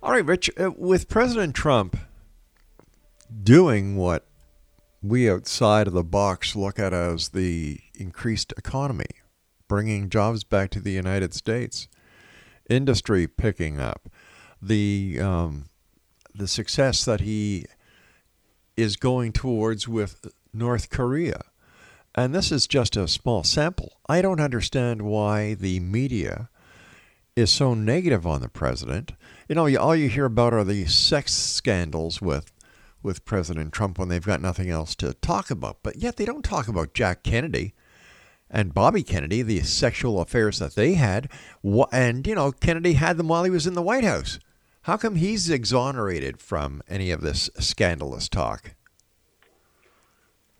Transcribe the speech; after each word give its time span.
All 0.00 0.12
right, 0.12 0.24
Rich, 0.24 0.50
uh, 0.56 0.70
with 0.76 1.08
President 1.08 1.52
Trump 1.52 1.96
doing 3.42 3.96
what 3.96 4.24
we 5.02 5.28
outside 5.28 5.88
of 5.88 5.94
the 5.94 6.04
box 6.04 6.54
look 6.54 6.78
at 6.78 6.92
as 6.92 7.30
the 7.30 7.80
increased 7.96 8.54
economy, 8.56 9.10
bringing 9.66 10.10
jobs 10.10 10.44
back 10.44 10.70
to 10.70 10.78
the 10.78 10.92
United 10.92 11.34
States, 11.34 11.88
industry 12.70 13.26
picking 13.26 13.80
up, 13.80 14.08
the 14.62 15.18
um, 15.20 15.64
the 16.32 16.46
success 16.46 17.04
that 17.04 17.22
he 17.22 17.64
is 18.76 18.94
going 18.94 19.32
towards 19.32 19.88
with 19.88 20.32
North 20.52 20.88
Korea. 20.88 21.46
And 22.14 22.34
this 22.34 22.52
is 22.52 22.66
just 22.66 22.96
a 22.96 23.08
small 23.08 23.42
sample. 23.42 24.00
I 24.08 24.22
don't 24.22 24.40
understand 24.40 25.02
why 25.02 25.54
the 25.54 25.80
media 25.80 26.48
is 27.34 27.50
so 27.50 27.74
negative 27.74 28.26
on 28.26 28.40
the 28.40 28.48
president. 28.48 29.12
You 29.48 29.56
know, 29.56 29.76
all 29.76 29.96
you 29.96 30.08
hear 30.08 30.26
about 30.26 30.54
are 30.54 30.64
the 30.64 30.86
sex 30.86 31.32
scandals 31.32 32.22
with 32.22 32.52
with 33.02 33.24
President 33.26 33.72
Trump 33.72 33.98
when 33.98 34.08
they've 34.08 34.24
got 34.24 34.40
nothing 34.40 34.70
else 34.70 34.94
to 34.96 35.12
talk 35.14 35.50
about. 35.50 35.78
But 35.82 35.96
yet 35.96 36.16
they 36.16 36.24
don't 36.24 36.44
talk 36.44 36.68
about 36.68 36.94
Jack 36.94 37.22
Kennedy 37.22 37.74
and 38.50 38.72
Bobby 38.72 39.02
Kennedy, 39.02 39.42
the 39.42 39.60
sexual 39.60 40.20
affairs 40.20 40.58
that 40.58 40.74
they 40.74 40.94
had. 40.94 41.28
And, 41.92 42.26
you 42.26 42.34
know, 42.34 42.50
Kennedy 42.52 42.94
had 42.94 43.18
them 43.18 43.28
while 43.28 43.44
he 43.44 43.50
was 43.50 43.66
in 43.66 43.74
the 43.74 43.82
White 43.82 44.04
House. 44.04 44.38
How 44.82 44.96
come 44.96 45.16
he's 45.16 45.50
exonerated 45.50 46.40
from 46.40 46.82
any 46.88 47.10
of 47.10 47.20
this 47.20 47.50
scandalous 47.58 48.28
talk? 48.28 48.74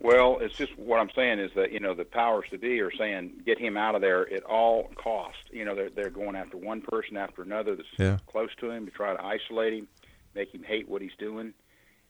Well, 0.05 0.37
it's 0.39 0.55
just 0.55 0.79
what 0.79 1.01
I'm 1.01 1.09
saying 1.17 1.39
is 1.39 1.51
that 1.57 1.73
you 1.73 1.81
know 1.81 1.95
the 1.95 2.05
powers 2.05 2.45
to 2.51 2.59
be 2.59 2.79
are 2.83 2.95
saying 2.95 3.41
get 3.47 3.59
him 3.59 3.79
out 3.79 3.95
of 3.95 4.03
there 4.03 4.31
at 4.31 4.43
all 4.43 4.91
cost. 4.97 5.39
You 5.51 5.65
know 5.65 5.75
they're 5.75 5.89
they're 5.89 6.11
going 6.11 6.37
after 6.37 6.59
one 6.59 6.83
person 6.83 7.17
after 7.17 7.41
another 7.41 7.75
that's 7.75 7.89
yeah. 7.99 8.19
close 8.27 8.51
to 8.61 8.71
him 8.71 8.85
to 8.85 8.93
try 8.93 9.17
to 9.17 9.25
isolate 9.25 9.73
him, 9.73 9.89
make 10.35 10.55
him 10.55 10.63
hate 10.63 10.91
what 10.91 11.01
he's 11.01 11.17
doing, 11.19 11.55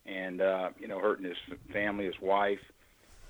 and 0.07 0.41
uh, 0.41 0.71
you 0.81 0.89
know 0.89 0.99
hurting 0.99 1.25
his 1.25 1.37
family, 1.73 2.07
his 2.07 2.21
wife. 2.21 2.59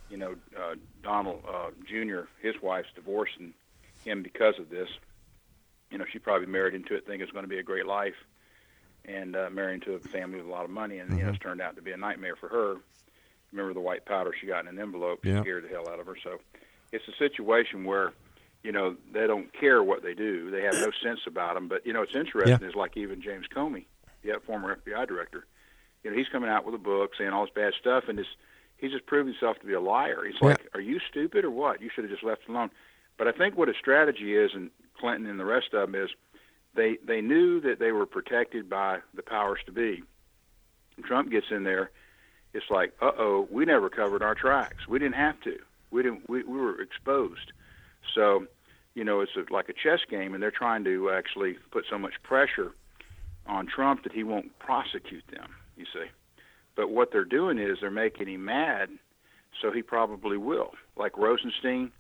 You 0.09 0.17
know 0.17 0.35
uh, 0.59 0.77
Donald 1.03 1.43
uh, 1.47 1.69
Jr. 1.87 2.21
His 2.41 2.55
wife's 2.63 2.89
divorcing 2.95 3.53
him 4.03 4.23
because 4.23 4.59
of 4.59 4.71
this. 4.71 4.89
You 5.91 5.99
know 5.99 6.07
she 6.11 6.19
probably 6.19 6.47
married 6.47 6.73
into 6.73 6.95
it 6.95 7.05
thinking 7.05 7.21
it's 7.21 7.33
going 7.33 7.45
to 7.45 7.51
be 7.51 7.59
a 7.59 7.63
great 7.63 7.87
life, 7.87 8.17
and 9.05 9.37
uh, 9.37 9.51
married 9.53 9.75
into 9.75 9.93
a 9.93 9.99
family 9.99 10.39
with 10.39 10.47
a 10.47 10.51
lot 10.51 10.65
of 10.65 10.71
money, 10.71 11.01
and 11.01 11.11
mm-hmm. 11.11 11.19
you 11.19 11.25
know 11.27 11.33
it's 11.33 11.39
turned 11.39 11.61
out 11.61 11.77
to 11.77 11.83
be 11.83 11.93
a 11.93 11.99
nightmare 11.99 12.37
for 12.37 12.49
her 12.49 12.77
remember 13.55 13.75
the 13.75 13.81
white 13.81 14.05
powder 14.05 14.33
she 14.39 14.47
got 14.47 14.61
in 14.61 14.69
an 14.69 14.79
envelope 14.79 15.25
yeah. 15.25 15.41
scared 15.41 15.65
the 15.65 15.69
hell 15.69 15.89
out 15.89 16.01
of 16.01 16.07
her. 16.07 16.17
So 16.23 16.39
it's 16.93 17.05
a 17.09 17.17
situation 17.19 17.85
where 17.85 18.13
you 18.63 18.73
know 18.73 18.97
they 19.13 19.27
don't 19.27 19.53
care 19.53 19.83
what 19.83 20.03
they 20.03 20.15
do. 20.15 20.51
They 20.51 20.63
have 20.63 20.75
no 20.75 20.91
sense 21.03 21.21
about 21.27 21.55
them. 21.55 21.69
But 21.69 21.87
you 21.87 21.93
know 21.93 22.03
it's 22.03 22.15
interesting 22.15 22.59
yeah. 22.61 22.69
is 22.69 22.75
like 22.75 22.97
even 22.97 23.23
James 23.23 23.47
Comey, 23.55 23.87
yeah, 24.23 24.35
former 24.47 24.77
FBI 24.77 25.07
director. 25.07 25.47
You 26.03 26.11
know 26.11 26.17
he's 26.17 26.29
coming 26.29 26.51
out 26.51 26.65
with 26.65 26.75
a 26.75 26.79
book 26.79 27.13
saying 27.17 27.31
all 27.31 27.45
this 27.45 27.55
bad 27.55 27.73
stuff, 27.81 28.05
and 28.09 28.19
this 28.19 28.27
he's 28.77 28.93
just 28.93 29.07
proved 29.07 29.29
himself 29.29 29.59
to 29.61 29.67
be 29.67 29.73
a 29.73 29.81
liar. 29.81 30.25
He's 30.25 30.41
like, 30.41 30.67
are 30.75 30.81
you 30.81 31.01
stupid 31.11 31.45
or 31.45 31.51
what? 31.51 31.81
You 31.81 31.91
should 31.95 32.05
have 32.05 32.11
just 32.11 32.25
left 32.25 32.43
it 32.49 32.51
alone. 32.51 32.71
But 33.17 33.29
I 33.29 33.33
think 33.33 33.57
what 33.57 33.69
his 33.69 33.77
strategy 33.79 34.37
is, 34.37 34.51
and 34.55 34.71
Clinton 34.99 35.31
and 35.31 35.39
the 35.39 35.45
rest 35.45 35.73
of 35.73 35.91
them 35.91 36.01
is, 36.01 36.11
they 36.75 36.99
they 37.07 37.21
knew 37.21 37.61
that 37.61 37.79
they 37.79 37.93
were 37.93 38.07
protected 38.07 38.69
by 38.69 38.99
the 39.15 39.23
powers 39.23 39.61
to 39.67 39.73
be. 39.73 40.03
And 40.97 41.05
Trump 41.05 41.31
gets 41.31 41.47
in 41.51 41.65
there 41.65 41.91
it's 42.55 42.71
like, 42.71 42.93
uh 43.03 43.11
oh, 43.19 43.49
we 43.51 43.65
never 43.65 43.91
covered 43.91 44.23
our 44.23 44.35
tracks. 44.35 44.89
We 44.89 44.99
didn't 44.99 45.17
have 45.17 45.41
to. 45.43 45.59
We 45.91 46.03
didn't. 46.03 46.29
We, 46.29 46.45
we 46.45 46.59
were 46.59 46.81
exposed. 46.81 47.53
So, 48.15 48.47
you 48.95 49.05
know, 49.05 49.21
it's 49.21 49.33
a, 49.37 49.53
like 49.53 49.69
a 49.69 49.73
chess 49.73 50.01
game, 50.09 50.35
and 50.35 50.43
they're 50.43 50.53
trying 50.53 50.85
to 50.85 51.11
actually 51.11 51.59
put 51.73 51.85
so 51.91 51.99
much 51.99 52.15
pressure 52.23 52.73
on 53.47 53.67
Trump 53.67 54.05
that 54.05 54.13
he 54.13 54.23
won't 54.23 54.57
prosecute 54.61 55.25
them. 55.33 55.55
You 55.77 55.85
see, 55.93 56.07
but 56.77 56.91
what 56.91 57.11
they're 57.11 57.25
doing 57.25 57.59
is 57.59 57.79
they're 57.81 57.91
making 57.91 58.29
him 58.29 58.45
mad, 58.45 58.91
so 59.61 59.73
he 59.73 59.83
probably 59.83 60.37
will. 60.37 60.73
Like 60.97 61.19
Rosenstein, 61.19 61.91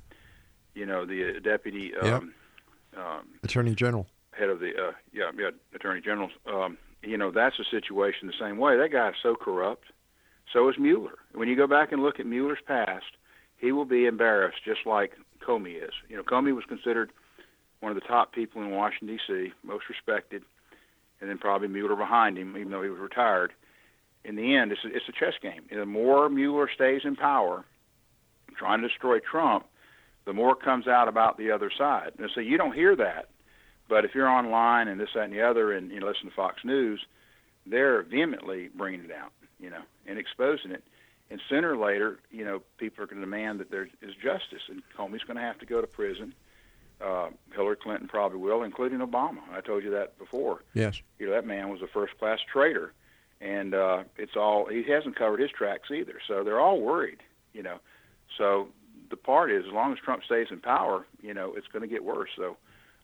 you 0.74 0.86
know, 0.86 1.04
the 1.04 1.36
uh, 1.36 1.40
deputy 1.40 1.96
um, 1.96 2.06
yep. 2.06 3.02
um, 3.04 3.28
attorney 3.42 3.74
general, 3.74 4.06
head 4.32 4.50
of 4.50 4.60
the 4.60 4.70
uh, 4.70 4.92
yeah 5.12 5.32
yeah 5.36 5.50
attorney 5.74 6.00
general. 6.00 6.30
Um, 6.46 6.78
you 7.02 7.18
know, 7.18 7.32
that's 7.32 7.58
a 7.58 7.64
situation 7.64 8.28
the 8.28 8.34
same 8.38 8.56
way. 8.56 8.76
That 8.76 8.92
guy's 8.92 9.14
so 9.20 9.34
corrupt 9.34 9.84
so 10.52 10.68
is 10.68 10.76
Mueller. 10.78 11.18
When 11.32 11.48
you 11.48 11.56
go 11.56 11.66
back 11.66 11.92
and 11.92 12.02
look 12.02 12.20
at 12.20 12.26
Mueller's 12.26 12.58
past, 12.66 13.06
he 13.58 13.72
will 13.72 13.84
be 13.84 14.06
embarrassed 14.06 14.58
just 14.64 14.86
like 14.86 15.12
Comey 15.46 15.82
is. 15.82 15.92
You 16.08 16.16
know, 16.16 16.22
Comey 16.22 16.54
was 16.54 16.64
considered 16.68 17.10
one 17.80 17.90
of 17.90 17.96
the 17.96 18.06
top 18.06 18.32
people 18.32 18.62
in 18.62 18.70
Washington 18.70 19.16
D.C., 19.16 19.52
most 19.62 19.84
respected, 19.88 20.42
and 21.20 21.28
then 21.28 21.38
probably 21.38 21.68
Mueller 21.68 21.96
behind 21.96 22.38
him, 22.38 22.56
even 22.56 22.70
though 22.70 22.82
he 22.82 22.88
was 22.88 23.00
retired. 23.00 23.52
In 24.24 24.36
the 24.36 24.56
end, 24.56 24.72
it's 24.72 24.84
a, 24.84 24.88
it's 24.88 25.08
a 25.08 25.12
chess 25.12 25.34
game. 25.42 25.62
the 25.70 25.84
more 25.84 26.28
Mueller 26.28 26.68
stays 26.74 27.02
in 27.04 27.14
power, 27.14 27.64
trying 28.56 28.80
to 28.80 28.88
destroy 28.88 29.18
Trump, 29.18 29.66
the 30.24 30.32
more 30.32 30.54
comes 30.54 30.88
out 30.88 31.08
about 31.08 31.36
the 31.36 31.50
other 31.50 31.70
side. 31.76 32.12
And 32.18 32.30
so 32.34 32.40
you 32.40 32.56
don't 32.56 32.74
hear 32.74 32.96
that, 32.96 33.28
but 33.88 34.04
if 34.04 34.14
you're 34.14 34.28
online 34.28 34.88
and 34.88 34.98
this, 34.98 35.10
that, 35.14 35.24
and 35.24 35.32
the 35.32 35.42
other, 35.42 35.72
and 35.72 35.90
you 35.90 36.00
listen 36.00 36.28
to 36.28 36.34
Fox 36.34 36.64
News, 36.64 37.04
they're 37.66 38.02
vehemently 38.02 38.70
bringing 38.74 39.04
it 39.04 39.12
out 39.12 39.32
you 39.64 39.70
know, 39.70 39.82
and 40.06 40.18
exposing 40.18 40.70
it. 40.70 40.84
And 41.30 41.40
sooner 41.48 41.72
or 41.74 41.78
later, 41.78 42.18
you 42.30 42.44
know, 42.44 42.60
people 42.76 43.02
are 43.02 43.06
going 43.06 43.20
to 43.20 43.24
demand 43.24 43.58
that 43.60 43.70
there 43.70 43.88
is 44.02 44.14
justice, 44.22 44.60
and 44.68 44.82
Comey's 44.96 45.24
going 45.24 45.38
to 45.38 45.42
have 45.42 45.58
to 45.60 45.66
go 45.66 45.80
to 45.80 45.86
prison. 45.86 46.34
Uh, 47.00 47.30
Hillary 47.54 47.76
Clinton 47.76 48.06
probably 48.06 48.38
will, 48.38 48.62
including 48.62 48.98
Obama. 48.98 49.38
I 49.50 49.62
told 49.62 49.82
you 49.82 49.90
that 49.92 50.18
before. 50.18 50.62
Yes. 50.74 51.00
You 51.18 51.26
know, 51.26 51.32
that 51.32 51.46
man 51.46 51.70
was 51.70 51.80
a 51.80 51.86
first-class 51.86 52.40
traitor, 52.52 52.92
and 53.40 53.74
uh, 53.74 54.04
it's 54.18 54.36
all 54.36 54.66
he 54.66 54.82
hasn't 54.84 55.16
covered 55.16 55.40
his 55.40 55.50
tracks 55.50 55.90
either. 55.90 56.20
So 56.28 56.44
they're 56.44 56.60
all 56.60 56.80
worried. 56.80 57.20
You 57.54 57.62
know, 57.62 57.78
so 58.36 58.68
the 59.08 59.16
part 59.16 59.50
is, 59.50 59.64
as 59.66 59.72
long 59.72 59.92
as 59.92 59.98
Trump 59.98 60.24
stays 60.24 60.48
in 60.50 60.60
power, 60.60 61.06
you 61.22 61.32
know, 61.32 61.54
it's 61.56 61.68
going 61.68 61.82
to 61.82 61.88
get 61.88 62.04
worse. 62.04 62.30
So 62.36 62.58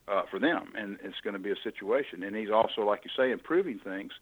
uh, 0.07 0.23
for 0.31 0.39
them, 0.39 0.73
and 0.77 0.99
it's 1.03 1.21
going 1.25 1.35
to 1.35 1.41
be 1.41 1.51
a 1.51 1.61
situation. 1.65 2.23
And 2.23 2.37
he's 2.37 2.51
also, 2.51 2.83
like 2.83 3.01
you 3.05 3.11
say, 3.17 3.31
improving 3.31 3.79
things 3.79 4.13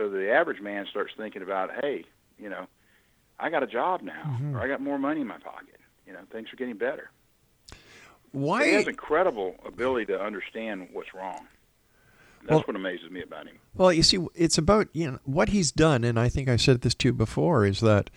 so 0.00 0.08
the 0.08 0.30
average 0.30 0.62
man 0.62 0.86
starts 0.90 1.12
thinking 1.14 1.42
about, 1.42 1.70
hey, 1.82 2.04
you 2.38 2.48
know, 2.48 2.66
I 3.38 3.50
got 3.50 3.62
a 3.62 3.66
job 3.66 4.00
now, 4.00 4.22
mm-hmm. 4.26 4.56
or 4.56 4.60
I 4.60 4.66
got 4.66 4.80
more 4.80 4.98
money 4.98 5.20
in 5.20 5.26
my 5.26 5.36
pocket. 5.36 5.78
You 6.06 6.14
know, 6.14 6.20
things 6.32 6.48
are 6.52 6.56
getting 6.56 6.78
better. 6.78 7.10
Why? 8.32 8.64
he 8.64 8.72
has 8.72 8.86
incredible 8.86 9.56
ability 9.66 10.06
to 10.06 10.18
understand 10.18 10.88
what's 10.92 11.12
wrong. 11.12 11.46
That's 12.42 12.50
well, 12.50 12.60
what 12.60 12.76
amazes 12.76 13.10
me 13.10 13.22
about 13.22 13.46
him. 13.46 13.58
Well, 13.74 13.92
you 13.92 14.02
see, 14.02 14.18
it's 14.34 14.56
about 14.56 14.88
you 14.94 15.10
know 15.10 15.18
what 15.24 15.50
he's 15.50 15.70
done, 15.70 16.04
and 16.04 16.18
I 16.18 16.30
think 16.30 16.48
I 16.48 16.56
said 16.56 16.80
this 16.80 16.94
to 16.94 17.08
you 17.08 17.12
before, 17.12 17.66
is 17.66 17.80
that 17.80 18.08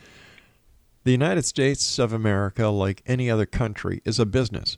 the 1.04 1.12
United 1.12 1.44
States 1.44 2.00
of 2.00 2.14
America, 2.14 2.68
like 2.68 3.04
any 3.06 3.30
other 3.30 3.46
country, 3.46 4.02
is 4.06 4.20
a 4.20 4.26
business. 4.26 4.78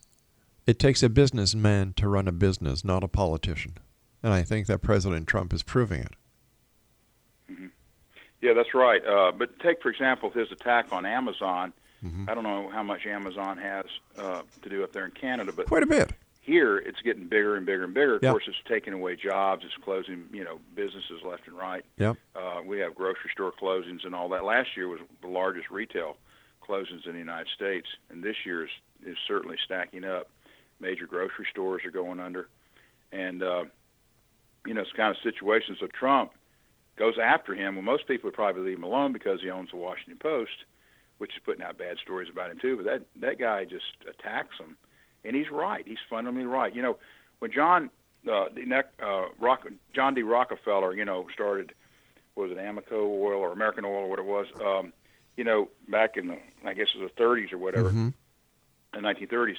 It 0.66 0.80
takes 0.80 1.04
a 1.04 1.10
businessman 1.10 1.94
to 1.98 2.08
run 2.08 2.28
a 2.28 2.32
business, 2.32 2.84
not 2.84 3.04
a 3.04 3.08
politician. 3.08 3.78
And 4.24 4.34
I 4.34 4.42
think 4.42 4.66
that 4.66 4.82
President 4.82 5.28
Trump 5.28 5.54
is 5.54 5.62
proving 5.62 6.02
it. 6.02 6.14
Mm-hmm. 7.52 7.68
Yeah, 8.42 8.54
that's 8.54 8.74
right. 8.74 9.06
Uh, 9.06 9.32
but 9.32 9.60
take, 9.60 9.82
for 9.82 9.90
example, 9.90 10.30
his 10.30 10.52
attack 10.52 10.92
on 10.92 11.06
Amazon. 11.06 11.74
Mm-hmm. 12.04 12.30
I 12.30 12.34
don't 12.36 12.44
know 12.44 12.70
how 12.70 12.84
much 12.84 13.06
Amazon 13.06 13.58
has 13.58 13.86
uh, 14.18 14.42
to 14.62 14.70
do 14.70 14.84
up 14.84 14.92
there 14.92 15.06
in 15.06 15.12
Canada, 15.12 15.52
but 15.56 15.68
quite 15.68 15.84
a 15.84 15.88
bit. 15.88 16.12
Here, 16.42 16.78
it's 16.78 17.02
getting 17.02 17.28
bigger 17.28 17.56
and 17.56 17.66
bigger 17.66 17.86
and 17.86 17.94
bigger. 17.94 18.18
Of 18.18 18.24
yep. 18.24 18.34
course, 18.34 18.44
it's 18.48 18.58
taking 18.68 18.94
away 18.94 19.16
jobs. 19.16 19.66
It's 19.66 19.74
closing, 19.84 20.26
you 20.32 20.44
know, 20.44 20.60
businesses 20.76 21.24
left 21.24 21.48
and 21.48 21.58
right. 21.58 21.84
Yep. 21.98 22.18
Uh, 22.36 22.62
we 22.64 22.78
have 22.80 22.94
grocery 22.94 23.32
store 23.32 23.52
closings 23.52 24.06
and 24.06 24.14
all 24.14 24.30
that. 24.30 24.44
Last 24.44 24.78
year 24.78 24.88
was 24.88 25.00
the 25.22 25.28
largest 25.28 25.72
retail 25.72 26.18
closings 26.62 27.08
in 27.08 27.14
the 27.14 27.20
United 27.20 27.48
States, 27.56 27.88
and 28.12 28.24
this 28.24 28.36
year 28.46 28.66
is, 28.66 28.70
is 29.08 29.18
certainly 29.28 29.58
stacking 29.66 30.04
up. 30.04 30.30
Major 30.80 31.08
grocery 31.08 31.48
stores 31.50 31.84
are 31.84 31.92
going 31.92 32.20
under, 32.20 32.48
and 33.12 33.42
uh, 33.42 33.64
you 34.68 34.74
know, 34.74 34.82
it's 34.82 34.92
kind 34.92 35.10
of 35.10 35.18
situations 35.24 35.78
So 35.80 35.88
Trump 35.88 36.32
goes 36.98 37.16
after 37.22 37.54
him. 37.54 37.76
Well, 37.76 37.84
most 37.84 38.08
people 38.08 38.28
would 38.28 38.36
probably 38.36 38.64
leave 38.64 38.78
him 38.78 38.84
alone 38.84 39.14
because 39.14 39.42
he 39.42 39.50
owns 39.50 39.72
the 39.72 39.78
Washington 39.78 40.18
Post, 40.18 40.66
which 41.18 41.32
is 41.32 41.42
putting 41.44 41.64
out 41.64 41.78
bad 41.78 41.98
stories 41.98 42.30
about 42.32 42.52
him 42.52 42.60
too. 42.60 42.78
But 42.78 42.86
that 42.86 43.02
that 43.22 43.40
guy 43.40 43.66
just 43.66 43.86
attacks 44.08 44.58
him, 44.60 44.78
and 45.24 45.36
he's 45.36 45.50
right. 45.52 45.86
He's 45.86 45.98
fundamentally 46.10 46.46
right. 46.46 46.74
You 46.74 46.82
know, 46.82 46.98
when 47.40 47.52
John 47.52 47.90
uh, 48.32 48.46
the 48.54 48.84
uh, 49.04 49.26
Rock, 49.40 49.68
John 49.94 50.14
D. 50.14 50.24
Rockefeller, 50.24 50.94
you 50.94 51.06
know, 51.06 51.28
started 51.34 51.74
was 52.36 52.52
it 52.52 52.58
Amoco 52.58 52.94
Oil 52.94 53.40
or 53.40 53.52
American 53.52 53.86
Oil 53.86 54.04
or 54.04 54.10
what 54.10 54.20
it 54.20 54.26
was, 54.26 54.48
um, 54.62 54.92
you 55.38 55.44
know, 55.44 55.70
back 55.88 56.18
in 56.18 56.28
the 56.28 56.38
I 56.66 56.74
guess 56.74 56.88
it 56.96 57.02
was 57.02 57.12
the 57.16 57.24
30s 57.24 57.54
or 57.54 57.58
whatever, 57.58 57.90
mm-hmm. 57.90 58.10
the 58.94 59.00
1930s. 59.00 59.58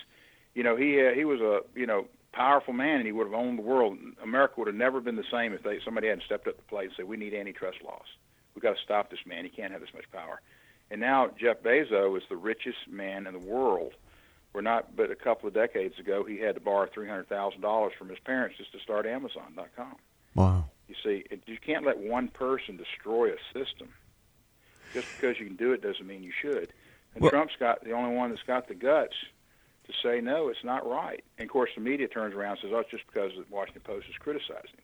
You 0.54 0.62
know, 0.62 0.76
he 0.76 1.00
uh, 1.06 1.12
he 1.12 1.24
was 1.24 1.40
a 1.40 1.60
you 1.78 1.86
know 1.86 2.06
powerful 2.36 2.74
man, 2.74 2.96
and 2.98 3.06
he 3.06 3.12
would 3.12 3.26
have 3.26 3.34
owned 3.34 3.58
the 3.58 3.62
world. 3.62 3.98
America 4.22 4.54
would 4.58 4.66
have 4.68 4.76
never 4.76 5.00
been 5.00 5.16
the 5.16 5.24
same 5.30 5.52
if 5.54 5.62
they 5.62 5.80
somebody 5.84 6.08
hadn't 6.08 6.24
stepped 6.24 6.46
up 6.46 6.54
to 6.56 6.62
the 6.62 6.68
plate 6.68 6.86
and 6.86 6.92
said, 6.96 7.08
"We 7.08 7.16
need 7.16 7.34
antitrust 7.34 7.78
laws. 7.82 8.06
We've 8.54 8.62
got 8.62 8.76
to 8.76 8.82
stop 8.82 9.10
this 9.10 9.24
man. 9.26 9.44
He 9.44 9.50
can't 9.50 9.72
have 9.72 9.80
this 9.80 9.94
much 9.94 10.10
power." 10.12 10.40
And 10.90 11.00
now 11.00 11.30
Jeff 11.38 11.62
Bezos 11.62 12.16
is 12.18 12.22
the 12.28 12.36
richest 12.36 12.88
man 12.88 13.26
in 13.26 13.32
the 13.32 13.40
world, 13.40 13.92
where 14.52 14.62
not 14.62 14.94
but 14.94 15.10
a 15.10 15.16
couple 15.16 15.48
of 15.48 15.54
decades 15.54 15.98
ago 15.98 16.22
he 16.24 16.38
had 16.38 16.54
to 16.54 16.60
borrow 16.60 16.86
three 16.86 17.08
hundred 17.08 17.28
thousand 17.28 17.62
dollars 17.62 17.92
from 17.98 18.08
his 18.08 18.18
parents 18.20 18.56
just 18.58 18.72
to 18.72 18.78
start 18.80 19.06
Amazon.com. 19.06 19.96
Wow. 20.34 20.66
You 20.88 20.94
see, 21.02 21.24
it, 21.30 21.42
you 21.46 21.56
can't 21.58 21.84
let 21.84 21.98
one 21.98 22.28
person 22.28 22.76
destroy 22.76 23.32
a 23.32 23.36
system. 23.52 23.88
Just 24.92 25.08
because 25.16 25.38
you 25.40 25.46
can 25.46 25.56
do 25.56 25.72
it 25.72 25.82
doesn't 25.82 26.06
mean 26.06 26.22
you 26.22 26.32
should. 26.40 26.72
And 27.14 27.22
Well- 27.22 27.30
Trump's 27.30 27.56
got 27.58 27.82
the 27.82 27.90
only 27.92 28.14
one 28.14 28.30
that's 28.30 28.42
got 28.44 28.68
the 28.68 28.74
guts 28.74 29.14
to 29.86 29.92
say 30.02 30.20
no, 30.20 30.48
it's 30.48 30.64
not 30.64 30.88
right. 30.88 31.22
And 31.38 31.46
of 31.48 31.52
course, 31.52 31.70
the 31.74 31.80
media 31.80 32.08
turns 32.08 32.34
around 32.34 32.52
and 32.52 32.60
says, 32.62 32.70
"Oh, 32.74 32.78
it's 32.80 32.90
just 32.90 33.06
because 33.06 33.32
the 33.36 33.44
Washington 33.50 33.82
Post 33.82 34.06
is 34.08 34.16
criticizing." 34.18 34.80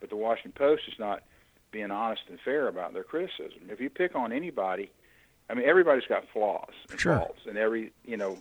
But 0.00 0.10
the 0.10 0.16
Washington 0.16 0.52
Post 0.52 0.82
is 0.88 0.98
not 0.98 1.22
being 1.70 1.90
honest 1.90 2.22
and 2.28 2.38
fair 2.40 2.68
about 2.68 2.92
their 2.92 3.04
criticism. 3.04 3.68
If 3.68 3.80
you 3.80 3.90
pick 3.90 4.14
on 4.14 4.32
anybody, 4.32 4.90
I 5.50 5.54
mean, 5.54 5.66
everybody's 5.66 6.06
got 6.06 6.28
flaws 6.28 6.72
and 6.90 7.00
Sure. 7.00 7.18
faults, 7.18 7.40
and 7.46 7.56
every 7.58 7.92
you 8.04 8.16
know 8.16 8.38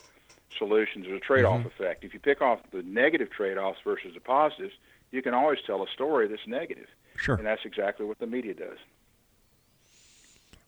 solutions 0.57 1.05
there's 1.05 1.17
a 1.17 1.19
trade-off 1.19 1.61
Mhm. 1.61 1.65
effect. 1.65 2.03
If 2.03 2.13
you 2.13 2.19
pick 2.19 2.41
off 2.41 2.59
the 2.71 2.83
negative 2.83 3.29
trade-offs 3.31 3.79
versus 3.83 4.13
the 4.13 4.19
positives, 4.19 4.75
you 5.11 5.21
can 5.21 5.33
always 5.33 5.59
tell 5.65 5.81
a 5.83 5.87
story 5.87 6.27
that's 6.27 6.45
negative. 6.47 6.87
Sure. 7.15 7.35
And 7.35 7.45
that's 7.45 7.65
exactly 7.65 8.05
what 8.05 8.19
the 8.19 8.27
media 8.27 8.53
does. 8.53 8.77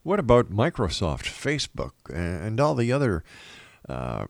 What 0.03 0.19
about 0.19 0.49
Microsoft, 0.51 1.23
Facebook, 1.25 1.93
and 2.13 2.59
all 2.59 2.75
the 2.75 2.91
other 2.91 3.23
uh, 3.89 4.25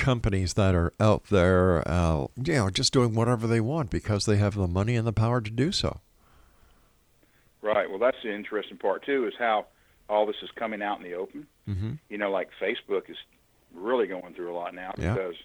companies 0.00 0.54
that 0.54 0.74
are 0.74 0.92
out 0.98 1.24
there, 1.24 1.86
uh, 1.88 2.26
you 2.42 2.54
know, 2.54 2.70
just 2.70 2.92
doing 2.92 3.14
whatever 3.14 3.46
they 3.46 3.60
want 3.60 3.90
because 3.90 4.26
they 4.26 4.36
have 4.36 4.54
the 4.54 4.66
money 4.66 4.96
and 4.96 5.06
the 5.06 5.12
power 5.12 5.40
to 5.40 5.50
do 5.50 5.70
so? 5.70 6.00
Right. 7.62 7.88
Well, 7.88 7.98
that's 7.98 8.16
the 8.22 8.34
interesting 8.34 8.78
part 8.78 9.04
too, 9.04 9.26
is 9.26 9.34
how 9.38 9.66
all 10.08 10.26
this 10.26 10.36
is 10.42 10.48
coming 10.56 10.82
out 10.82 10.98
in 10.98 11.04
the 11.04 11.14
open. 11.14 11.46
Mm-hmm. 11.68 11.92
You 12.08 12.18
know, 12.18 12.30
like 12.30 12.48
Facebook 12.60 13.10
is 13.10 13.16
really 13.74 14.06
going 14.06 14.34
through 14.34 14.52
a 14.52 14.56
lot 14.56 14.74
now 14.74 14.92
Yeah. 14.98 15.14
because 15.14 15.36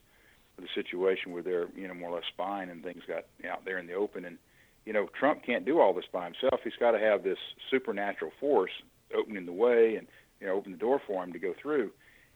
of 0.57 0.63
the 0.63 0.69
situation 0.73 1.33
where 1.33 1.43
they're, 1.43 1.67
you 1.75 1.87
know, 1.87 1.93
more 1.93 2.09
or 2.09 2.15
less 2.15 2.23
spying 2.33 2.69
and 2.69 2.81
things 2.83 3.03
got 3.07 3.25
out 3.47 3.65
there 3.65 3.77
in 3.77 3.87
the 3.87 3.93
open. 3.93 4.25
And 4.25 4.37
you 4.85 4.93
know, 4.93 5.09
Trump 5.19 5.43
can't 5.43 5.65
do 5.65 5.79
all 5.79 5.93
this 5.93 6.05
by 6.11 6.25
himself. 6.25 6.61
He's 6.63 6.73
got 6.79 6.91
to 6.91 6.99
have 6.99 7.23
this 7.23 7.39
supernatural 7.71 8.31
force 8.39 8.71
opening 9.15 9.45
the 9.45 9.51
way 9.51 9.95
and 9.95 10.07
you 10.39 10.47
know, 10.47 10.53
open 10.53 10.71
the 10.71 10.77
door 10.77 11.01
for 11.05 11.23
him 11.23 11.33
to 11.33 11.39
go 11.39 11.53
through. 11.61 11.91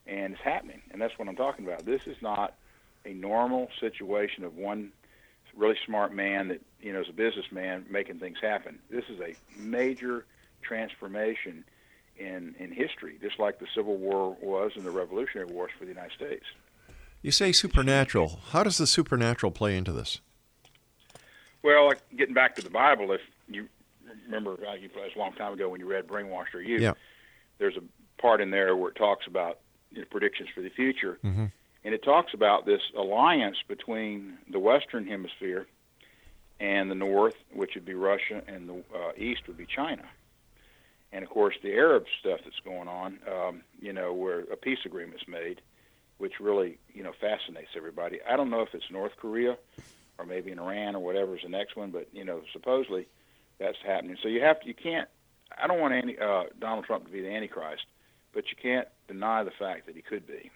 And 0.07 0.33
it's 0.33 0.41
happening, 0.41 0.81
and 0.91 1.01
that's 1.01 1.17
what 1.19 1.27
I'm 1.27 1.35
talking 1.35 1.65
about. 1.65 1.85
This 1.85 2.07
is 2.07 2.17
not 2.21 2.55
a 3.05 3.13
normal 3.13 3.69
situation 3.79 4.43
of 4.43 4.55
one 4.55 4.91
really 5.55 5.77
smart 5.85 6.13
man 6.13 6.47
that 6.47 6.61
you 6.81 6.91
know 6.93 7.01
is 7.01 7.09
a 7.09 7.13
businessman 7.13 7.85
making 7.89 8.19
things 8.19 8.37
happen. 8.41 8.79
This 8.89 9.03
is 9.09 9.19
a 9.19 9.35
major 9.59 10.25
transformation 10.61 11.63
in 12.17 12.55
in 12.59 12.71
history, 12.71 13.17
just 13.21 13.39
like 13.39 13.59
the 13.59 13.67
Civil 13.75 13.97
War 13.97 14.35
was 14.41 14.71
and 14.75 14.83
the 14.85 14.91
Revolutionary 14.91 15.51
Wars 15.51 15.71
for 15.77 15.85
the 15.85 15.91
United 15.91 16.13
States. 16.13 16.45
You 17.21 17.31
say 17.31 17.51
supernatural. 17.51 18.39
How 18.51 18.63
does 18.63 18.77
the 18.77 18.87
supernatural 18.87 19.51
play 19.51 19.75
into 19.77 19.91
this? 19.91 20.21
Well, 21.61 21.87
like 21.87 21.99
getting 22.15 22.33
back 22.33 22.55
to 22.55 22.61
the 22.61 22.69
Bible, 22.69 23.11
if 23.11 23.21
you 23.49 23.67
remember, 24.25 24.53
uh, 24.65 24.73
you, 24.75 24.85
it 24.87 24.95
was 24.95 25.11
a 25.15 25.19
long 25.19 25.33
time 25.33 25.53
ago 25.53 25.67
when 25.69 25.81
you 25.81 25.87
read 25.87 26.07
Brainwashed 26.07 26.53
Are 26.53 26.61
You, 26.61 26.77
Yeah. 26.79 26.93
there's 27.57 27.75
a 27.75 27.81
part 28.21 28.39
in 28.41 28.49
there 28.51 28.75
where 28.77 28.89
it 28.91 28.95
talks 28.95 29.27
about 29.27 29.59
you 29.91 29.99
know, 29.99 30.05
predictions 30.09 30.49
for 30.53 30.61
the 30.61 30.69
future, 30.69 31.17
Mm-hmm. 31.23 31.45
and 31.83 31.93
it 31.93 32.03
talks 32.03 32.33
about 32.33 32.65
this 32.65 32.81
alliance 32.95 33.57
between 33.67 34.37
the 34.49 34.59
Western 34.59 35.05
Hemisphere 35.07 35.67
and 36.59 36.91
the 36.91 36.95
North, 36.95 37.35
which 37.53 37.75
would 37.75 37.85
be 37.85 37.93
Russia, 37.93 38.41
and 38.47 38.67
the 38.69 38.83
uh, 38.93 39.11
East 39.17 39.47
would 39.47 39.57
be 39.57 39.65
China. 39.65 40.03
And 41.11 41.23
of 41.23 41.29
course, 41.29 41.55
the 41.63 41.73
Arab 41.73 42.05
stuff 42.19 42.41
that's 42.43 42.59
going 42.63 42.87
on, 42.87 43.19
um, 43.27 43.61
you 43.81 43.93
know, 43.93 44.13
where 44.13 44.41
a 44.41 44.55
peace 44.57 44.79
agreement's 44.85 45.27
made, 45.27 45.61
which 46.19 46.39
really, 46.39 46.77
you 46.93 47.01
know, 47.01 47.13
fascinates 47.19 47.69
everybody. 47.75 48.19
I 48.29 48.35
don't 48.35 48.49
know 48.49 48.61
if 48.61 48.75
it's 48.75 48.91
North 48.91 49.13
Korea 49.17 49.57
or 50.17 50.25
maybe 50.25 50.51
in 50.51 50.59
Iran 50.59 50.95
or 50.95 50.99
whatever 50.99 51.35
is 51.37 51.43
the 51.43 51.49
next 51.49 51.75
one, 51.75 51.91
but 51.91 52.09
you 52.13 52.25
know, 52.25 52.41
supposedly 52.53 53.07
that's 53.57 53.77
happening. 53.83 54.17
So 54.21 54.27
you 54.27 54.41
have 54.41 54.59
to, 54.61 54.67
you 54.67 54.73
can't. 54.73 55.07
I 55.57 55.65
don't 55.65 55.79
want 55.79 55.93
any, 55.93 56.17
uh, 56.19 56.43
Donald 56.59 56.85
Trump 56.85 57.05
to 57.05 57.11
be 57.11 57.21
the 57.21 57.33
Antichrist, 57.33 57.85
but 58.33 58.45
you 58.49 58.55
can't 58.61 58.87
deny 59.07 59.43
the 59.43 59.51
fact 59.51 59.85
that 59.87 59.95
he 59.95 60.01
could 60.01 60.25
be, 60.27 60.51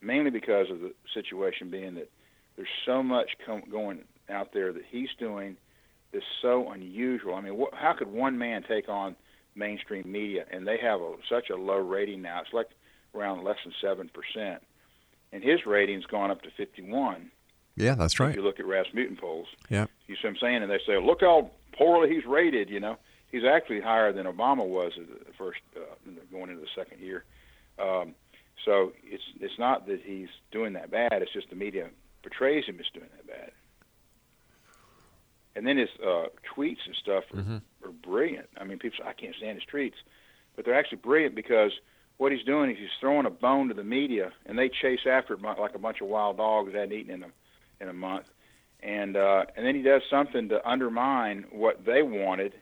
mainly 0.00 0.30
because 0.30 0.70
of 0.70 0.80
the 0.80 0.92
situation 1.12 1.70
being 1.70 1.94
that 1.94 2.10
there's 2.56 2.68
so 2.86 3.02
much 3.02 3.30
com- 3.44 3.62
going 3.70 4.00
out 4.30 4.52
there 4.52 4.72
that 4.72 4.82
he's 4.90 5.08
doing 5.18 5.56
that's 6.12 6.24
so 6.40 6.70
unusual. 6.70 7.34
I 7.34 7.40
mean, 7.40 7.58
wh- 7.60 7.76
how 7.76 7.92
could 7.92 8.08
one 8.12 8.38
man 8.38 8.62
take 8.66 8.88
on 8.88 9.16
mainstream 9.56 10.10
media 10.10 10.44
and 10.50 10.66
they 10.66 10.78
have 10.78 11.00
a, 11.00 11.14
such 11.28 11.50
a 11.50 11.56
low 11.56 11.78
rating 11.78 12.22
now? 12.22 12.40
It's 12.40 12.52
like 12.52 12.68
around 13.14 13.42
less 13.44 13.56
than 13.64 13.72
seven 13.80 14.08
percent, 14.08 14.62
and 15.32 15.42
his 15.42 15.66
rating's 15.66 16.06
gone 16.06 16.30
up 16.30 16.42
to 16.42 16.50
51. 16.56 17.30
Yeah, 17.76 17.96
that's 17.96 18.14
If 18.14 18.20
right. 18.20 18.34
you 18.36 18.42
look 18.42 18.60
at 18.60 18.66
Rasmussen 18.66 19.16
polls, 19.16 19.48
Yeah. 19.68 19.86
you 20.06 20.14
see 20.14 20.20
what 20.28 20.30
I'm 20.30 20.36
saying? 20.40 20.62
And 20.62 20.70
they 20.70 20.78
say, 20.86 20.96
look 21.00 21.22
how 21.22 21.50
poorly 21.76 22.14
he's 22.14 22.24
rated. 22.24 22.70
You 22.70 22.78
know, 22.78 22.96
he's 23.34 23.44
actually 23.44 23.80
higher 23.80 24.12
than 24.12 24.26
Obama 24.26 24.64
was 24.66 24.92
at 24.96 25.08
the 25.26 25.32
first 25.36 25.60
uh, 25.76 25.80
going 26.30 26.50
into 26.50 26.60
the 26.62 26.68
second 26.76 27.00
year. 27.00 27.24
Um, 27.78 28.14
so 28.64 28.92
it's 29.02 29.22
it's 29.40 29.58
not 29.58 29.86
that 29.88 30.00
he's 30.04 30.28
doing 30.52 30.74
that 30.74 30.90
bad. 30.90 31.12
It's 31.22 31.32
just 31.32 31.50
the 31.50 31.56
media 31.56 31.88
portrays 32.22 32.64
him 32.66 32.78
as 32.78 32.86
doing 32.94 33.08
that 33.16 33.26
bad. 33.26 33.50
And 35.56 35.66
then 35.66 35.76
his 35.76 35.88
uh, 36.04 36.26
tweets 36.56 36.84
and 36.86 36.96
stuff 36.96 37.24
are, 37.32 37.36
Mhm. 37.38 37.62
are 37.84 37.90
brilliant. 37.92 38.48
I 38.56 38.64
mean, 38.64 38.78
people 38.78 38.98
say 38.98 39.08
I 39.08 39.12
can't 39.12 39.34
stand 39.36 39.58
his 39.60 39.68
tweets, 39.72 39.94
but 40.56 40.64
they're 40.64 40.74
actually 40.74 40.98
brilliant 40.98 41.34
because 41.34 41.72
what 42.16 42.32
he's 42.32 42.44
doing 42.44 42.70
is 42.70 42.78
he's 42.78 42.88
throwing 43.00 43.26
a 43.26 43.30
bone 43.30 43.68
to 43.68 43.74
the 43.74 43.84
media, 43.84 44.32
and 44.46 44.58
they 44.58 44.68
chase 44.68 45.06
after 45.06 45.34
it 45.34 45.42
like 45.42 45.74
a 45.74 45.78
bunch 45.78 46.00
of 46.00 46.08
wild 46.08 46.36
dogs 46.38 46.72
that 46.72 46.78
hadn't 46.80 46.96
eaten 46.96 47.14
in 47.14 47.22
a 47.24 47.30
in 47.80 47.88
a 47.88 47.92
month 47.92 48.30
and 48.80 49.16
uh, 49.16 49.44
and 49.56 49.66
then 49.66 49.74
he 49.74 49.82
does 49.82 50.02
something 50.08 50.48
to 50.50 50.68
undermine 50.68 51.44
what 51.50 51.84
they 51.84 52.02
wanted, 52.02 52.54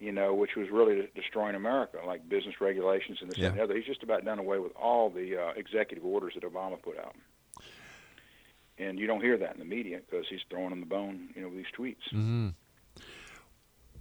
you 0.00 0.10
know, 0.12 0.34
which 0.34 0.56
was 0.56 0.68
really 0.70 1.08
destroying 1.14 1.54
America, 1.54 1.98
like 2.06 2.26
business 2.28 2.60
regulations 2.60 3.18
and 3.20 3.30
this 3.30 3.38
Yeah. 3.38 3.48
and 3.48 3.58
the 3.58 3.62
other. 3.62 3.76
He's 3.76 3.84
just 3.86 4.02
about 4.02 4.24
done 4.24 4.38
away 4.38 4.58
with 4.58 4.72
all 4.74 5.10
the 5.10 5.36
uh, 5.36 5.50
executive 5.56 6.04
orders 6.04 6.32
that 6.34 6.42
Obama 6.42 6.80
put 6.82 6.98
out, 6.98 7.14
and 8.78 8.98
you 8.98 9.06
don't 9.06 9.20
hear 9.20 9.36
that 9.36 9.52
in 9.52 9.58
the 9.58 9.64
media 9.66 10.00
because 10.10 10.26
he's 10.28 10.40
throwing 10.48 10.70
them 10.70 10.80
the 10.80 10.86
bone, 10.86 11.28
you 11.36 11.42
know, 11.42 11.48
with 11.48 11.58
these 11.58 11.66
tweets. 11.78 12.02
Mm-hmm. 12.12 12.48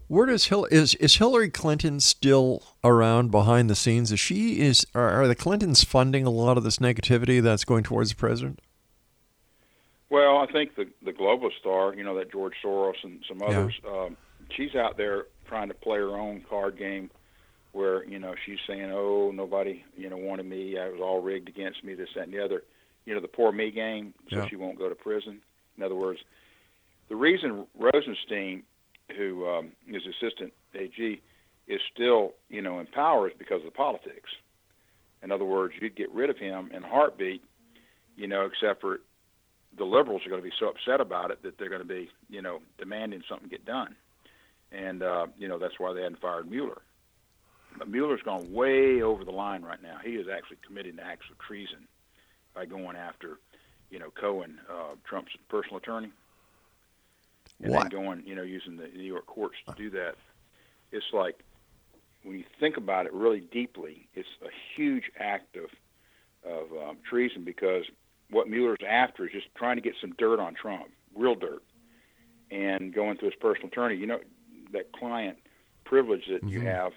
Where 0.07 0.25
does 0.25 0.45
Hil- 0.45 0.65
is 0.71 0.95
is 0.95 1.17
Hillary 1.17 1.49
Clinton 1.51 1.99
still 1.99 2.63
around 2.83 3.29
behind 3.29 3.69
the 3.69 3.75
scenes? 3.75 4.11
Is 4.11 4.19
she 4.19 4.59
is 4.59 4.83
are, 4.95 5.21
are 5.21 5.27
the 5.27 5.35
Clintons 5.35 5.83
funding 5.83 6.25
a 6.25 6.31
lot 6.31 6.57
of 6.57 6.63
this 6.63 6.77
negativity 6.77 7.41
that's 7.43 7.63
going 7.63 7.83
towards 7.83 8.09
the 8.09 8.15
president? 8.15 8.59
Well, 10.09 10.39
I 10.39 10.47
think 10.51 10.75
the 10.75 10.87
the 11.03 11.11
global 11.13 11.51
star, 11.59 11.93
you 11.93 12.03
know, 12.03 12.15
that 12.17 12.31
George 12.31 12.55
Soros 12.63 12.95
and 13.03 13.23
some 13.27 13.43
others, 13.43 13.79
um, 13.87 14.17
she's 14.49 14.73
out 14.73 14.97
there 14.97 15.27
trying 15.49 15.67
to 15.67 15.73
play 15.73 15.97
her 15.97 16.15
own 16.17 16.45
card 16.49 16.77
game, 16.77 17.09
where 17.73 18.05
you 18.05 18.19
know 18.19 18.35
she's 18.45 18.59
saying, 18.67 18.91
"Oh, 18.93 19.31
nobody, 19.31 19.83
you 19.97 20.09
know, 20.09 20.17
wanted 20.17 20.45
me. 20.45 20.77
I 20.77 20.89
was 20.89 21.01
all 21.01 21.21
rigged 21.21 21.49
against 21.49 21.83
me. 21.83 21.95
This, 21.95 22.09
that, 22.15 22.23
and 22.25 22.33
the 22.33 22.43
other." 22.43 22.63
You 23.05 23.15
know, 23.15 23.21
the 23.21 23.27
poor 23.27 23.51
me 23.51 23.71
game, 23.71 24.13
so 24.29 24.37
Yeah. 24.37 24.47
she 24.47 24.55
won't 24.55 24.77
go 24.77 24.87
to 24.87 24.93
prison. 24.93 25.41
In 25.77 25.83
other 25.83 25.95
words, 25.95 26.19
the 27.07 27.15
reason 27.15 27.65
Rosenstein, 27.75 28.61
who 29.17 29.47
um, 29.49 29.71
is 29.87 30.03
assistant 30.05 30.53
AG, 30.75 31.19
is 31.67 31.81
still 31.91 32.33
you 32.49 32.61
know 32.61 32.79
in 32.79 32.85
power 32.85 33.27
is 33.27 33.33
because 33.37 33.59
of 33.59 33.65
the 33.65 33.71
politics. 33.71 34.29
In 35.23 35.31
other 35.31 35.45
words, 35.45 35.73
you'd 35.81 35.95
get 35.95 36.11
rid 36.13 36.29
of 36.29 36.37
him 36.37 36.69
in 36.73 36.83
a 36.83 36.87
heartbeat, 36.87 37.43
you 38.15 38.27
know, 38.27 38.45
except 38.45 38.79
for 38.81 38.99
the 39.77 39.83
liberals 39.85 40.25
are 40.25 40.29
going 40.29 40.41
to 40.41 40.47
be 40.47 40.55
so 40.59 40.69
upset 40.69 41.01
about 41.01 41.31
it 41.31 41.41
that 41.43 41.57
they're 41.57 41.69
going 41.69 41.81
to 41.81 41.87
be, 41.87 42.09
you 42.29 42.41
know, 42.41 42.61
demanding 42.77 43.21
something 43.27 43.49
get 43.49 43.65
done. 43.65 43.95
And, 44.71 45.01
uh, 45.01 45.27
you 45.37 45.47
know, 45.47 45.57
that's 45.57 45.79
why 45.79 45.93
they 45.93 46.01
hadn't 46.03 46.21
fired 46.21 46.49
Mueller. 46.49 46.81
But 47.77 47.89
Mueller's 47.89 48.21
gone 48.21 48.51
way 48.51 49.01
over 49.01 49.23
the 49.23 49.31
line 49.31 49.63
right 49.63 49.81
now. 49.81 49.97
He 50.03 50.11
is 50.11 50.27
actually 50.27 50.57
committing 50.65 50.99
acts 50.99 51.25
of 51.31 51.37
treason 51.39 51.87
by 52.53 52.65
going 52.65 52.95
after, 52.95 53.39
you 53.89 53.99
know, 53.99 54.09
Cohen, 54.11 54.59
uh, 54.69 54.95
Trump's 55.03 55.31
personal 55.49 55.77
attorney, 55.77 56.11
and 57.63 57.73
What? 57.73 57.89
then 57.91 58.03
going, 58.03 58.23
you 58.25 58.35
know, 58.35 58.43
using 58.43 58.77
the 58.77 58.87
New 58.87 59.03
York 59.03 59.25
courts 59.25 59.55
to 59.67 59.73
do 59.75 59.89
that. 59.91 60.15
It's 60.91 61.05
like 61.13 61.39
when 62.23 62.37
you 62.37 62.43
think 62.59 62.77
about 62.77 63.05
it 63.05 63.13
really 63.13 63.39
deeply, 63.39 64.07
it's 64.13 64.27
a 64.43 64.49
huge 64.75 65.11
act 65.19 65.55
of 65.55 65.69
of 66.49 66.71
um, 66.71 66.97
treason 67.07 67.43
because 67.43 67.83
what 68.29 68.47
Mueller's 68.47 68.79
after 68.87 69.25
is 69.25 69.31
just 69.33 69.47
trying 69.55 69.75
to 69.75 69.81
get 69.81 69.93
some 69.99 70.13
dirt 70.17 70.39
on 70.39 70.53
Trump, 70.53 70.89
real 71.15 71.35
dirt, 71.35 71.61
and 72.49 72.93
going 72.93 73.17
to 73.17 73.25
his 73.25 73.35
personal 73.35 73.67
attorney. 73.67 73.95
You 73.95 74.07
know, 74.07 74.19
that 74.71 74.91
client 74.93 75.37
privilege 75.83 76.27
that 76.27 76.43
you 76.43 76.59
Mhm. 76.61 76.65
have 76.65 76.93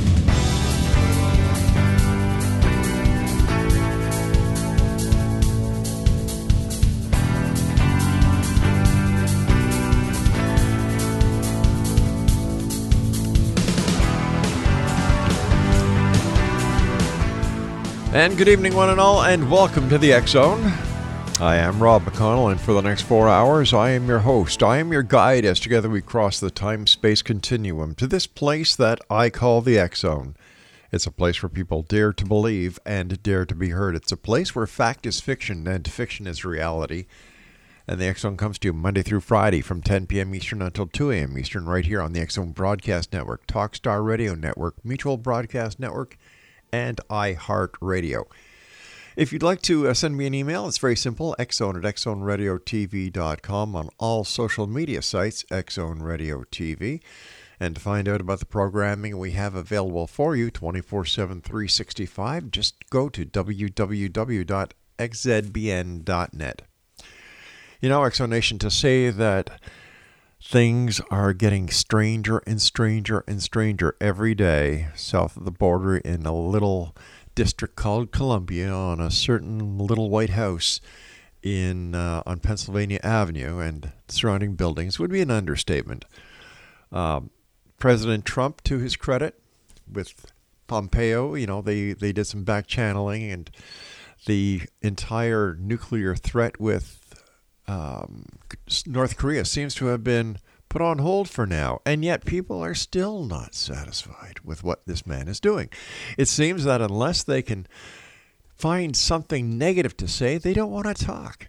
And 18.13 18.37
good 18.37 18.49
evening, 18.49 18.75
one 18.75 18.89
and 18.89 18.99
all, 18.99 19.23
and 19.23 19.49
welcome 19.49 19.87
to 19.87 19.97
the 19.97 20.11
X 20.11 20.31
Zone. 20.31 20.61
I 21.39 21.55
am 21.55 21.81
Rob 21.81 22.03
McConnell, 22.03 22.51
and 22.51 22.59
for 22.59 22.73
the 22.73 22.81
next 22.81 23.03
four 23.03 23.29
hours, 23.29 23.73
I 23.73 23.91
am 23.91 24.05
your 24.05 24.19
host. 24.19 24.61
I 24.61 24.79
am 24.79 24.91
your 24.91 25.01
guide 25.01 25.45
as 25.45 25.61
together 25.61 25.89
we 25.89 26.01
cross 26.01 26.37
the 26.37 26.51
time 26.51 26.87
space 26.87 27.21
continuum 27.21 27.95
to 27.95 28.07
this 28.07 28.27
place 28.27 28.75
that 28.75 28.99
I 29.09 29.29
call 29.29 29.61
the 29.61 29.79
X 29.79 30.01
Zone. 30.01 30.35
It's 30.91 31.07
a 31.07 31.11
place 31.11 31.41
where 31.41 31.49
people 31.49 31.83
dare 31.83 32.11
to 32.11 32.25
believe 32.25 32.79
and 32.85 33.23
dare 33.23 33.45
to 33.45 33.55
be 33.55 33.69
heard. 33.69 33.95
It's 33.95 34.11
a 34.11 34.17
place 34.17 34.53
where 34.53 34.67
fact 34.67 35.05
is 35.05 35.21
fiction 35.21 35.65
and 35.65 35.89
fiction 35.89 36.27
is 36.27 36.43
reality. 36.43 37.05
And 37.87 37.97
the 37.97 38.07
X 38.07 38.23
Zone 38.23 38.35
comes 38.35 38.59
to 38.59 38.67
you 38.67 38.73
Monday 38.73 39.03
through 39.03 39.21
Friday 39.21 39.61
from 39.61 39.81
10 39.81 40.07
p.m. 40.07 40.35
Eastern 40.35 40.61
until 40.61 40.85
2 40.85 41.11
a.m. 41.11 41.37
Eastern, 41.37 41.65
right 41.65 41.85
here 41.85 42.01
on 42.01 42.11
the 42.11 42.19
X 42.19 42.33
Zone 42.33 42.51
Broadcast 42.51 43.13
Network, 43.13 43.47
Talkstar 43.47 44.05
Radio 44.05 44.35
Network, 44.35 44.83
Mutual 44.83 45.15
Broadcast 45.15 45.79
Network, 45.79 46.17
and 46.71 46.99
iHeartRadio. 47.09 48.25
If 49.15 49.33
you'd 49.33 49.43
like 49.43 49.61
to 49.63 49.89
uh, 49.89 49.93
send 49.93 50.15
me 50.15 50.25
an 50.25 50.33
email, 50.33 50.67
it's 50.67 50.77
very 50.77 50.95
simple 50.95 51.35
xzone 51.37 51.75
at 51.77 51.95
xzoneradiotv.com 51.95 53.75
on 53.75 53.89
all 53.97 54.23
social 54.23 54.67
media 54.67 55.01
sites, 55.01 55.43
Xzone 55.51 56.01
Radio 56.01 56.43
TV. 56.45 57.01
And 57.59 57.75
to 57.75 57.81
find 57.81 58.07
out 58.07 58.21
about 58.21 58.39
the 58.39 58.45
programming 58.45 59.17
we 59.17 59.31
have 59.31 59.53
available 59.53 60.07
for 60.07 60.35
you 60.35 60.49
24 60.49 61.05
7, 61.05 61.41
365, 61.41 62.51
just 62.51 62.89
go 62.89 63.09
to 63.09 63.25
www.xzbn.net. 63.25 64.21
You 67.81 67.89
know, 67.89 68.01
Exonation, 68.01 68.59
to 68.59 68.71
say 68.71 69.09
that 69.09 69.59
things 70.43 70.99
are 71.11 71.33
getting 71.33 71.69
stranger 71.69 72.39
and 72.47 72.61
stranger 72.61 73.23
and 73.27 73.41
stranger 73.41 73.95
every 74.01 74.33
day 74.33 74.87
south 74.95 75.37
of 75.37 75.45
the 75.45 75.51
border 75.51 75.97
in 75.97 76.25
a 76.25 76.35
little 76.35 76.95
district 77.35 77.75
called 77.75 78.11
Columbia 78.11 78.69
on 78.69 78.99
a 78.99 79.11
certain 79.11 79.77
little 79.77 80.09
white 80.09 80.31
house 80.31 80.81
in 81.43 81.95
uh, 81.95 82.21
on 82.25 82.39
Pennsylvania 82.39 82.99
Avenue 83.03 83.59
and 83.59 83.91
surrounding 84.07 84.55
buildings 84.55 84.99
would 84.99 85.11
be 85.11 85.21
an 85.21 85.31
understatement. 85.31 86.05
Um, 86.91 87.29
President 87.79 88.25
Trump, 88.25 88.63
to 88.65 88.77
his 88.77 88.95
credit, 88.95 89.39
with 89.91 90.31
Pompeo, 90.67 91.35
you 91.35 91.47
know, 91.47 91.61
they, 91.61 91.93
they 91.93 92.11
did 92.11 92.25
some 92.25 92.43
back 92.43 92.67
channeling 92.67 93.31
and 93.31 93.49
the 94.27 94.61
entire 94.81 95.57
nuclear 95.59 96.15
threat 96.15 96.59
with 96.59 97.00
um, 97.71 98.25
North 98.85 99.17
Korea 99.17 99.45
seems 99.45 99.73
to 99.75 99.85
have 99.87 100.03
been 100.03 100.37
put 100.67 100.81
on 100.81 100.99
hold 100.99 101.29
for 101.29 101.45
now, 101.45 101.79
and 101.85 102.03
yet 102.03 102.25
people 102.25 102.63
are 102.63 102.73
still 102.73 103.23
not 103.23 103.55
satisfied 103.55 104.39
with 104.43 104.63
what 104.63 104.85
this 104.85 105.05
man 105.05 105.27
is 105.27 105.39
doing. 105.39 105.69
It 106.17 106.27
seems 106.27 106.63
that 106.63 106.81
unless 106.81 107.23
they 107.23 107.41
can 107.41 107.67
find 108.55 108.95
something 108.95 109.57
negative 109.57 109.95
to 109.97 110.07
say, 110.07 110.37
they 110.37 110.53
don't 110.53 110.71
want 110.71 110.87
to 110.87 111.05
talk. 111.05 111.47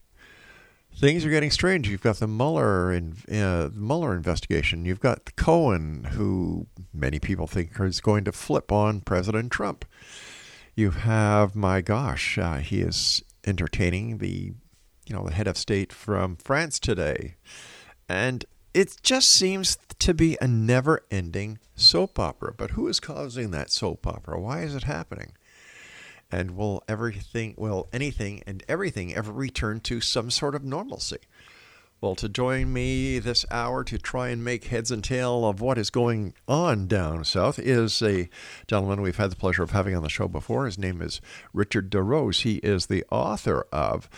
Things 0.95 1.25
are 1.25 1.31
getting 1.31 1.51
strange. 1.51 1.89
You've 1.89 2.03
got 2.03 2.17
the 2.17 2.29
Mueller 2.29 2.93
in, 2.93 3.17
uh, 3.33 3.71
Mueller 3.73 4.15
investigation. 4.15 4.85
You've 4.85 5.01
got 5.01 5.37
Cohen, 5.37 6.05
who 6.13 6.67
many 6.93 7.19
people 7.19 7.47
think 7.47 7.73
is 7.81 8.01
going 8.01 8.25
to 8.25 8.33
flip 8.33 8.71
on 8.71 9.01
President 9.01 9.51
Trump. 9.51 9.85
You 10.75 10.91
have, 10.91 11.57
my 11.57 11.81
gosh, 11.81 12.39
uh, 12.39 12.59
he 12.59 12.81
is 12.81 13.23
entertaining 13.45 14.19
the 14.19 14.53
you 15.07 15.15
know, 15.15 15.25
the 15.25 15.35
head 15.35 15.49
of 15.49 15.57
state 15.57 15.93
from 15.93 16.37
France 16.37 16.79
today. 16.79 17.37
And 18.09 18.45
it 18.75 18.97
just 19.03 19.31
seems 19.31 19.79
to 19.99 20.15
be 20.15 20.37
a 20.41 20.49
never 20.49 21.05
ending 21.11 21.59
soap 21.75 22.19
opera. 22.19 22.55
But 22.57 22.73
who 22.73 22.89
is 22.89 23.01
causing 23.01 23.51
that 23.51 23.71
soap 23.71 24.07
opera? 24.07 24.41
Why 24.41 24.63
is 24.63 24.75
it 24.75 24.85
happening? 24.85 25.33
And 26.31 26.57
will 26.57 26.83
everything, 26.89 27.55
will 27.59 27.89
anything 27.93 28.43
and 28.47 28.65
everything 28.69 29.15
ever 29.15 29.33
return 29.33 29.81
to 29.81 30.01
some 30.01 30.31
sort 30.31 30.55
of 30.55 30.65
normalcy? 30.65 31.19
Well, 32.01 32.17
to 32.17 32.29
join 32.29 32.73
me 32.73 33.21
this 33.21 33.47
hour 33.49 33.85
to 33.85 33.97
try 33.97 34.31
and 34.31 34.43
make 34.43 34.65
heads 34.65 34.91
and 34.91 35.05
tail 35.05 35.47
of 35.47 35.61
what 35.61 35.79
is 35.79 35.89
going 35.89 36.35
on 36.49 36.89
down 36.89 37.23
south 37.23 37.61
is 37.61 38.03
a 38.03 38.29
gentleman 38.67 39.03
we've 39.03 39.19
had 39.19 39.31
the 39.31 39.37
pleasure 39.37 39.63
of 39.63 39.71
having 39.71 39.95
on 39.95 40.03
the 40.03 40.09
show 40.09 40.27
before. 40.27 40.65
His 40.65 40.79
name 40.79 41.01
is 41.01 41.21
Richard 41.53 41.91
De 41.91 42.03
Rose. 42.03 42.41
He 42.41 42.57
is 42.57 42.87
the 42.87 43.05
author 43.13 43.67
of 43.71 44.11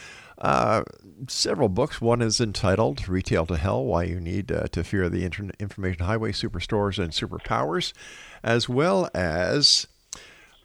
uh, 0.44 0.84
several 1.26 1.70
books. 1.70 2.02
One 2.02 2.20
is 2.20 2.38
entitled 2.38 3.08
Retail 3.08 3.46
to 3.46 3.56
Hell 3.56 3.82
Why 3.82 4.04
You 4.04 4.20
Need 4.20 4.52
uh, 4.52 4.66
to 4.72 4.84
Fear 4.84 5.08
the 5.08 5.24
Internet 5.24 5.56
Information 5.58 6.04
Highway 6.04 6.32
Superstores 6.32 7.02
and 7.02 7.12
Superpowers, 7.12 7.94
as 8.42 8.68
well 8.68 9.08
as 9.14 9.86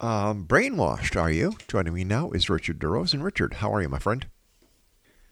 um, 0.02 0.46
Brainwashed 0.46 1.20
Are 1.20 1.32
You? 1.32 1.54
Joining 1.70 1.94
me 1.94 2.04
now 2.04 2.32
is 2.32 2.50
Richard 2.50 2.80
De 2.80 2.88
Rose. 2.90 3.14
And 3.14 3.24
Richard, 3.24 3.56
how 3.56 3.74
are 3.74 3.82
you, 3.82 3.88
my 3.88 4.00
friend? 4.00 4.28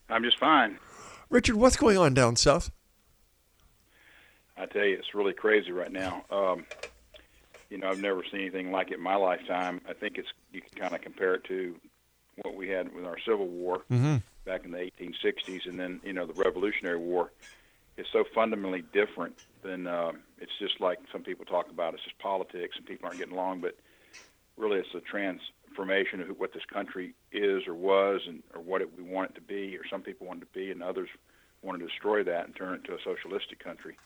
I'm 0.10 0.24
just 0.24 0.40
fine. 0.40 0.80
Richard, 1.30 1.58
what's 1.58 1.76
going 1.76 1.98
on 1.98 2.14
down 2.14 2.38
south? 2.38 2.72
I 4.56 4.66
tell 4.66 4.86
you, 4.86 4.96
it's 4.96 5.14
really 5.14 5.34
crazy 5.34 5.74
right 5.74 5.92
now. 5.92 6.24
Um, 6.32 6.66
you 7.70 7.78
know, 7.78 7.90
I've 7.90 8.02
never 8.02 8.24
seen 8.32 8.40
anything 8.40 8.72
like 8.72 8.92
it 8.92 8.96
in 8.96 9.04
my 9.04 9.16
lifetime. 9.16 9.82
I 9.90 9.94
think 9.94 10.18
it's 10.18 10.30
you 10.54 10.62
can 10.62 10.80
kind 10.80 10.96
of 10.96 11.02
compare 11.02 11.36
it 11.36 11.44
to 11.50 11.76
what 12.44 12.56
we 12.56 12.70
had 12.70 12.96
with 12.96 13.06
our 13.06 13.18
Civil 13.20 13.48
War 13.48 13.84
mm-hmm. 13.92 14.18
Back 14.48 14.66
in 14.66 14.72
the 14.72 14.78
1860s, 14.78 15.68
and 15.68 15.80
then 15.80 16.00
you 16.04 16.14
know 16.14 16.26
the 16.26 16.34
Revolutionary 16.34 16.98
War 16.98 17.32
is 17.98 18.08
so 18.12 18.24
fundamentally 18.34 18.84
different 18.94 19.36
than 19.62 19.86
uh, 19.86 20.14
it's 20.40 20.58
just 20.60 20.80
like 20.80 21.00
some 21.12 21.22
people 21.22 21.46
talk 21.46 21.70
about. 21.70 21.94
It's 21.94 22.04
just 22.04 22.18
politics, 22.20 22.76
and 22.78 22.86
people 22.86 23.08
aren't 23.08 23.20
getting 23.20 23.34
along. 23.34 23.62
But 23.62 23.76
really, 24.56 24.80
it's 24.80 24.94
a 24.96 25.02
transformation 25.02 26.22
of 26.22 26.40
what 26.40 26.54
this 26.54 26.64
country 26.72 27.14
is 27.32 27.68
or 27.68 27.76
was, 27.76 28.22
and 28.26 28.42
or 28.56 28.62
what 28.62 28.82
it, 28.82 28.98
we 28.98 29.04
want 29.04 29.32
it 29.32 29.36
to 29.36 29.42
be, 29.42 29.78
or 29.78 29.82
some 29.90 30.02
people 30.02 30.26
want 30.26 30.42
it 30.42 30.46
to 30.46 30.60
be, 30.60 30.72
and 30.72 30.82
others 30.82 31.10
want 31.62 31.80
to 31.80 31.86
destroy 31.86 32.24
that 32.24 32.46
and 32.46 32.56
turn 32.56 32.74
it 32.74 32.82
into 32.82 32.94
a 32.94 33.00
socialistic 33.04 33.60
country. 33.64 33.98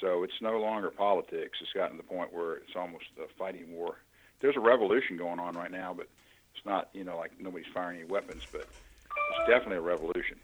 So 0.00 0.22
it's 0.22 0.40
no 0.40 0.58
longer 0.60 0.90
politics. 0.90 1.58
It's 1.60 1.72
gotten 1.72 1.96
to 1.96 2.02
the 2.02 2.08
point 2.08 2.32
where 2.32 2.56
it's 2.56 2.76
almost 2.76 3.04
a 3.18 3.26
fighting 3.38 3.72
war. 3.72 3.96
There's 4.40 4.56
a 4.56 4.60
revolution 4.60 5.16
going 5.16 5.38
on 5.38 5.54
right 5.54 5.70
now, 5.70 5.94
but 5.94 6.08
it's 6.54 6.66
not, 6.66 6.88
you 6.92 7.04
know, 7.04 7.16
like 7.16 7.32
nobody's 7.38 7.66
firing 7.72 8.00
any 8.00 8.08
weapons, 8.08 8.42
but 8.50 8.66
it's 9.30 9.48
definitely 9.48 9.78
a 9.78 9.80
revolution. 9.80 10.38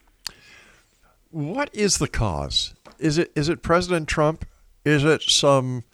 What 1.30 1.70
is 1.74 1.98
the 1.98 2.08
cause? 2.08 2.74
Is 2.98 3.18
it 3.18 3.30
is 3.34 3.48
it 3.48 3.62
President 3.62 4.08
Trump? 4.08 4.44
Is 4.84 5.04
it 5.04 5.22
some 5.22 5.84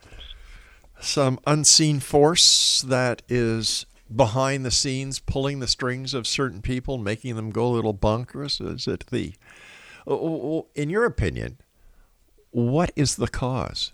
some 1.01 1.38
unseen 1.47 2.01
force 2.01 2.83
that 2.83 3.23
is 3.29 3.87
behind 4.14 4.64
the 4.64 4.70
scenes 4.70 5.18
pulling 5.18 5.61
the 5.61 5.66
strings 5.66 6.14
of 6.14 6.27
certain 6.27 6.62
people, 6.62 6.99
making 6.99 7.37
them 7.37 7.51
go 7.51 7.66
a 7.66 7.75
little 7.75 7.94
bonkers? 7.94 8.64
Is 8.75 8.87
it 8.87 9.07
the 9.11 9.35
in 10.75 10.90
your 10.90 11.05
opinion, 11.05 11.59
what 12.51 12.92
is 12.94 13.16
the 13.16 13.29
cause? 13.29 13.90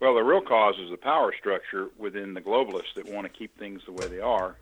Well, 0.00 0.14
the 0.14 0.22
real 0.22 0.40
cause 0.40 0.76
is 0.78 0.90
the 0.90 0.96
power 0.96 1.34
structure 1.38 1.88
within 1.98 2.34
the 2.34 2.40
globalists 2.40 2.94
that 2.96 3.08
want 3.08 3.24
to 3.24 3.28
keep 3.28 3.56
things 3.58 3.82
the 3.84 3.92
way 3.92 4.06
they 4.06 4.20
are 4.20 4.56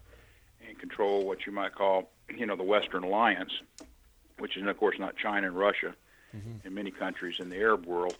and 0.68 0.78
control 0.78 1.24
what 1.26 1.46
you 1.46 1.52
might 1.52 1.74
call, 1.74 2.10
you 2.36 2.46
know, 2.46 2.56
the 2.56 2.62
Western 2.64 3.04
Alliance. 3.04 3.52
which 4.38 4.56
is 4.56 4.66
of 4.66 4.76
course 4.78 4.98
not 4.98 5.16
China 5.16 5.46
and 5.46 5.56
Russia, 5.56 5.94
and 6.64 6.74
many 6.74 6.90
countries 6.90 7.40
in 7.40 7.48
the 7.48 7.56
Arab 7.56 7.86
world. 7.86 8.16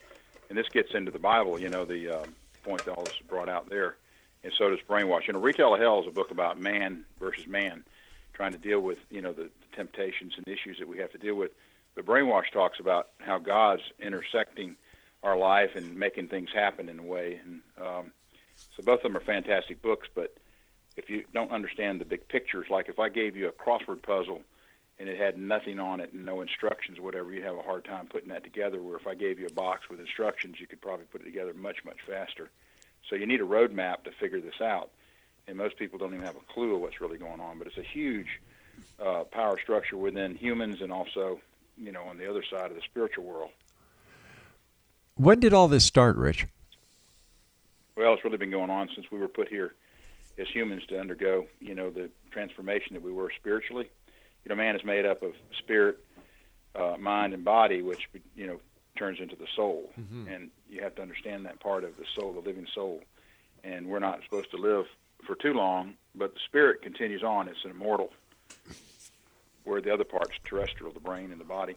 And 0.48 0.56
this 0.56 0.68
gets 0.68 0.94
into 0.94 1.10
the 1.10 1.18
Bible, 1.18 1.58
you 1.60 1.68
know, 1.68 1.84
the 1.84 2.08
uh, 2.20 2.24
point 2.64 2.84
that 2.86 2.92
all 2.92 3.04
this 3.04 3.14
is 3.14 3.26
brought 3.28 3.48
out 3.48 3.68
there, 3.68 3.96
and 4.42 4.52
so 4.56 4.70
does 4.70 4.78
brainwash. 4.88 5.26
You 5.26 5.34
know, 5.34 5.40
Retail 5.40 5.74
of 5.74 5.80
Hell 5.80 6.00
is 6.00 6.06
a 6.06 6.10
book 6.10 6.30
about 6.30 6.58
man 6.58 7.04
versus 7.20 7.46
man, 7.46 7.84
trying 8.32 8.52
to 8.52 8.58
deal 8.58 8.80
with 8.80 8.98
you 9.10 9.20
know 9.20 9.32
the, 9.32 9.44
the 9.44 9.76
temptations 9.76 10.34
and 10.36 10.48
issues 10.48 10.78
that 10.78 10.88
we 10.88 10.98
have 10.98 11.12
to 11.12 11.18
deal 11.18 11.34
with. 11.34 11.50
But 11.94 12.06
brainwash 12.06 12.50
talks 12.52 12.80
about 12.80 13.08
how 13.18 13.38
God's 13.38 13.82
intersecting 13.98 14.76
our 15.22 15.36
life 15.36 15.74
and 15.74 15.96
making 15.96 16.28
things 16.28 16.50
happen 16.54 16.88
in 16.88 16.98
a 16.98 17.02
way. 17.02 17.40
And 17.44 17.60
um, 17.78 18.12
so 18.76 18.82
both 18.82 19.00
of 19.00 19.02
them 19.02 19.16
are 19.16 19.20
fantastic 19.20 19.82
books. 19.82 20.08
But 20.14 20.34
if 20.96 21.10
you 21.10 21.24
don't 21.32 21.50
understand 21.50 22.00
the 22.00 22.04
big 22.04 22.26
pictures, 22.28 22.66
like 22.70 22.88
if 22.88 22.98
I 22.98 23.08
gave 23.08 23.36
you 23.36 23.48
a 23.48 23.52
crossword 23.52 24.02
puzzle 24.02 24.40
and 24.98 25.08
it 25.08 25.18
had 25.18 25.38
nothing 25.38 25.78
on 25.78 26.00
it 26.00 26.12
and 26.12 26.24
no 26.24 26.40
instructions, 26.40 26.98
whatever, 26.98 27.32
you'd 27.32 27.44
have 27.44 27.56
a 27.56 27.62
hard 27.62 27.84
time 27.84 28.06
putting 28.06 28.30
that 28.30 28.44
together. 28.44 28.80
Where 28.80 28.96
if 28.96 29.06
I 29.06 29.14
gave 29.14 29.38
you 29.38 29.46
a 29.46 29.52
box 29.52 29.90
with 29.90 30.00
instructions, 30.00 30.56
you 30.58 30.66
could 30.66 30.80
probably 30.80 31.04
put 31.06 31.20
it 31.20 31.24
together 31.24 31.52
much, 31.52 31.84
much 31.84 31.98
faster. 32.06 32.50
So 33.08 33.14
you 33.14 33.26
need 33.26 33.40
a 33.40 33.44
roadmap 33.44 34.04
to 34.04 34.10
figure 34.10 34.40
this 34.40 34.60
out. 34.60 34.90
And 35.46 35.56
most 35.56 35.76
people 35.76 35.98
don't 35.98 36.12
even 36.14 36.24
have 36.24 36.36
a 36.36 36.52
clue 36.52 36.74
of 36.74 36.80
what's 36.80 37.00
really 37.00 37.18
going 37.18 37.40
on. 37.40 37.58
But 37.58 37.66
it's 37.68 37.76
a 37.76 37.82
huge 37.82 38.40
uh, 38.98 39.24
power 39.24 39.58
structure 39.58 39.96
within 39.96 40.34
humans 40.34 40.80
and 40.80 40.90
also, 40.90 41.40
you 41.76 41.92
know, 41.92 42.02
on 42.04 42.16
the 42.16 42.28
other 42.28 42.42
side 42.42 42.70
of 42.70 42.74
the 42.74 42.82
spiritual 42.82 43.24
world. 43.24 43.50
When 45.14 45.40
did 45.40 45.52
all 45.52 45.68
this 45.68 45.84
start, 45.84 46.16
Rich? 46.16 46.46
Well, 47.96 48.14
it's 48.14 48.24
really 48.24 48.36
been 48.38 48.50
going 48.50 48.70
on 48.70 48.88
since 48.94 49.10
we 49.10 49.18
were 49.18 49.28
put 49.28 49.48
here 49.48 49.74
as 50.38 50.48
humans 50.48 50.84
to 50.88 50.98
undergo, 51.00 51.46
you 51.60 51.74
know, 51.74 51.90
the 51.90 52.10
transformation 52.30 52.94
that 52.94 53.02
we 53.02 53.12
were 53.12 53.30
spiritually. 53.36 53.88
You 54.44 54.50
know, 54.50 54.54
man 54.54 54.76
is 54.76 54.84
made 54.84 55.06
up 55.06 55.22
of 55.22 55.32
spirit, 55.58 55.98
uh, 56.74 56.96
mind, 56.98 57.34
and 57.34 57.44
body, 57.44 57.82
which 57.82 58.08
you 58.34 58.46
know 58.46 58.60
turns 58.96 59.20
into 59.20 59.36
the 59.36 59.46
soul, 59.54 59.90
and 60.28 60.50
you 60.70 60.82
have 60.82 60.94
to 60.96 61.02
understand 61.02 61.46
that 61.46 61.60
part 61.60 61.84
of 61.84 61.96
the 61.96 62.04
soul, 62.14 62.32
the 62.32 62.40
living 62.40 62.66
soul. 62.74 63.02
And 63.64 63.86
we're 63.86 63.98
not 63.98 64.22
supposed 64.22 64.50
to 64.52 64.56
live 64.56 64.86
for 65.26 65.34
too 65.34 65.52
long, 65.52 65.94
but 66.14 66.34
the 66.34 66.40
spirit 66.44 66.82
continues 66.82 67.22
on. 67.22 67.48
It's 67.48 67.64
an 67.64 67.72
immortal, 67.72 68.12
where 69.64 69.80
the 69.80 69.92
other 69.92 70.04
part's 70.04 70.38
terrestrial, 70.44 70.92
the 70.92 71.00
brain 71.00 71.32
and 71.32 71.40
the 71.40 71.44
body. 71.44 71.76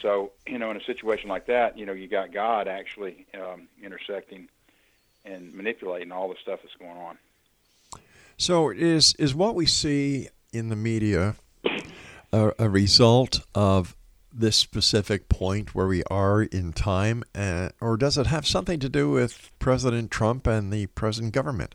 So, 0.00 0.32
you 0.46 0.58
know, 0.58 0.70
in 0.70 0.76
a 0.78 0.84
situation 0.84 1.28
like 1.28 1.46
that, 1.46 1.76
you 1.76 1.84
know, 1.84 1.92
you 1.92 2.08
got 2.08 2.32
God 2.32 2.68
actually 2.68 3.26
um, 3.34 3.68
intersecting 3.82 4.48
and 5.24 5.52
manipulating 5.54 6.12
all 6.12 6.28
the 6.28 6.36
stuff 6.40 6.60
that's 6.62 6.74
going 6.76 6.96
on. 6.96 7.18
So 8.40 8.70
is 8.70 9.14
is 9.18 9.34
what 9.34 9.54
we 9.54 9.66
see 9.66 10.30
in 10.50 10.70
the 10.70 10.76
media 10.76 11.34
a, 12.32 12.52
a 12.58 12.70
result 12.70 13.40
of 13.54 13.94
this 14.32 14.56
specific 14.56 15.28
point 15.28 15.74
where 15.74 15.86
we 15.86 16.02
are 16.04 16.44
in 16.44 16.72
time, 16.72 17.22
uh, 17.34 17.68
or 17.82 17.98
does 17.98 18.16
it 18.16 18.28
have 18.28 18.46
something 18.46 18.80
to 18.80 18.88
do 18.88 19.10
with 19.10 19.50
President 19.58 20.10
Trump 20.10 20.46
and 20.46 20.72
the 20.72 20.86
present 20.86 21.34
government? 21.34 21.74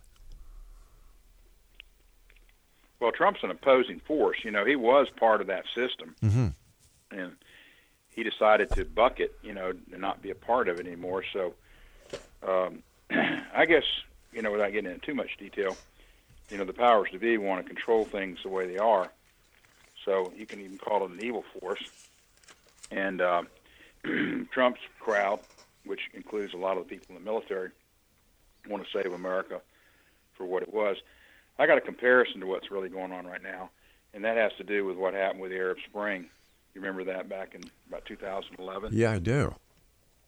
Well, 2.99 3.11
Trump's 3.11 3.43
an 3.43 3.51
opposing 3.51 3.99
force. 3.99 4.37
You 4.43 4.49
know, 4.49 4.65
he 4.65 4.75
was 4.75 5.07
part 5.19 5.41
of 5.41 5.47
that 5.47 5.65
system, 5.75 6.15
Mm-hmm. 6.23 6.47
and 7.11 7.33
he 8.09 8.23
decided 8.23 8.71
to 8.71 8.85
buck 8.85 9.19
it. 9.19 9.35
You 9.43 9.53
know, 9.53 9.71
and 9.91 10.01
not 10.01 10.23
be 10.23 10.31
a 10.31 10.35
part 10.35 10.67
of 10.67 10.79
it 10.79 10.87
anymore. 10.87 11.23
So, 11.31 11.53
um, 12.41 12.81
I 13.55 13.67
guess 13.67 13.83
you 14.33 14.41
know, 14.41 14.51
without 14.51 14.71
getting 14.71 14.91
into 14.91 15.05
too 15.05 15.13
much 15.13 15.37
detail, 15.37 15.77
you 16.49 16.57
know, 16.57 16.65
the 16.65 16.73
powers 16.73 17.09
to 17.11 17.19
be 17.19 17.37
want 17.37 17.63
to 17.65 17.67
control 17.67 18.05
things 18.05 18.39
the 18.43 18.49
way 18.49 18.67
they 18.67 18.77
are. 18.77 19.09
So 20.03 20.31
you 20.37 20.45
can 20.45 20.59
even 20.61 20.77
call 20.77 21.03
it 21.05 21.11
an 21.11 21.19
evil 21.23 21.43
force. 21.59 21.83
And 22.91 23.21
uh, 23.21 23.43
Trump's 24.51 24.81
crowd, 24.99 25.39
which 25.85 26.01
includes 26.13 26.53
a 26.53 26.57
lot 26.57 26.77
of 26.77 26.87
the 26.87 26.89
people 26.95 27.15
in 27.15 27.23
the 27.23 27.29
military, 27.29 27.71
want 28.69 28.83
to 28.85 28.89
save 28.91 29.11
America 29.13 29.61
for 30.35 30.45
what 30.45 30.61
it 30.63 30.73
was. 30.73 30.97
I 31.57 31.65
got 31.67 31.77
a 31.77 31.81
comparison 31.81 32.41
to 32.41 32.45
what's 32.47 32.69
really 32.69 32.89
going 32.89 33.11
on 33.11 33.25
right 33.25 33.41
now, 33.41 33.69
and 34.13 34.23
that 34.25 34.37
has 34.37 34.51
to 34.57 34.63
do 34.63 34.85
with 34.85 34.97
what 34.97 35.13
happened 35.13 35.41
with 35.41 35.51
the 35.51 35.57
Arab 35.57 35.77
Spring. 35.87 36.25
You 36.73 36.81
remember 36.81 37.05
that 37.05 37.29
back 37.29 37.55
in 37.55 37.61
about 37.87 38.05
2011, 38.05 38.91
Yeah, 38.93 39.11
I 39.11 39.19
do. 39.19 39.55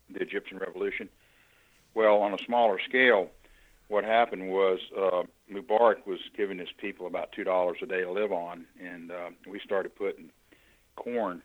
the 0.10 0.22
Egyptian 0.22 0.58
Revolution? 0.58 1.10
Well, 1.94 2.18
on 2.22 2.34
a 2.34 2.38
smaller 2.46 2.80
scale, 2.80 3.30
what 3.88 4.04
happened 4.04 4.50
was 4.50 4.80
uh, 4.98 5.24
Mubarak 5.52 6.06
was 6.06 6.20
giving 6.36 6.58
his 6.58 6.72
people 6.78 7.08
about 7.08 7.32
two 7.32 7.44
dollars 7.44 7.78
a 7.82 7.86
day 7.86 8.02
to 8.02 8.12
live 8.12 8.32
on, 8.32 8.66
and 8.84 9.12
uh, 9.12 9.30
we 9.48 9.60
started 9.60 9.96
putting 9.96 10.30
corn, 10.96 11.42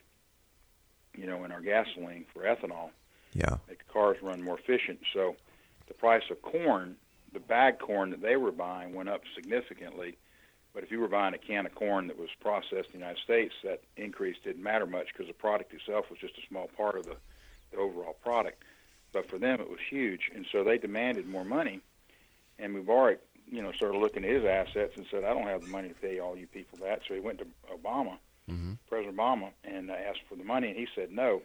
you 1.17 1.27
know, 1.27 1.45
in 1.45 1.53
our 1.53 1.61
gasoline 1.61 2.25
for 2.33 2.43
ethanol 2.43 2.91
Yeah. 3.35 3.57
make 3.69 3.79
the 3.79 3.93
cars 3.93 4.17
run 4.23 4.43
more 4.43 4.59
efficient. 4.59 5.01
So 5.13 5.37
the 5.87 5.95
price 5.95 6.23
of 6.31 6.43
corn, 6.43 6.97
the 7.33 7.41
bag 7.41 7.79
corn 7.79 8.11
that 8.11 8.23
they 8.23 8.37
were 8.37 8.53
buying, 8.53 8.95
went 8.95 9.09
up 9.09 9.23
significantly. 9.35 10.17
But 10.75 10.83
if 10.83 10.91
you 10.91 11.01
were 11.01 11.09
buying 11.09 11.35
a 11.35 11.39
can 11.39 11.67
of 11.67 11.75
corn 11.75 12.07
that 12.07 12.19
was 12.19 12.31
processed 12.41 12.89
in 12.93 12.93
the 12.93 12.99
United 12.99 13.23
States, 13.23 13.55
that 13.63 13.83
increase 13.97 14.37
didn't 14.43 14.63
matter 14.63 14.87
much 14.87 15.09
because 15.13 15.27
the 15.27 15.35
product 15.35 15.75
itself 15.75 16.07
was 16.09 16.19
just 16.19 16.39
a 16.39 16.47
small 16.49 16.69
part 16.77 16.97
of 16.97 17.05
the, 17.05 17.17
the 17.73 17.77
overall 17.77 18.17
product. 18.23 18.63
But 19.13 19.29
for 19.29 19.39
them, 19.39 19.61
it 19.61 19.69
was 19.69 19.81
huge, 19.91 20.31
and 20.35 20.47
so 20.51 20.65
they 20.65 20.79
demanded 20.79 21.29
more 21.29 21.45
money. 21.45 21.83
And 22.63 22.75
Mubarak, 22.77 23.19
you 23.51 23.61
know, 23.61 23.73
started 23.73 23.99
looking 23.99 24.25
at 24.25 24.31
his 24.31 24.45
assets 24.45 24.93
and 24.97 25.05
said, 25.11 25.25
"I 25.25 25.35
don't 25.35 25.47
have 25.49 25.63
the 25.63 25.69
money 25.69 25.89
to 25.89 25.95
pay 25.95 26.21
all 26.21 26.37
you 26.37 26.47
people 26.47 26.79
that." 26.83 27.01
So 27.07 27.15
he 27.15 27.21
went 27.21 27.39
to 27.39 27.47
Obama, 27.75 28.19
President 28.89 29.17
Obama, 29.17 29.51
and 29.65 29.91
uh, 29.91 29.95
asked 29.95 30.23
for 30.29 30.37
the 30.37 30.45
money, 30.45 30.69
and 30.69 30.77
he 30.77 30.87
said 30.95 31.11
no. 31.11 31.43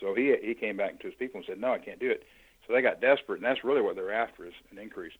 So 0.00 0.14
he 0.14 0.34
he 0.42 0.54
came 0.54 0.76
back 0.76 0.98
to 1.00 1.06
his 1.06 1.14
people 1.14 1.38
and 1.38 1.46
said, 1.46 1.60
"No, 1.60 1.72
I 1.72 1.78
can't 1.78 2.00
do 2.00 2.10
it." 2.10 2.24
So 2.66 2.72
they 2.74 2.82
got 2.82 3.00
desperate, 3.00 3.36
and 3.36 3.44
that's 3.44 3.62
really 3.64 3.80
what 3.80 3.94
they're 3.94 4.12
after 4.12 4.44
is 4.44 4.52
an 4.70 4.78
increase. 4.78 5.14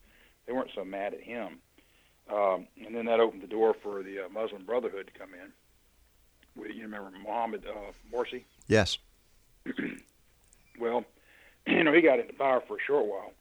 They 0.46 0.52
weren't 0.52 0.70
so 0.74 0.84
mad 0.84 1.14
at 1.14 1.20
him, 1.22 1.60
um, 2.30 2.66
and 2.84 2.94
then 2.94 3.06
that 3.06 3.20
opened 3.20 3.42
the 3.42 3.46
door 3.46 3.74
for 3.82 4.02
the 4.02 4.24
uh, 4.24 4.28
Muslim 4.28 4.64
Brotherhood 4.64 5.10
to 5.12 5.18
come 5.18 5.30
in. 5.32 5.52
With, 6.60 6.72
you 6.74 6.82
remember 6.82 7.10
Mohammed 7.24 7.64
uh, 7.66 7.92
Morsi? 8.12 8.44
Yes. 8.66 8.98
Well, 10.80 11.04
you 11.66 11.82
know 11.82 11.92
he 11.92 12.00
got 12.00 12.20
into 12.20 12.34
power 12.34 12.62
for 12.66 12.76
a 12.76 12.80
short 12.80 13.06
while. 13.06 13.32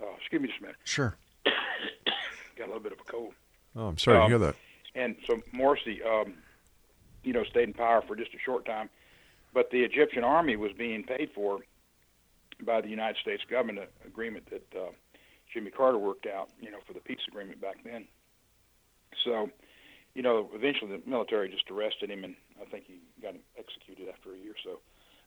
Uh, 0.00 0.06
excuse 0.18 0.40
me 0.42 0.48
just 0.48 0.60
a 0.60 0.62
minute. 0.62 0.76
Sure. 0.84 1.14
Got 1.44 2.64
a 2.64 2.66
little 2.66 2.80
bit 2.82 2.92
of 2.92 2.98
a 3.00 3.10
cold. 3.10 3.34
Oh, 3.76 3.86
I'm 3.86 3.98
sorry 3.98 4.18
Um, 4.18 4.22
to 4.24 4.28
hear 4.28 4.38
that. 4.46 4.56
And 4.94 5.16
so 5.26 5.36
Morsi, 5.54 6.04
um, 6.04 6.34
you 7.22 7.32
know, 7.32 7.44
stayed 7.44 7.68
in 7.68 7.74
power 7.74 8.02
for 8.06 8.16
just 8.16 8.34
a 8.34 8.38
short 8.44 8.64
time, 8.64 8.88
but 9.54 9.70
the 9.70 9.82
Egyptian 9.82 10.24
army 10.24 10.56
was 10.56 10.72
being 10.72 11.04
paid 11.04 11.30
for 11.34 11.60
by 12.64 12.80
the 12.80 12.88
United 12.88 13.18
States 13.20 13.42
government, 13.48 13.88
agreement 14.06 14.46
that 14.50 14.66
uh, 14.78 14.90
Jimmy 15.52 15.70
Carter 15.70 15.98
worked 15.98 16.26
out, 16.26 16.50
you 16.60 16.70
know, 16.70 16.78
for 16.86 16.92
the 16.92 17.00
peace 17.00 17.20
agreement 17.28 17.60
back 17.60 17.76
then. 17.84 18.06
So, 19.24 19.48
you 20.14 20.22
know, 20.22 20.50
eventually 20.54 20.90
the 20.96 21.08
military 21.08 21.48
just 21.48 21.70
arrested 21.70 22.10
him, 22.10 22.24
and 22.24 22.34
I 22.60 22.64
think 22.66 22.84
he 22.86 22.98
got 23.22 23.34
him 23.34 23.40
executed 23.58 24.08
after 24.12 24.32
a 24.34 24.36
year 24.38 24.52
or 24.52 24.62
so. 24.64 24.80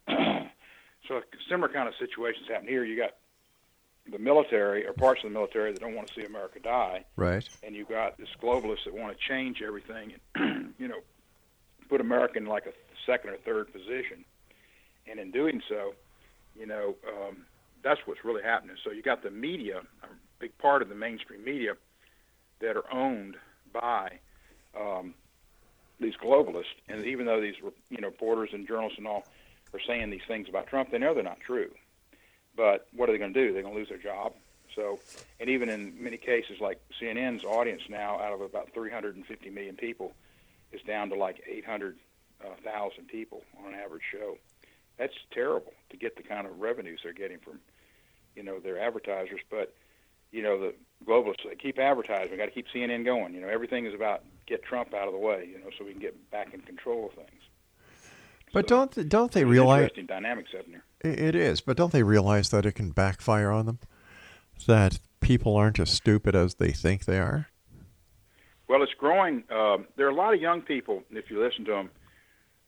so 1.07 1.15
a 1.17 1.21
similar 1.49 1.71
kind 1.71 1.87
of 1.87 1.93
situations 1.99 2.47
happen 2.49 2.67
here. 2.67 2.83
You 2.83 2.97
got 2.97 3.11
the 4.11 4.19
military 4.19 4.85
or 4.85 4.93
parts 4.93 5.23
of 5.23 5.29
the 5.29 5.33
military 5.33 5.71
that 5.71 5.79
don't 5.79 5.95
want 5.95 6.07
to 6.07 6.13
see 6.13 6.25
America 6.25 6.59
die 6.59 7.05
Right. 7.15 7.47
and 7.63 7.75
you've 7.75 7.87
got 7.89 8.17
this 8.17 8.27
globalists 8.41 8.83
that 8.85 8.93
want 8.93 9.17
to 9.17 9.27
change 9.27 9.61
everything 9.65 10.13
and 10.35 10.73
you 10.79 10.87
know 10.87 10.99
put 11.89 12.01
America 12.01 12.37
in 12.37 12.45
like 12.45 12.65
a 12.65 12.73
second 13.05 13.29
or 13.31 13.37
third 13.37 13.71
position, 13.71 14.23
and 15.05 15.19
in 15.19 15.31
doing 15.31 15.61
so, 15.69 15.93
you 16.57 16.65
know 16.65 16.95
um, 17.07 17.37
that's 17.83 17.99
what's 18.05 18.23
really 18.23 18.41
happening. 18.43 18.75
So 18.83 18.91
you 18.91 19.01
got 19.01 19.23
the 19.23 19.29
media, 19.29 19.81
a 20.03 20.07
big 20.39 20.57
part 20.57 20.81
of 20.81 20.89
the 20.89 20.95
mainstream 20.95 21.43
media, 21.43 21.73
that 22.61 22.77
are 22.77 22.91
owned 22.93 23.35
by 23.73 24.19
um, 24.79 25.13
these 25.99 26.13
globalists, 26.15 26.73
and 26.87 27.05
even 27.05 27.25
though 27.25 27.41
these 27.41 27.55
you 27.89 27.99
know 28.01 28.07
reporters 28.07 28.49
and 28.53 28.67
journalists 28.67 28.97
and 28.97 29.07
all 29.07 29.23
are 29.73 29.79
saying 29.85 30.09
these 30.09 30.21
things 30.27 30.47
about 30.49 30.67
Trump, 30.67 30.91
they 30.91 30.97
know 30.97 31.13
they're 31.13 31.23
not 31.23 31.39
true. 31.41 31.71
But 32.55 32.87
what 32.93 33.09
are 33.09 33.11
they 33.11 33.17
going 33.17 33.33
to 33.33 33.47
do? 33.47 33.53
They're 33.53 33.63
going 33.63 33.73
to 33.73 33.79
lose 33.79 33.89
their 33.89 33.97
job. 33.97 34.33
So, 34.75 34.99
and 35.39 35.49
even 35.49 35.69
in 35.69 36.01
many 36.01 36.17
cases, 36.17 36.59
like 36.59 36.79
CNN's 37.01 37.43
audience 37.43 37.83
now, 37.89 38.19
out 38.19 38.33
of 38.33 38.41
about 38.41 38.73
350 38.73 39.49
million 39.49 39.75
people, 39.75 40.13
is 40.71 40.81
down 40.81 41.09
to 41.09 41.15
like 41.15 41.43
800,000 41.47 41.97
uh, 42.43 43.01
people 43.07 43.43
on 43.59 43.73
an 43.73 43.79
average 43.79 44.03
show. 44.11 44.37
That's 44.97 45.13
terrible 45.31 45.73
to 45.89 45.97
get 45.97 46.17
the 46.17 46.23
kind 46.23 46.47
of 46.47 46.59
revenues 46.59 47.01
they're 47.03 47.13
getting 47.13 47.39
from, 47.39 47.59
you 48.35 48.43
know, 48.43 48.59
their 48.59 48.79
advertisers. 48.79 49.41
But, 49.49 49.73
you 50.31 50.41
know, 50.41 50.59
the 50.59 50.73
globalists 51.05 51.47
they 51.47 51.55
keep 51.55 51.79
advertising. 51.79 52.31
We 52.31 52.37
got 52.37 52.45
to 52.45 52.51
keep 52.51 52.67
CNN 52.73 53.05
going. 53.05 53.33
You 53.33 53.41
know, 53.41 53.49
everything 53.49 53.85
is 53.85 53.93
about 53.93 54.23
get 54.47 54.63
Trump 54.63 54.93
out 54.93 55.07
of 55.07 55.13
the 55.13 55.19
way. 55.19 55.47
You 55.51 55.59
know, 55.59 55.69
so 55.77 55.85
we 55.85 55.91
can 55.91 56.01
get 56.01 56.31
back 56.31 56.53
in 56.53 56.61
control 56.61 57.07
of 57.07 57.13
things. 57.13 57.41
But 58.53 58.69
So, 58.69 58.75
don't 58.77 58.91
th- 58.93 59.09
don't 59.09 59.31
they 59.33 59.43
realize 59.43 59.81
interesting 59.83 60.05
dynamics 60.05 60.51
happening 60.53 60.81
there. 61.01 61.11
It 61.13 61.35
is, 61.35 61.59
but 61.59 61.75
don't 61.75 61.91
they 61.91 62.03
realize 62.03 62.49
that 62.51 62.65
it 62.65 62.73
can 62.75 62.91
backfire 62.91 63.51
on 63.51 63.65
them? 63.65 63.79
That 64.67 64.99
people 65.19 65.57
aren't 65.57 65.79
as 65.79 65.89
stupid 65.89 66.35
as 66.35 66.55
they 66.55 66.71
think 66.71 67.03
they 67.03 67.19
are? 67.19 67.49
Well, 68.69 68.81
it's 68.83 68.93
growing. 68.93 69.43
Um, 69.49 69.87
there 69.97 70.05
are 70.05 70.11
a 70.11 70.15
lot 70.15 70.33
of 70.33 70.39
young 70.39 70.61
people, 70.61 71.03
if 71.11 71.29
you 71.29 71.43
listen 71.43 71.65
to 71.65 71.71
them, 71.71 71.89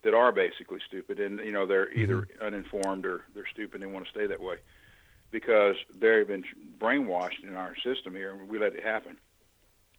that 0.04 0.13
are 0.13 0.32
basically 0.32 0.80
stupid, 0.86 1.19
and 1.19 1.39
you 1.39 1.52
know 1.52 1.65
they're 1.65 1.91
either 1.93 2.28
uninformed 2.41 3.06
or 3.06 3.24
they're 3.34 3.48
stupid 3.52 3.82
and 3.82 3.93
want 3.93 4.06
to 4.06 4.12
stay 4.12 4.28
that 4.28 4.41
way 4.41 4.58
because 5.32 5.76
they've 6.00 6.28
been 6.28 6.43
brainwashed 6.80 7.43
in 7.43 7.56
our 7.56 7.76
system 7.78 8.13
here, 8.13 8.32
and 8.32 8.50
we 8.50 8.60
let 8.60 8.74
it 8.76 8.84
happen. 8.84 9.17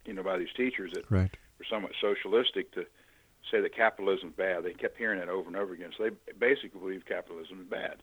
You 0.05 0.13
know, 0.13 0.23
by 0.23 0.37
these 0.37 0.53
teachers 0.55 0.91
that 0.93 1.09
Right. 1.09 1.35
were 1.59 1.65
somewhat 1.69 1.91
socialistic 1.99 2.71
to 2.73 2.85
say 3.51 3.61
that 3.61 3.75
capitalism 3.75 4.29
is 4.29 4.35
bad. 4.35 4.63
They 4.63 4.73
kept 4.73 4.97
hearing 4.97 5.19
that 5.19 5.29
over 5.29 5.47
and 5.47 5.55
over 5.55 5.73
again. 5.73 5.91
So 5.97 6.03
they 6.03 6.33
basically 6.37 6.79
believe 6.79 7.05
capitalism 7.05 7.61
is 7.61 7.67
bad, 7.67 7.97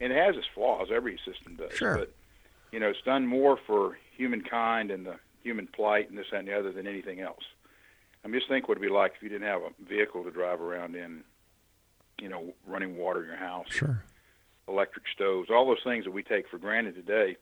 and 0.00 0.12
it 0.12 0.16
has 0.16 0.36
its 0.36 0.46
flaws. 0.54 0.88
Every 0.92 1.18
system 1.24 1.56
does. 1.56 1.72
Sure. 1.74 1.98
But 1.98 2.12
you 2.72 2.80
know, 2.80 2.88
it's 2.88 3.02
done 3.02 3.26
more 3.26 3.56
for 3.66 3.96
humankind 4.16 4.90
and 4.90 5.06
the 5.06 5.16
human 5.42 5.66
plight 5.68 6.08
and 6.08 6.18
this 6.18 6.26
that, 6.32 6.38
and 6.40 6.48
the 6.48 6.58
other 6.58 6.72
than 6.72 6.86
anything 6.86 7.20
else. 7.20 7.44
I 8.24 8.28
mean, 8.28 8.40
just 8.40 8.48
think 8.48 8.68
what 8.68 8.78
it'd 8.78 8.88
be 8.88 8.92
like 8.92 9.12
if 9.16 9.22
you 9.22 9.28
didn't 9.28 9.46
have 9.46 9.62
a 9.62 9.70
vehicle 9.88 10.24
to 10.24 10.30
drive 10.30 10.60
around 10.60 10.94
in. 10.96 11.24
You 12.20 12.28
know, 12.28 12.54
running 12.64 12.96
water 12.96 13.22
in 13.22 13.26
your 13.26 13.36
house, 13.36 13.66
Sure. 13.70 14.04
electric 14.68 15.04
stoves, 15.12 15.50
all 15.50 15.66
those 15.66 15.82
things 15.82 16.04
that 16.04 16.12
we 16.12 16.22
take 16.22 16.48
for 16.48 16.58
granted 16.58 16.94
today, 16.94 17.36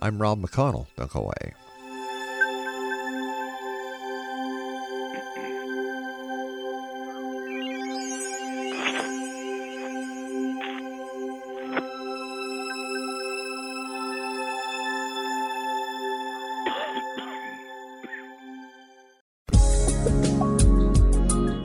I'm 0.00 0.22
Rob 0.22 0.40
McConnell. 0.40 0.86
Don't 0.96 1.10
go 1.10 1.20
away. 1.22 1.54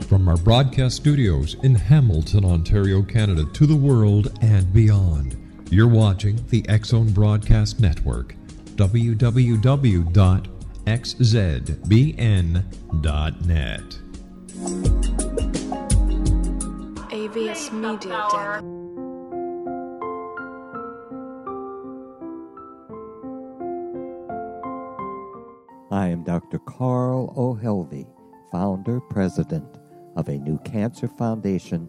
From 0.08 0.28
our 0.28 0.36
broadcast 0.36 0.96
studios 0.96 1.56
in 1.62 1.74
Hamilton, 1.74 2.44
Ontario, 2.44 3.02
Canada, 3.02 3.44
to 3.52 3.66
the 3.66 3.76
world 3.76 4.36
and 4.40 4.72
beyond, 4.72 5.36
you're 5.70 5.88
watching 5.88 6.44
the 6.48 6.68
X 6.68 6.88
Zone 6.90 7.12
Broadcast 7.12 7.80
Network. 7.80 8.34
www.xzbn.net. 8.76 10.04
AVS 17.10 17.72
Media 17.72 18.26
Den. 18.32 18.74
I 25.90 26.08
am 26.08 26.24
Dr. 26.24 26.58
Carl 26.58 27.32
O. 27.36 27.54
Helvie, 27.54 28.06
founder 28.50 29.00
president 29.00 29.78
of 30.16 30.28
a 30.28 30.38
new 30.38 30.58
cancer 30.64 31.06
foundation 31.06 31.88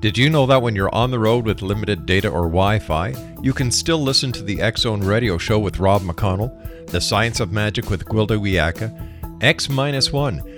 Did 0.00 0.16
you 0.16 0.30
know 0.30 0.46
that 0.46 0.62
when 0.62 0.76
you're 0.76 0.94
on 0.94 1.10
the 1.10 1.18
road 1.18 1.44
with 1.44 1.60
limited 1.60 2.06
data 2.06 2.28
or 2.28 2.42
Wi 2.42 2.78
Fi, 2.78 3.14
you 3.42 3.52
can 3.52 3.68
still 3.70 3.98
listen 3.98 4.30
to 4.30 4.44
the 4.44 4.60
Zone 4.76 5.00
Radio 5.00 5.38
Show 5.38 5.58
with 5.58 5.80
Rob 5.80 6.02
McConnell, 6.02 6.86
The 6.86 7.00
Science 7.00 7.40
of 7.40 7.50
Magic 7.50 7.90
with 7.90 8.04
Gwilda 8.04 8.38
Wiyaka, 8.38 9.42
X 9.42 9.68
1, 9.68 10.57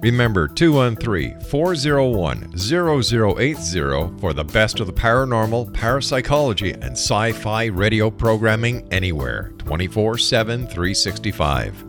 Remember 0.00 0.46
213 0.46 1.40
401 1.40 2.56
0080 2.56 4.20
for 4.20 4.32
the 4.32 4.44
best 4.44 4.78
of 4.78 4.86
the 4.86 4.92
paranormal, 4.92 5.74
parapsychology, 5.74 6.72
and 6.72 6.92
sci 6.92 7.32
fi 7.32 7.64
radio 7.64 8.08
programming 8.08 8.86
anywhere 8.92 9.52
24 9.58 10.18
7 10.18 10.66
365. 10.68 11.84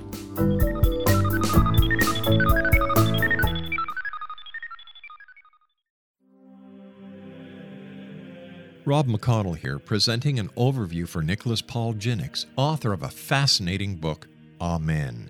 Rob 8.85 9.05
McConnell 9.05 9.55
here, 9.55 9.77
presenting 9.77 10.39
an 10.39 10.49
overview 10.57 11.07
for 11.07 11.21
Nicholas 11.21 11.61
Paul 11.61 11.93
Jennings, 11.93 12.47
author 12.55 12.91
of 12.91 13.03
a 13.03 13.09
fascinating 13.09 13.97
book, 13.97 14.27
Amen. 14.59 15.29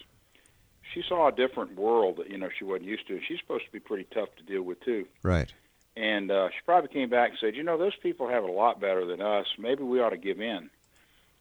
she 0.95 1.03
saw 1.09 1.29
a 1.29 1.33
different 1.33 1.77
world 1.77 2.17
that 2.19 2.31
you 2.31 2.39
know 2.39 2.49
she 2.57 2.65
wasn't 2.65 2.85
used 2.89 3.07
to. 3.09 3.21
She's 3.27 3.39
supposed 3.41 3.67
to 3.67 3.73
be 3.73 3.81
pretty 3.81 4.07
tough 4.15 4.29
to 4.37 4.43
deal 4.45 4.63
with 4.63 4.81
too. 4.85 5.07
Right. 5.23 5.49
And 5.97 6.31
uh, 6.31 6.49
she 6.51 6.59
probably 6.65 6.89
came 6.93 7.11
back 7.11 7.31
and 7.31 7.39
said, 7.41 7.57
you 7.57 7.65
know, 7.65 7.77
those 7.77 7.97
people 8.01 8.29
have 8.29 8.45
it 8.45 8.51
a 8.51 8.53
lot 8.53 8.81
better 8.81 9.05
than 9.05 9.21
us. 9.21 9.47
Maybe 9.59 9.83
we 9.83 10.01
ought 10.01 10.11
to 10.11 10.17
give 10.17 10.41
in. 10.41 10.71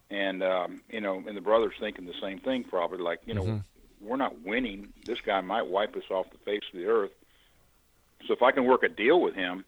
And 0.09 0.41
um, 0.41 0.81
you 0.89 1.01
know, 1.01 1.21
and 1.27 1.37
the 1.37 1.41
brothers 1.41 1.73
thinking 1.79 2.05
the 2.05 2.13
same 2.21 2.39
thing, 2.39 2.63
probably 2.63 2.97
like, 2.99 3.19
you 3.25 3.33
know, 3.35 3.43
Mhm. 3.43 3.63
we're 4.01 4.15
not 4.17 4.41
winning. 4.41 4.91
This 5.05 5.19
guy 5.25 5.41
might 5.41 5.67
wipe 5.67 5.95
us 5.95 6.09
off 6.09 6.31
the 6.31 6.37
face 6.39 6.63
of 6.73 6.79
the 6.79 6.85
earth. 6.87 7.11
So 8.27 8.33
if 8.33 8.41
I 8.41 8.51
can 8.51 8.65
work 8.65 8.83
a 8.83 8.89
deal 8.89 9.21
with 9.21 9.35
him 9.35 9.63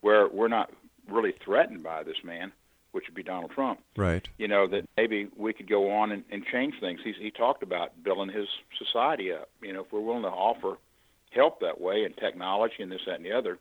where 0.00 0.28
we're 0.28 0.48
not 0.48 0.70
really 1.08 1.32
threatened 1.44 1.82
by 1.82 2.02
this 2.02 2.22
man, 2.22 2.52
which 2.92 3.04
would 3.06 3.14
be 3.14 3.22
Donald 3.22 3.50
Trump, 3.50 3.80
Right. 3.96 4.26
you 4.38 4.48
know, 4.48 4.66
that 4.68 4.88
maybe 4.96 5.28
we 5.36 5.52
could 5.52 5.68
go 5.68 5.90
on 5.90 6.12
and, 6.12 6.24
and 6.30 6.44
change 6.44 6.74
things. 6.80 7.00
He's, 7.04 7.16
he 7.18 7.30
talked 7.30 7.62
about 7.62 8.02
building 8.02 8.34
his 8.34 8.48
society 8.78 9.32
up. 9.32 9.48
You 9.62 9.72
know, 9.72 9.80
if 9.82 9.92
we're 9.92 10.00
willing 10.00 10.22
to 10.22 10.28
offer 10.28 10.76
help 11.30 11.60
that 11.60 11.80
way 11.80 12.04
and 12.04 12.16
technology 12.16 12.82
and 12.82 12.90
this, 12.90 13.02
that, 13.06 13.16
and 13.16 13.24
the 13.24 13.32
other, 13.32 13.58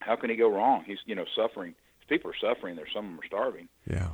how 0.00 0.16
can 0.16 0.30
he 0.30 0.36
go 0.36 0.48
wrong? 0.48 0.84
He's, 0.86 0.98
you 1.04 1.14
know, 1.14 1.24
suffering. 1.34 1.74
People 2.08 2.30
are 2.30 2.36
suffering 2.54 2.76
there. 2.76 2.86
Some 2.94 3.04
of 3.06 3.10
them 3.12 3.20
are 3.20 3.26
starving. 3.26 3.68
Yeah. 3.90 4.08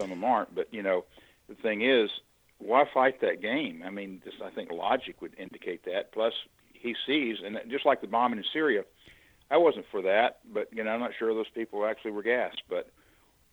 Some 0.00 0.10
of 0.10 0.16
them 0.18 0.24
aren't. 0.24 0.54
But, 0.54 0.68
you 0.72 0.82
know, 0.82 1.04
the 1.48 1.54
thing 1.54 1.82
is, 1.82 2.10
why 2.58 2.84
fight 2.92 3.20
that 3.20 3.42
game? 3.42 3.82
I 3.84 3.90
mean, 3.90 4.22
just 4.24 4.40
I 4.42 4.50
think 4.50 4.70
logic 4.70 5.20
would 5.20 5.34
indicate 5.38 5.84
that. 5.84 6.12
Plus, 6.12 6.32
he 6.82 6.94
sees, 7.06 7.36
and 7.44 7.58
just 7.70 7.86
like 7.86 8.00
the 8.00 8.06
bombing 8.06 8.38
in 8.38 8.44
Syria, 8.52 8.82
I 9.50 9.56
wasn't 9.58 9.86
for 9.90 10.02
that, 10.02 10.38
but 10.52 10.68
you 10.72 10.82
know, 10.82 10.90
I'm 10.90 11.00
not 11.00 11.12
sure 11.18 11.32
those 11.34 11.46
people 11.54 11.84
actually 11.86 12.12
were 12.12 12.22
gassed. 12.22 12.62
But 12.68 12.90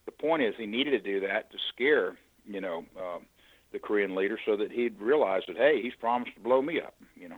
the 0.06 0.12
point 0.12 0.42
is, 0.42 0.54
he 0.56 0.66
needed 0.66 0.90
to 0.92 0.98
do 1.00 1.20
that 1.26 1.50
to 1.52 1.58
scare, 1.72 2.16
you 2.46 2.60
know, 2.60 2.84
um, 2.98 3.26
the 3.72 3.78
Korean 3.78 4.14
leader, 4.14 4.38
so 4.44 4.56
that 4.56 4.72
he'd 4.72 5.00
realize 5.00 5.42
that 5.46 5.56
hey, 5.56 5.80
he's 5.82 5.94
promised 5.94 6.34
to 6.34 6.40
blow 6.40 6.60
me 6.62 6.80
up. 6.80 6.94
You 7.14 7.28
know, 7.28 7.36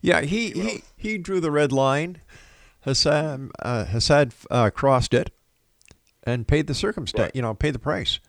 Yeah, 0.00 0.22
he, 0.22 0.50
he, 0.50 0.82
he 0.96 1.18
drew 1.18 1.40
the 1.40 1.50
red 1.50 1.72
line. 1.72 2.20
Hassan, 2.82 3.50
uh, 3.58 3.84
Hassad 3.86 4.32
uh, 4.50 4.70
crossed 4.70 5.12
it 5.12 5.30
and 6.24 6.48
paid 6.48 6.66
the 6.66 6.74
circumstance, 6.74 7.26
Right. 7.26 7.36
you 7.36 7.42
know, 7.42 7.52
paid 7.54 7.74
the 7.74 7.78
price. 7.78 8.20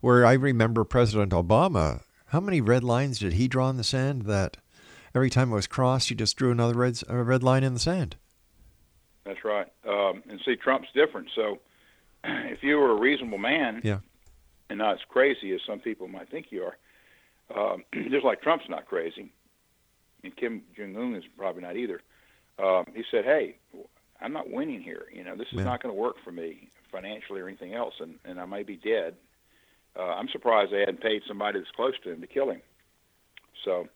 Where 0.00 0.26
I 0.26 0.32
remember 0.34 0.84
President 0.84 1.32
Obama, 1.32 2.02
how 2.26 2.40
many 2.40 2.60
red 2.60 2.82
lines 2.84 3.18
did 3.20 3.34
he 3.34 3.46
draw 3.48 3.70
in 3.70 3.76
the 3.76 3.84
sand 3.84 4.22
that 4.22 4.56
every 5.14 5.30
time 5.30 5.50
it 5.52 5.54
was 5.54 5.66
crossed, 5.66 6.08
he 6.08 6.14
just 6.14 6.36
drew 6.36 6.50
another 6.50 6.74
red, 6.74 7.00
red 7.08 7.42
line 7.42 7.64
in 7.64 7.74
the 7.74 7.80
sand? 7.80 8.16
that's 9.24 9.42
right. 9.42 9.66
Um, 9.88 10.22
and 10.28 10.38
see, 10.44 10.54
Trump's 10.54 10.88
different. 10.94 11.28
So 11.34 11.58
if 12.24 12.62
you 12.62 12.76
were 12.76 12.90
a 12.90 13.00
reasonable 13.00 13.38
man, 13.38 13.80
Yeah. 13.82 14.00
and 14.68 14.78
not 14.78 14.94
as 14.94 15.00
crazy 15.08 15.52
as 15.54 15.60
some 15.66 15.78
people 15.80 16.08
might 16.08 16.28
think 16.30 16.46
you 16.50 16.64
are. 16.64 16.76
Um, 17.74 17.84
just 18.10 18.24
like 18.24 18.42
Trump's 18.42 18.68
not 18.68 18.86
crazy, 18.86 19.32
and 20.22 20.36
Kim 20.36 20.62
Jong 20.76 20.94
Un 20.96 21.14
is 21.14 21.24
probably 21.38 21.62
not 21.62 21.76
either. 21.76 22.02
Um, 22.58 22.84
he 22.94 23.02
said, 23.10 23.24
"Hey, 23.24 23.56
I'm 24.20 24.32
not 24.34 24.50
winning 24.50 24.82
here. 24.82 25.06
You 25.12 25.24
know, 25.24 25.36
this 25.36 25.48
is 25.52 25.58
Yeah. 25.58 25.64
not 25.64 25.82
going 25.82 25.94
to 25.94 26.00
work 26.00 26.16
for 26.22 26.30
me 26.32 26.68
financially 26.92 27.40
or 27.40 27.48
anything 27.48 27.74
else, 27.74 27.94
and, 28.00 28.16
and 28.26 28.38
I 28.38 28.44
may 28.44 28.62
be 28.62 28.76
dead. 28.76 29.14
Uh, 29.98 30.02
I'm 30.02 30.28
surprised 30.28 30.70
they 30.72 30.80
hadn't 30.80 31.00
paid 31.00 31.22
somebody 31.26 31.58
that's 31.58 31.70
close 31.72 31.94
to 32.04 32.10
him 32.12 32.20
to 32.20 32.26
kill 32.26 32.50
him. 32.50 32.60
So, 33.64 33.88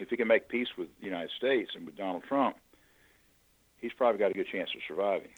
if 0.00 0.10
he 0.10 0.16
can 0.16 0.28
make 0.28 0.48
peace 0.48 0.68
with 0.76 0.88
the 0.98 1.06
United 1.06 1.30
States 1.36 1.72
and 1.74 1.86
with 1.86 1.96
Donald 1.96 2.24
Trump, 2.24 2.56
he's 3.78 3.92
probably 3.92 4.18
got 4.18 4.30
a 4.30 4.34
good 4.34 4.48
chance 4.50 4.70
of 4.74 4.82
surviving." 4.86 5.28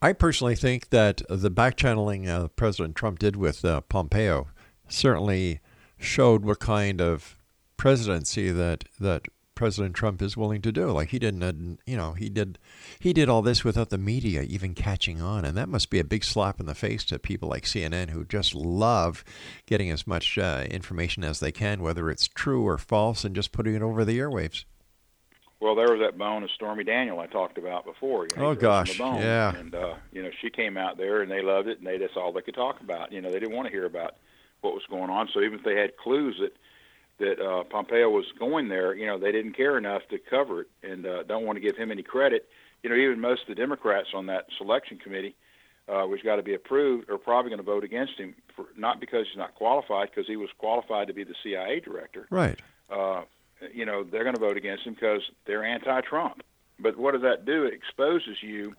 I 0.00 0.12
personally 0.12 0.54
think 0.54 0.90
that 0.90 1.22
the 1.28 1.50
back 1.50 1.76
channeling 1.76 2.28
uh, 2.28 2.48
President 2.48 2.94
Trump 2.94 3.18
did 3.18 3.34
with 3.34 3.64
uh, 3.64 3.80
Pompeo 3.82 4.46
certainly 4.88 5.60
showed 5.98 6.44
what 6.44 6.60
kind 6.60 7.00
of 7.00 7.36
presidency 7.76 8.50
that 8.50 8.84
that 9.00 9.26
President 9.58 9.96
Trump 9.96 10.22
is 10.22 10.36
willing 10.36 10.62
to 10.62 10.70
do. 10.70 10.92
Like 10.92 11.08
he 11.08 11.18
didn't, 11.18 11.42
uh, 11.42 11.52
you 11.84 11.96
know, 11.96 12.12
he 12.12 12.28
did 12.28 12.60
he 13.00 13.12
did 13.12 13.28
all 13.28 13.42
this 13.42 13.64
without 13.64 13.90
the 13.90 13.98
media 13.98 14.42
even 14.42 14.72
catching 14.72 15.20
on, 15.20 15.44
and 15.44 15.56
that 15.56 15.68
must 15.68 15.90
be 15.90 15.98
a 15.98 16.04
big 16.04 16.22
slap 16.22 16.60
in 16.60 16.66
the 16.66 16.76
face 16.76 17.04
to 17.06 17.18
people 17.18 17.48
like 17.48 17.64
CNN 17.64 18.10
who 18.10 18.24
just 18.24 18.54
love 18.54 19.24
getting 19.66 19.90
as 19.90 20.06
much 20.06 20.38
uh, 20.38 20.64
information 20.70 21.24
as 21.24 21.40
they 21.40 21.50
can, 21.50 21.82
whether 21.82 22.08
it's 22.08 22.28
true 22.28 22.64
or 22.64 22.78
false, 22.78 23.24
and 23.24 23.34
just 23.34 23.50
putting 23.50 23.74
it 23.74 23.82
over 23.82 24.04
the 24.04 24.16
airwaves. 24.16 24.64
Well, 25.58 25.74
there 25.74 25.90
was 25.90 25.98
that 26.02 26.16
bone 26.16 26.44
of 26.44 26.52
Stormy 26.52 26.84
Daniel 26.84 27.18
I 27.18 27.26
talked 27.26 27.58
about 27.58 27.84
before. 27.84 28.28
You 28.30 28.36
know, 28.36 28.46
Oh, 28.46 28.50
he 28.52 28.58
threw 28.60 28.68
us 28.68 29.00
on 29.00 29.14
gosh, 29.16 29.24
yeah. 29.24 29.56
And 29.56 29.74
uh, 29.74 29.94
you 30.12 30.22
know, 30.22 30.30
she 30.40 30.50
came 30.50 30.76
out 30.76 30.98
there 30.98 31.20
and 31.20 31.28
they 31.28 31.42
loved 31.42 31.66
it, 31.66 31.78
and 31.78 31.86
they 31.86 31.98
that's 31.98 32.16
all 32.16 32.32
they 32.32 32.42
could 32.42 32.54
talk 32.54 32.80
about. 32.80 33.10
You 33.10 33.20
know, 33.20 33.32
they 33.32 33.40
didn't 33.40 33.56
want 33.56 33.66
to 33.66 33.72
hear 33.72 33.86
about 33.86 34.14
what 34.60 34.72
was 34.72 34.84
going 34.88 35.10
on. 35.10 35.28
So 35.34 35.40
even 35.40 35.58
if 35.58 35.64
they 35.64 35.74
had 35.74 35.96
clues 35.96 36.36
that 36.40 36.52
that 37.18 37.40
uh, 37.40 37.64
Pompeo 37.64 38.08
was 38.10 38.26
going 38.38 38.68
there, 38.68 38.94
you 38.94 39.06
know, 39.06 39.18
they 39.18 39.32
didn't 39.32 39.54
care 39.54 39.76
enough 39.76 40.02
to 40.10 40.18
cover 40.18 40.62
it, 40.62 40.68
and 40.82 41.06
uh, 41.06 41.22
don't 41.24 41.44
want 41.44 41.56
to 41.56 41.60
give 41.60 41.76
him 41.76 41.90
any 41.90 42.02
credit. 42.02 42.48
You 42.82 42.90
know, 42.90 42.96
even 42.96 43.20
most 43.20 43.42
of 43.42 43.48
the 43.48 43.54
Democrats 43.56 44.08
on 44.14 44.26
that 44.26 44.46
selection 44.56 44.98
committee, 44.98 45.34
uh, 45.88 46.02
which 46.02 46.22
got 46.22 46.36
to 46.36 46.42
be 46.42 46.54
approved, 46.54 47.10
are 47.10 47.18
probably 47.18 47.50
going 47.50 47.58
to 47.58 47.64
vote 47.64 47.82
against 47.82 48.14
him 48.18 48.34
for 48.54 48.66
not 48.76 49.00
because 49.00 49.26
he's 49.28 49.38
not 49.38 49.54
qualified, 49.56 50.10
because 50.10 50.26
he 50.28 50.36
was 50.36 50.50
qualified 50.58 51.08
to 51.08 51.14
be 51.14 51.24
the 51.24 51.34
CIA 51.42 51.80
director 51.80 52.26
Right. 52.30 52.58
uh, 52.90 53.22
you 53.74 53.84
know, 53.84 54.04
they're 54.04 54.22
going 54.22 54.36
to 54.36 54.40
vote 54.40 54.56
against 54.56 54.84
him 54.86 54.94
because 54.94 55.22
they're 55.46 55.64
anti-Trump. 55.64 56.42
But 56.78 56.96
what 56.96 57.12
does 57.14 57.22
that 57.22 57.44
do? 57.44 57.64
It 57.64 57.74
exposes 57.74 58.40
you 58.40 58.74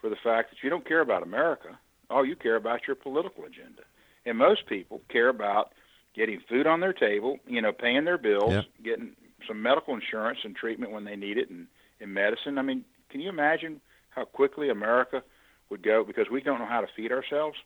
for 0.00 0.08
the 0.08 0.16
fact 0.16 0.50
that 0.50 0.62
you 0.62 0.70
don't 0.70 0.86
care 0.88 1.02
about 1.02 1.22
America. 1.22 1.78
All 2.08 2.24
you 2.24 2.34
care 2.36 2.56
about 2.56 2.86
your 2.86 2.96
political 2.96 3.44
agenda. 3.44 3.82
And 4.24 4.38
most 4.38 4.66
people 4.66 5.02
care 5.10 5.28
about 5.28 5.72
getting 6.16 6.40
food 6.48 6.66
on 6.66 6.80
their 6.80 6.94
table, 6.94 7.38
you 7.46 7.60
know, 7.60 7.72
paying 7.72 8.04
their 8.04 8.18
bills, 8.18 8.64
getting 8.82 9.12
some 9.46 9.62
medical 9.62 9.94
insurance 9.94 10.38
and 10.44 10.56
treatment 10.56 10.90
when 10.90 11.04
they 11.04 11.14
need 11.14 11.36
it, 11.38 11.50
and, 11.50 11.66
and 12.00 12.12
medicine. 12.12 12.58
I 12.58 12.62
mean, 12.62 12.84
can 13.10 13.20
you 13.20 13.28
imagine 13.28 13.80
how 14.10 14.24
quickly 14.24 14.70
America 14.70 15.22
would 15.68 15.82
go 15.82 16.02
because 16.04 16.28
we 16.30 16.40
don't 16.40 16.58
know 16.58 16.66
how 16.66 16.80
to 16.80 16.88
feed 16.96 17.12
ourselves? 17.12 17.58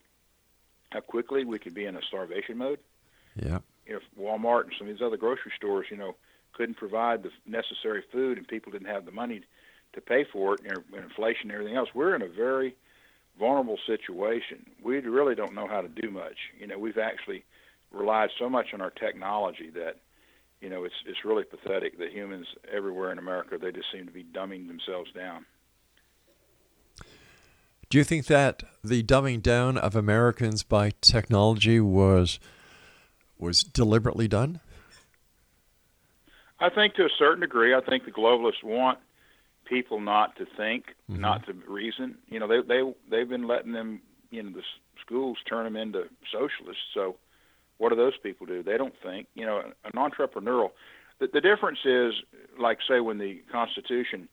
How 0.91 1.01
quickly 1.01 1.45
we 1.45 1.59
could 1.59 1.75
be 1.75 1.85
in 1.85 1.97
a 1.97 2.03
starvation 2.03 2.59
mode? 2.59 2.81
Yeah. 3.37 3.61
if 3.87 4.03
Walmart 4.19 4.65
and 4.65 4.73
some 4.77 4.89
of 4.89 4.95
these 4.95 5.03
other 5.03 5.17
grocery 5.17 5.53
stores, 5.57 5.87
you 5.89 5.97
know, 5.97 6.17
couldn't 6.53 6.77
provide 6.77 7.23
the 7.23 7.31
necessary 7.47 8.03
food 8.13 8.37
and 8.37 8.47
people 8.47 8.73
didn't 8.73 8.89
have 8.89 9.07
the 9.07 9.13
money 9.13 9.43
to 9.93 10.01
pay 10.01 10.25
for 10.25 10.55
it, 10.55 10.61
and 10.65 11.03
inflation 11.03 11.51
and 11.51 11.53
everything 11.53 11.77
else, 11.77 11.89
we're 11.95 12.15
in 12.15 12.23
a 12.23 12.29
very 12.29 12.75
vulnerable 13.39 13.79
situation. 13.87 14.67
We 14.83 14.99
really 14.99 15.35
don't 15.35 15.55
know 15.55 15.67
how 15.67 15.81
to 15.81 15.89
do 15.89 16.11
much. 16.11 16.37
You 16.59 16.67
know, 16.67 16.79
we've 16.79 16.99
actually 16.99 17.45
relied 17.93 18.31
so 18.39 18.49
much 18.49 18.73
on 18.73 18.81
our 18.81 18.91
technology 18.91 19.71
that, 19.75 19.97
you 20.61 20.69
know, 20.69 20.85
it's 20.85 20.95
it's 21.07 21.25
really 21.25 21.45
pathetic 21.45 21.99
that 21.99 22.13
humans 22.13 22.47
everywhere 22.73 23.13
in 23.13 23.19
America 23.19 23.59
they 23.61 23.73
just 23.73 23.91
seem 23.93 24.07
to 24.07 24.13
be 24.13 24.25
dumbing 24.25 24.69
themselves 24.69 25.11
down. 25.13 25.45
Do 27.89 27.99
you 27.99 28.05
think 28.05 28.27
that 28.27 28.63
the 28.85 29.03
dumbing 29.03 29.43
down 29.43 29.77
of 29.77 29.97
Americans 29.97 30.63
by 30.63 30.93
technology 31.01 31.81
was 31.81 32.39
was 33.39 33.63
deliberately 33.63 34.29
done? 34.29 34.61
I 36.61 36.69
think 36.69 36.95
to 36.95 37.05
a 37.05 37.11
certain 37.19 37.41
degree, 37.41 37.75
I 37.75 37.81
think 37.81 38.05
the 38.05 38.11
globalists 38.13 38.63
want 38.63 38.99
people 39.65 39.99
not 39.99 40.37
to 40.37 40.45
think, 40.45 40.95
Mhm. 41.09 41.19
not 41.19 41.47
to 41.47 41.55
reason. 41.55 42.19
You 42.29 42.39
know, 42.39 42.47
they 42.47 42.61
they 42.61 42.95
they've 43.09 43.29
been 43.29 43.47
letting 43.47 43.73
them 43.73 44.03
you 44.31 44.43
know 44.43 44.51
the 44.51 44.63
schools 45.01 45.39
turn 45.47 45.65
them 45.65 45.77
into 45.77 46.09
socialists. 46.31 46.85
So 46.95 47.17
what 47.81 47.89
do 47.89 47.97
those 47.97 48.17
people 48.23 48.47
do? 48.47 48.63
They 48.63 48.77
don't 48.77 48.95
think. 49.03 49.27
You 49.35 49.47
know, 49.47 49.63
an 49.85 49.93
entrepreneurial. 49.97 50.71
The, 51.19 51.29
the 51.33 51.41
difference 51.41 51.79
is, 51.85 52.13
like 52.59 52.79
say, 52.87 53.01
when 53.01 53.17
the 53.17 53.41
Constitution 53.51 54.29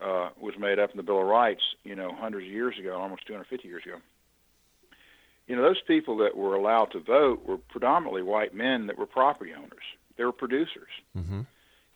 uh, 0.00 0.30
was 0.40 0.54
made 0.58 0.78
up 0.78 0.92
in 0.92 0.96
the 0.96 1.02
Bill 1.02 1.20
of 1.20 1.26
Rights, 1.26 1.62
you 1.82 1.96
know, 1.96 2.14
hundreds 2.14 2.46
of 2.46 2.52
years 2.52 2.78
ago, 2.78 2.96
almost 2.96 3.26
250 3.26 3.66
years 3.66 3.82
ago. 3.84 3.96
You 5.48 5.56
know, 5.56 5.62
those 5.62 5.80
people 5.88 6.18
that 6.18 6.36
were 6.36 6.54
allowed 6.54 6.92
to 6.92 7.00
vote 7.00 7.44
were 7.44 7.58
predominantly 7.58 8.22
white 8.22 8.54
men 8.54 8.86
that 8.86 8.96
were 8.96 9.06
property 9.06 9.52
owners. 9.56 9.84
They 10.16 10.24
were 10.24 10.32
producers. 10.32 10.90
Mm-hmm. 11.16 11.40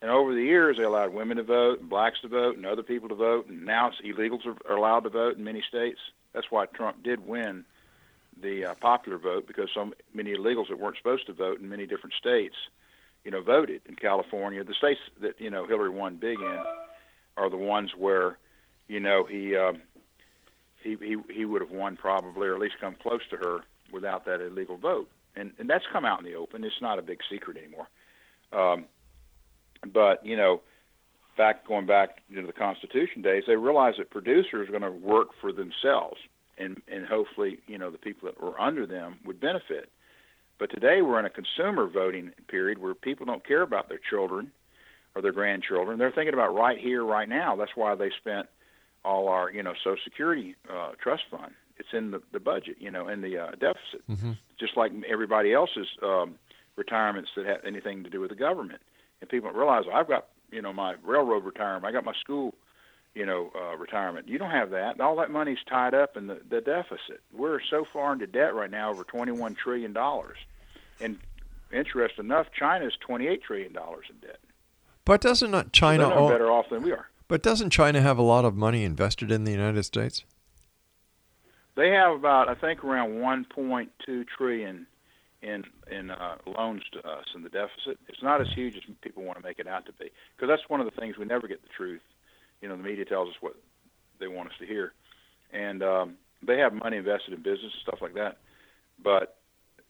And 0.01 0.11
over 0.11 0.35
the 0.35 0.43
years, 0.43 0.79
they 0.79 0.83
allowed 0.83 1.15
women 1.15 1.37
to 1.37 1.45
vote, 1.45 1.79
and 1.79 1.89
blacks 1.89 2.21
to 2.23 2.29
vote, 2.29 2.57
and 2.57 2.67
other 2.67 2.83
people 2.83 3.09
to 3.09 3.15
vote. 3.15 3.47
And 3.49 3.65
now 3.65 3.91
it's 3.91 4.01
illegals 4.01 4.47
are, 4.47 4.57
are 4.69 4.77
allowed 4.77 5.05
to 5.05 5.11
vote 5.11 5.37
in 5.37 5.45
many 5.45 5.63
states. 5.69 6.01
That's 6.33 6.51
why 6.51 6.67
Trump 6.67 7.05
did 7.05 7.25
win 7.25 7.65
the 8.41 8.67
uh, 8.67 8.75
popular 8.81 9.19
vote 9.19 9.47
because 9.47 9.69
so 9.75 9.93
many 10.15 10.35
illegals 10.35 10.69
that 10.69 10.79
weren't 10.79 10.97
supposed 10.97 11.27
to 11.27 11.33
vote 11.33 11.61
in 11.61 11.69
many 11.69 11.87
different 11.87 12.15
states, 12.15 12.57
you 13.25 13.31
know, 13.31 13.43
voted 13.43 13.83
in 13.89 13.97
California. 13.97 14.65
The 14.65 14.75
states 14.75 15.01
that 15.21 15.41
you 15.41 15.51
know 15.51 15.67
Hillary 15.67 15.91
won 15.91 16.17
big 16.17 16.41
in 16.41 16.63
are 17.37 17.51
the 17.51 17.57
ones 17.57 17.91
where, 17.97 18.39
you 18.89 19.01
know, 19.01 19.25
he 19.25 19.57
um, 19.57 19.83
he 20.83 20.97
he 21.01 21.17
he 21.33 21.45
would 21.45 21.61
have 21.61 21.71
won 21.71 21.97
probably, 21.97 22.49
or 22.49 22.55
at 22.55 22.61
least 22.61 22.75
come 22.81 22.97
close 23.01 23.23
to 23.31 23.37
her 23.37 23.61
without 23.93 24.25
that 24.25 24.41
illegal 24.41 24.77
vote. 24.77 25.09
And 25.37 25.53
and 25.59 25.69
that's 25.69 25.85
come 25.93 26.05
out 26.05 26.19
in 26.19 26.25
the 26.25 26.35
open. 26.35 26.65
It's 26.65 26.81
not 26.81 26.99
a 26.99 27.03
big 27.03 27.19
secret 27.31 27.57
anymore. 27.57 27.89
Um, 28.53 28.87
but 29.93 30.25
you 30.25 30.37
know, 30.37 30.61
back 31.37 31.67
going 31.67 31.87
back 31.87 32.23
to 32.35 32.47
the 32.47 32.53
Constitution 32.53 33.23
days, 33.23 33.45
they 33.47 33.57
realized 33.57 33.99
that 33.99 34.11
producers 34.11 34.69
are 34.69 34.79
going 34.79 34.83
to 34.83 34.91
work 34.91 35.29
for 35.41 35.53
themselves, 35.53 36.19
and 36.63 36.83
and 36.89 37.07
hopefully, 37.07 37.59
you 37.67 37.79
know, 37.79 37.91
the 37.91 37.99
people 37.99 38.29
that 38.29 38.41
were 38.43 38.59
under 38.61 38.87
them 38.87 39.19
would 39.25 39.41
benefit. 39.41 39.91
But 40.59 40.71
today 40.71 41.03
we're 41.03 41.19
in 41.19 41.27
a 41.27 41.31
consumer 41.31 41.87
voting 41.89 42.33
period 42.49 42.79
where 42.79 42.95
people 42.95 43.27
don't 43.27 43.47
care 43.47 43.63
about 43.63 43.89
their 43.89 44.01
children 44.11 44.53
or 45.15 45.23
their 45.23 45.33
grandchildren. 45.33 45.99
They're 45.99 46.13
thinking 46.13 46.35
about 46.35 46.55
right 46.55 46.79
here, 46.79 47.05
right 47.05 47.29
now. 47.29 47.57
That's 47.57 47.73
why 47.75 47.95
they 47.95 48.11
spent 48.21 48.47
all 49.05 49.29
our, 49.29 49.51
you 49.51 49.63
know, 49.63 49.75
Social 49.83 50.03
Security 50.05 50.55
uh, 50.73 50.93
trust 51.03 51.25
fund. 51.31 51.53
It's 51.79 51.89
in 51.93 52.13
the, 52.13 52.23
the 52.33 52.39
budget, 52.41 52.77
you 52.79 52.91
know, 52.91 53.09
in 53.09 53.23
the 53.23 53.39
uh, 53.39 53.51
deficit, 53.53 54.07
mm-hmm. 54.09 54.33
just 54.61 54.77
like 54.77 54.93
everybody 55.09 55.53
else's 55.53 55.89
um, 56.03 56.37
retirements 56.77 57.31
that 57.37 57.47
have 57.47 57.65
anything 57.67 58.05
to 58.05 58.11
do 58.11 58.21
with 58.21 58.31
the 58.31 58.37
government. 58.37 58.81
And 59.21 59.29
people 59.29 59.51
don't 59.51 59.59
realize 59.59 59.85
I've 59.93 60.09
got, 60.09 60.29
you 60.51 60.63
know, 60.63 60.73
my 60.73 60.95
railroad 61.05 61.45
retirement. 61.45 61.85
I 61.85 61.93
got 61.93 62.05
my 62.05 62.15
school, 62.21 62.55
you 63.15 63.27
know, 63.27 63.51
uh, 63.55 63.77
retirement. 63.77 64.29
You 64.29 64.39
don't 64.39 64.51
have 64.51 64.71
that. 64.71 65.01
All 65.01 65.17
that 65.17 65.31
money's 65.31 65.59
tied 65.69 65.95
up 65.95 66.17
in 66.17 66.27
the, 66.27 66.41
the 66.49 66.61
deficit. 66.61 67.21
We're 67.33 67.61
so 67.71 67.85
far 67.93 68.13
into 68.13 68.27
debt 68.27 68.55
right 68.55 68.71
now, 68.71 68.91
over 68.91 69.05
twenty-one 69.05 69.55
trillion 69.55 69.93
dollars. 69.93 70.39
And 71.01 71.19
interesting 71.73 72.27
enough, 72.27 72.47
China 72.59 72.87
is 72.87 72.95
twenty-eight 73.01 73.43
trillion 73.43 73.73
dollars 73.73 74.07
in 74.09 74.17
debt. 74.27 74.41
But 75.05 75.21
doesn't 75.21 75.51
not 75.51 75.73
China 75.73 76.05
so 76.05 76.29
better 76.29 76.51
off 76.51 76.67
than 76.71 76.83
we 76.83 76.93
are? 76.93 77.09
But 77.29 77.43
doesn't 77.43 77.71
China 77.71 78.01
have 78.01 78.19
a 78.19 78.23
lot 78.23 78.45
of 78.45 78.57
money 78.57 78.85
invested 78.85 79.31
in 79.31 79.45
the 79.45 79.53
United 79.53 79.83
States? 79.85 80.25
They 81.75 81.91
have 81.91 82.13
about, 82.13 82.49
I 82.49 82.55
think, 82.55 82.85
around 82.85 83.13
1.2 83.13 84.27
trillion 84.37 84.87
in 85.41 85.65
in 85.91 86.11
uh, 86.11 86.37
loans 86.47 86.83
to 86.93 86.99
us 87.09 87.25
in 87.35 87.43
the 87.43 87.49
deficit. 87.49 87.99
It's 88.09 88.23
not 88.23 88.41
as 88.41 88.49
huge 88.55 88.77
as 88.77 88.83
people 89.01 89.25
want 89.25 89.39
to 89.39 89.45
make 89.45 89.59
it 89.59 89.67
out 89.67 89.87
to 89.87 89.93
be, 89.93 90.11
because 90.37 90.49
that's 90.49 90.69
one 90.69 90.81
of 90.81 90.87
the 90.87 91.01
things 91.01 91.17
we 91.17 91.25
never 91.25 91.49
get 91.49 91.63
the 91.63 91.69
truth. 91.77 92.03
You 92.63 92.69
know, 92.69 92.77
the 92.77 92.83
media 92.83 93.05
tells 93.05 93.29
us 93.29 93.35
what 93.41 93.57
they 94.21 94.29
want 94.29 94.49
us 94.49 94.55
to 94.61 94.67
hear, 94.67 94.93
and 95.53 95.83
um, 95.83 96.15
they 96.47 96.59
have 96.59 96.73
money 96.73 96.97
invested 96.97 97.35
in 97.35 97.43
business 97.43 97.73
and 97.73 97.83
stuff 97.83 97.99
like 98.01 98.15
that. 98.15 98.39
But 99.03 99.37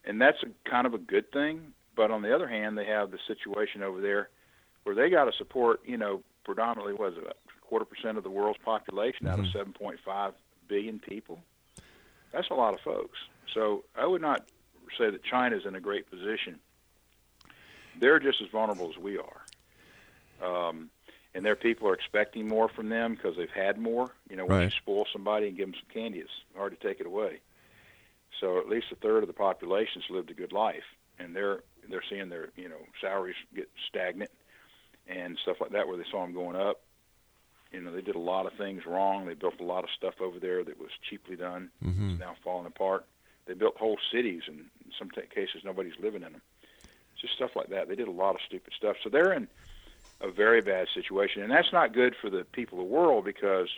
and 0.05 0.21
that's 0.21 0.39
a, 0.43 0.71
kind 0.71 0.87
of 0.87 0.95
a 0.95 0.99
good 0.99 1.31
thing. 1.33 1.73
But 1.95 2.11
on 2.11 2.23
the 2.23 2.35
other 2.35 2.49
hand, 2.49 2.77
they 2.77 2.87
have 2.87 3.11
the 3.11 3.19
situation 3.29 3.83
over 3.83 4.01
there 4.01 4.31
where 4.85 4.95
they 4.95 5.11
got 5.11 5.27
to 5.27 5.33
support, 5.39 5.81
you 5.85 5.97
know, 5.99 6.23
predominantly 6.45 6.95
was 6.95 7.15
it 7.17 7.25
a 7.25 7.67
quarter 7.67 7.85
percent 7.85 8.19
of 8.19 8.25
the 8.25 8.31
world's 8.31 8.59
population 8.65 9.27
out 9.27 9.39
Mm-hmm. 9.39 9.59
of 9.59 9.67
7.5 9.75 10.33
billion 10.69 10.99
people. 10.99 11.39
That's 12.33 12.49
a 12.51 12.55
lot 12.55 12.75
of 12.75 12.81
folks. 12.81 13.19
So 13.55 13.85
I 13.95 14.07
would 14.07 14.23
not 14.23 14.47
say 14.99 15.11
that 15.11 15.23
China's 15.25 15.63
in 15.67 15.75
a 15.75 15.81
great 15.81 16.11
position. 16.11 16.59
They're 18.01 18.19
just 18.19 18.41
as 18.43 18.49
vulnerable 18.51 18.91
as 18.91 18.99
we 19.03 19.19
are. 19.19 19.41
Um, 20.43 20.91
and 21.35 21.45
their 21.45 21.57
people 21.57 21.89
are 21.89 21.95
expecting 21.95 22.47
more 22.47 22.69
from 22.69 22.89
them 22.89 23.15
because 23.15 23.37
they've 23.37 23.49
had 23.51 23.79
more. 23.79 24.11
You 24.29 24.37
know, 24.37 24.47
when 24.47 24.63
you 24.63 24.71
spoil 24.71 25.07
somebody 25.13 25.49
and 25.49 25.57
give 25.57 25.67
them 25.67 25.75
some 25.75 25.89
candy, 25.93 26.19
it's 26.19 26.31
hard 26.57 26.79
to 26.79 26.89
take 26.89 27.01
it 27.01 27.07
away. 27.07 27.41
So 28.41 28.59
at 28.59 28.69
least 28.69 28.87
a 28.93 28.97
third 28.97 29.23
of 29.23 29.29
the 29.29 29.35
population's 29.35 30.05
lived 30.11 30.31
a 30.31 30.35
good 30.35 30.53
life, 30.53 30.85
and 31.19 31.35
they're 31.35 31.61
they're 31.89 32.03
seeing 32.09 32.29
their 32.29 32.49
you 32.57 32.69
know 32.69 32.79
salaries 33.01 33.37
get 33.55 33.71
stagnant 33.89 34.31
and 35.07 35.39
stuff 35.43 35.61
like 35.61 35.71
that, 35.73 35.89
where 35.89 35.97
they 35.97 36.05
saw 36.11 36.23
them 36.23 36.35
going 36.35 36.57
up. 36.57 36.81
You 37.73 37.81
know, 37.81 37.93
they 37.93 38.03
did 38.03 38.17
a 38.17 38.21
lot 38.21 38.47
of 38.47 38.53
things 38.55 38.85
wrong. 38.85 39.27
They 39.27 39.35
built 39.35 39.61
a 39.61 39.65
lot 39.65 39.85
of 39.85 39.91
stuff 39.97 40.15
over 40.21 40.39
there 40.39 40.63
that 40.63 40.79
was 40.79 40.91
cheaply 41.09 41.37
done. 41.37 41.71
Mm-hmm. 41.83 42.11
It's 42.11 42.21
now 42.21 42.37
falling 42.45 42.67
apart. 42.67 43.07
They 43.47 43.55
built 43.55 43.79
whole 43.79 43.99
cities, 44.13 44.43
and 44.47 44.59
in 44.59 44.93
some 44.99 45.11
t- 45.11 45.23
cases, 45.35 45.63
nobody's 45.65 45.99
living 46.01 46.23
in 46.23 46.33
them. 46.33 46.43
Just 47.21 47.35
stuff 47.35 47.57
like 47.57 47.69
that. 47.69 47.89
They 47.89 47.95
did 47.95 48.09
a 48.09 48.13
lot 48.13 48.35
of 48.35 48.41
stupid 48.47 48.75
stuff. 48.77 48.97
So 49.03 49.09
they're 49.09 49.33
in 49.33 49.49
a 50.23 50.31
very 50.31 50.61
bad 50.61 50.87
situation, 50.95 51.43
and 51.43 51.51
that's 51.51 51.73
not 51.73 51.93
good 51.93 52.15
for 52.21 52.31
the 52.31 52.45
people 52.53 52.79
of 52.79 52.87
the 52.87 52.93
world 52.93 53.25
because 53.25 53.69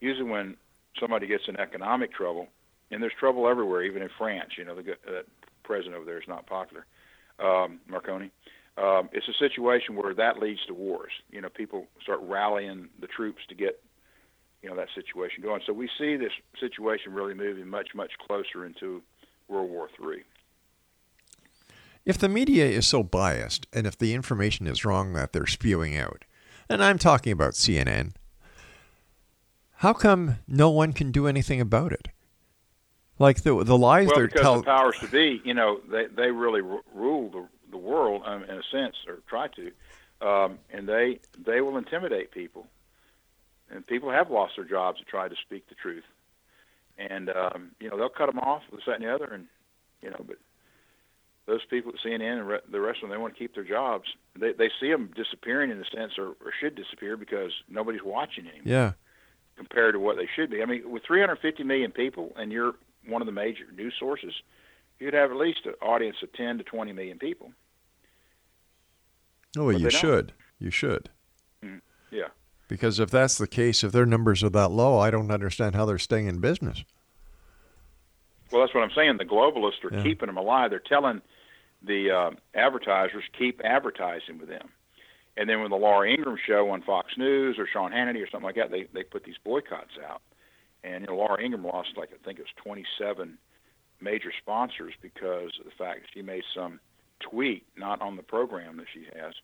usually 0.00 0.28
when 0.28 0.56
somebody 0.98 1.26
gets 1.26 1.44
in 1.48 1.58
economic 1.58 2.12
trouble, 2.12 2.48
and 2.90 3.02
there's 3.02 3.12
trouble 3.18 3.48
everywhere, 3.48 3.82
even 3.82 4.02
in 4.02 4.10
France. 4.16 4.52
You 4.56 4.64
know, 4.64 4.80
the 4.80 4.92
uh, 4.92 5.22
president 5.64 5.96
over 5.96 6.04
there 6.04 6.18
is 6.18 6.28
not 6.28 6.46
popular, 6.46 6.86
um, 7.40 7.80
Marconi. 7.88 8.30
Um, 8.78 9.08
it's 9.12 9.26
a 9.28 9.32
situation 9.32 9.96
where 9.96 10.14
that 10.14 10.38
leads 10.38 10.64
to 10.66 10.74
wars. 10.74 11.12
You 11.30 11.40
know, 11.40 11.48
people 11.48 11.86
start 12.02 12.20
rallying 12.22 12.88
the 13.00 13.06
troops 13.06 13.40
to 13.48 13.54
get, 13.54 13.82
you 14.62 14.68
know, 14.68 14.76
that 14.76 14.88
situation 14.94 15.42
going. 15.42 15.62
So 15.66 15.72
we 15.72 15.88
see 15.98 16.16
this 16.16 16.32
situation 16.60 17.12
really 17.12 17.34
moving 17.34 17.68
much, 17.68 17.88
much 17.94 18.12
closer 18.24 18.66
into 18.66 19.02
World 19.48 19.70
War 19.70 19.88
Three. 19.96 20.22
If 22.06 22.18
the 22.18 22.28
media 22.28 22.64
is 22.66 22.86
so 22.86 23.02
biased 23.02 23.66
and 23.72 23.84
if 23.84 23.98
the 23.98 24.14
information 24.14 24.68
is 24.68 24.84
wrong 24.84 25.12
that 25.14 25.32
they're 25.32 25.44
spewing 25.46 25.96
out, 25.96 26.24
and 26.68 26.82
I'm 26.82 26.98
talking 26.98 27.32
about 27.32 27.54
CNN, 27.54 28.12
how 29.78 29.92
come 29.92 30.36
no 30.46 30.70
one 30.70 30.92
can 30.92 31.10
do 31.10 31.26
anything 31.26 31.60
about 31.60 31.92
it? 31.92 32.08
Like 33.18 33.42
the 33.42 33.64
the 33.64 33.76
lies 33.76 34.06
well, 34.06 34.16
they're 34.18 34.28
telling. 34.28 34.60
the 34.60 34.66
powers 34.66 34.98
to 35.00 35.08
be, 35.08 35.40
you 35.44 35.52
know, 35.52 35.80
they 35.90 36.06
they 36.06 36.30
really 36.30 36.60
r- 36.60 36.82
rule 36.94 37.28
the 37.30 37.48
the 37.72 37.76
world 37.76 38.22
um, 38.24 38.44
in 38.44 38.56
a 38.56 38.62
sense, 38.70 38.94
or 39.08 39.18
try 39.26 39.48
to, 39.48 39.72
um, 40.26 40.58
and 40.70 40.88
they 40.88 41.18
they 41.36 41.60
will 41.60 41.76
intimidate 41.76 42.30
people, 42.30 42.66
and 43.70 43.86
people 43.86 44.10
have 44.10 44.30
lost 44.30 44.56
their 44.56 44.66
jobs 44.66 44.98
to 44.98 45.04
try 45.04 45.28
to 45.28 45.34
speak 45.44 45.68
the 45.68 45.74
truth, 45.74 46.04
and 46.98 47.30
um, 47.30 47.70
you 47.80 47.88
know 47.88 47.96
they'll 47.96 48.10
cut 48.10 48.26
them 48.26 48.38
off, 48.38 48.62
this, 48.70 48.82
that, 48.86 48.96
and 48.96 49.04
the 49.04 49.12
other, 49.12 49.32
and 49.32 49.46
you 50.02 50.10
know, 50.10 50.22
but 50.26 50.36
those 51.46 51.64
people 51.70 51.92
at 51.92 52.00
CNN 52.04 52.38
and 52.38 52.48
re- 52.48 52.60
the 52.70 52.80
rest 52.80 52.98
of 53.02 53.08
them, 53.08 53.16
they 53.16 53.20
want 53.22 53.34
to 53.34 53.38
keep 53.38 53.54
their 53.54 53.64
jobs. 53.64 54.04
They 54.38 54.52
they 54.52 54.70
see 54.80 54.90
them 54.90 55.10
disappearing 55.14 55.70
in 55.70 55.78
a 55.80 55.84
sense, 55.96 56.12
or, 56.18 56.28
or 56.28 56.52
should 56.60 56.74
disappear 56.74 57.16
because 57.16 57.52
nobody's 57.68 58.02
watching 58.04 58.46
anymore 58.46 58.62
yeah. 58.64 58.92
compared 59.56 59.94
to 59.94 60.00
what 60.00 60.16
they 60.16 60.28
should 60.34 60.50
be. 60.50 60.62
I 60.62 60.66
mean, 60.66 60.90
with 60.90 61.04
350 61.06 61.62
million 61.62 61.92
people, 61.92 62.32
and 62.36 62.52
you're 62.52 62.74
one 63.06 63.22
of 63.22 63.26
the 63.26 63.32
major 63.32 63.64
news 63.74 63.94
sources, 63.98 64.34
you'd 64.98 65.14
have 65.14 65.30
at 65.30 65.36
least 65.36 65.60
an 65.66 65.74
audience 65.80 66.16
of 66.22 66.32
10 66.32 66.58
to 66.58 66.64
20 66.64 66.92
million 66.92 67.18
people. 67.18 67.52
Oh, 69.56 69.66
well, 69.66 69.78
you 69.78 69.90
should. 69.90 70.32
You 70.58 70.70
should. 70.70 71.10
Mm-hmm. 71.64 71.78
Yeah. 72.10 72.28
Because 72.68 72.98
if 72.98 73.10
that's 73.10 73.38
the 73.38 73.46
case, 73.46 73.84
if 73.84 73.92
their 73.92 74.06
numbers 74.06 74.42
are 74.42 74.50
that 74.50 74.70
low, 74.70 74.98
I 74.98 75.10
don't 75.10 75.30
understand 75.30 75.74
how 75.74 75.86
they're 75.86 75.98
staying 75.98 76.26
in 76.26 76.40
business. 76.40 76.84
Well, 78.50 78.62
that's 78.62 78.74
what 78.74 78.82
I'm 78.82 78.90
saying. 78.94 79.16
The 79.18 79.24
globalists 79.24 79.84
are 79.84 79.94
Yeah. 79.94 80.02
keeping 80.02 80.26
them 80.26 80.36
alive. 80.36 80.70
They're 80.70 80.78
telling 80.80 81.22
the 81.82 82.10
uh, 82.10 82.30
advertisers 82.54 83.24
keep 83.38 83.60
advertising 83.64 84.38
with 84.38 84.48
them. 84.48 84.68
And 85.36 85.48
then 85.48 85.60
when 85.60 85.70
the 85.70 85.76
Laura 85.76 86.08
Ingraham 86.10 86.38
show 86.46 86.70
on 86.70 86.82
Fox 86.82 87.12
News 87.18 87.56
or 87.58 87.66
Sean 87.70 87.92
Hannity 87.92 88.22
or 88.22 88.28
something 88.30 88.46
like 88.46 88.56
that, 88.56 88.70
they 88.70 88.86
they 88.94 89.02
put 89.02 89.24
these 89.24 89.36
boycotts 89.44 89.98
out. 90.08 90.22
And 90.82 91.02
you 91.02 91.08
know, 91.08 91.16
Laura 91.16 91.42
Ingraham 91.42 91.66
lost 91.66 91.90
like 91.96 92.10
I 92.12 92.24
think 92.24 92.38
it 92.38 92.42
was 92.42 92.64
27 92.64 93.36
major 94.00 94.32
sponsors 94.42 94.94
because 95.02 95.50
of 95.58 95.64
the 95.64 95.72
fact 95.76 96.00
that 96.02 96.08
she 96.14 96.22
made 96.22 96.44
some 96.54 96.80
tweet, 97.20 97.64
not 97.76 98.00
on 98.00 98.16
the 98.16 98.22
program 98.22 98.76
that 98.78 98.86
she 98.92 99.04
has, 99.18 99.34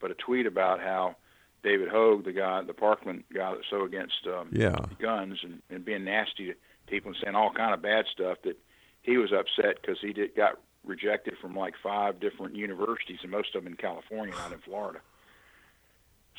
but 0.00 0.10
a 0.10 0.14
tweet 0.14 0.46
about 0.46 0.80
how 0.80 1.16
David 1.62 1.88
Hogue, 1.88 2.24
the 2.24 2.32
guy, 2.32 2.62
the 2.62 2.74
Parkland 2.74 3.22
guy 3.32 3.52
that's 3.54 3.66
so 3.70 3.84
against 3.84 4.26
um, 4.26 4.48
Yeah. 4.52 4.76
guns 5.00 5.38
and, 5.44 5.62
and 5.70 5.84
being 5.84 6.04
nasty 6.04 6.46
to 6.48 6.54
people 6.88 7.10
and 7.10 7.16
saying 7.22 7.36
all 7.36 7.52
kind 7.52 7.72
of 7.74 7.80
bad 7.82 8.06
stuff, 8.12 8.38
that 8.44 8.58
he 9.02 9.16
was 9.18 9.32
upset 9.32 9.80
because 9.80 9.98
he 10.00 10.12
did 10.12 10.34
got 10.34 10.58
rejected 10.84 11.34
from 11.40 11.54
like 11.54 11.74
five 11.82 12.20
different 12.20 12.56
universities, 12.56 13.18
and 13.22 13.30
most 13.30 13.54
of 13.54 13.64
them 13.64 13.72
in 13.72 13.76
California, 13.76 14.34
not 14.34 14.52
in 14.52 14.58
Florida. 14.58 15.00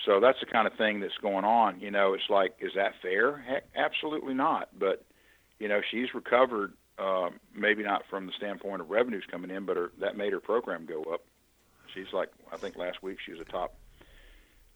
So 0.06 0.20
that's 0.20 0.40
the 0.40 0.46
kind 0.46 0.68
of 0.68 0.74
thing 0.74 1.00
that's 1.00 1.18
going 1.22 1.46
on. 1.46 1.80
You 1.80 1.92
know, 1.92 2.14
it's 2.14 2.30
like, 2.30 2.56
is 2.60 2.72
that 2.76 2.94
fair? 3.02 3.38
Heck, 3.38 3.64
absolutely 3.76 4.34
not. 4.34 4.70
But 4.78 5.06
you 5.60 5.68
know, 5.68 5.82
she's 5.90 6.14
recovered. 6.14 6.74
Uh, 7.00 7.30
maybe 7.56 7.82
not 7.82 8.04
from 8.08 8.28
the 8.28 8.32
standpoint 8.38 8.80
of 8.80 8.92
revenues 8.92 9.24
coming 9.30 9.50
in, 9.50 9.66
but 9.66 9.76
her, 9.76 9.92
that 10.00 10.16
made 10.16 10.32
her 10.32 10.40
program 10.40 10.86
go 10.86 11.04
up. 11.12 11.22
She's 11.92 12.14
like, 12.14 12.30
I 12.52 12.58
think 12.58 12.76
last 12.76 13.02
week 13.02 13.18
she 13.26 13.32
was 13.32 13.42
a 13.42 13.46
top 13.46 13.74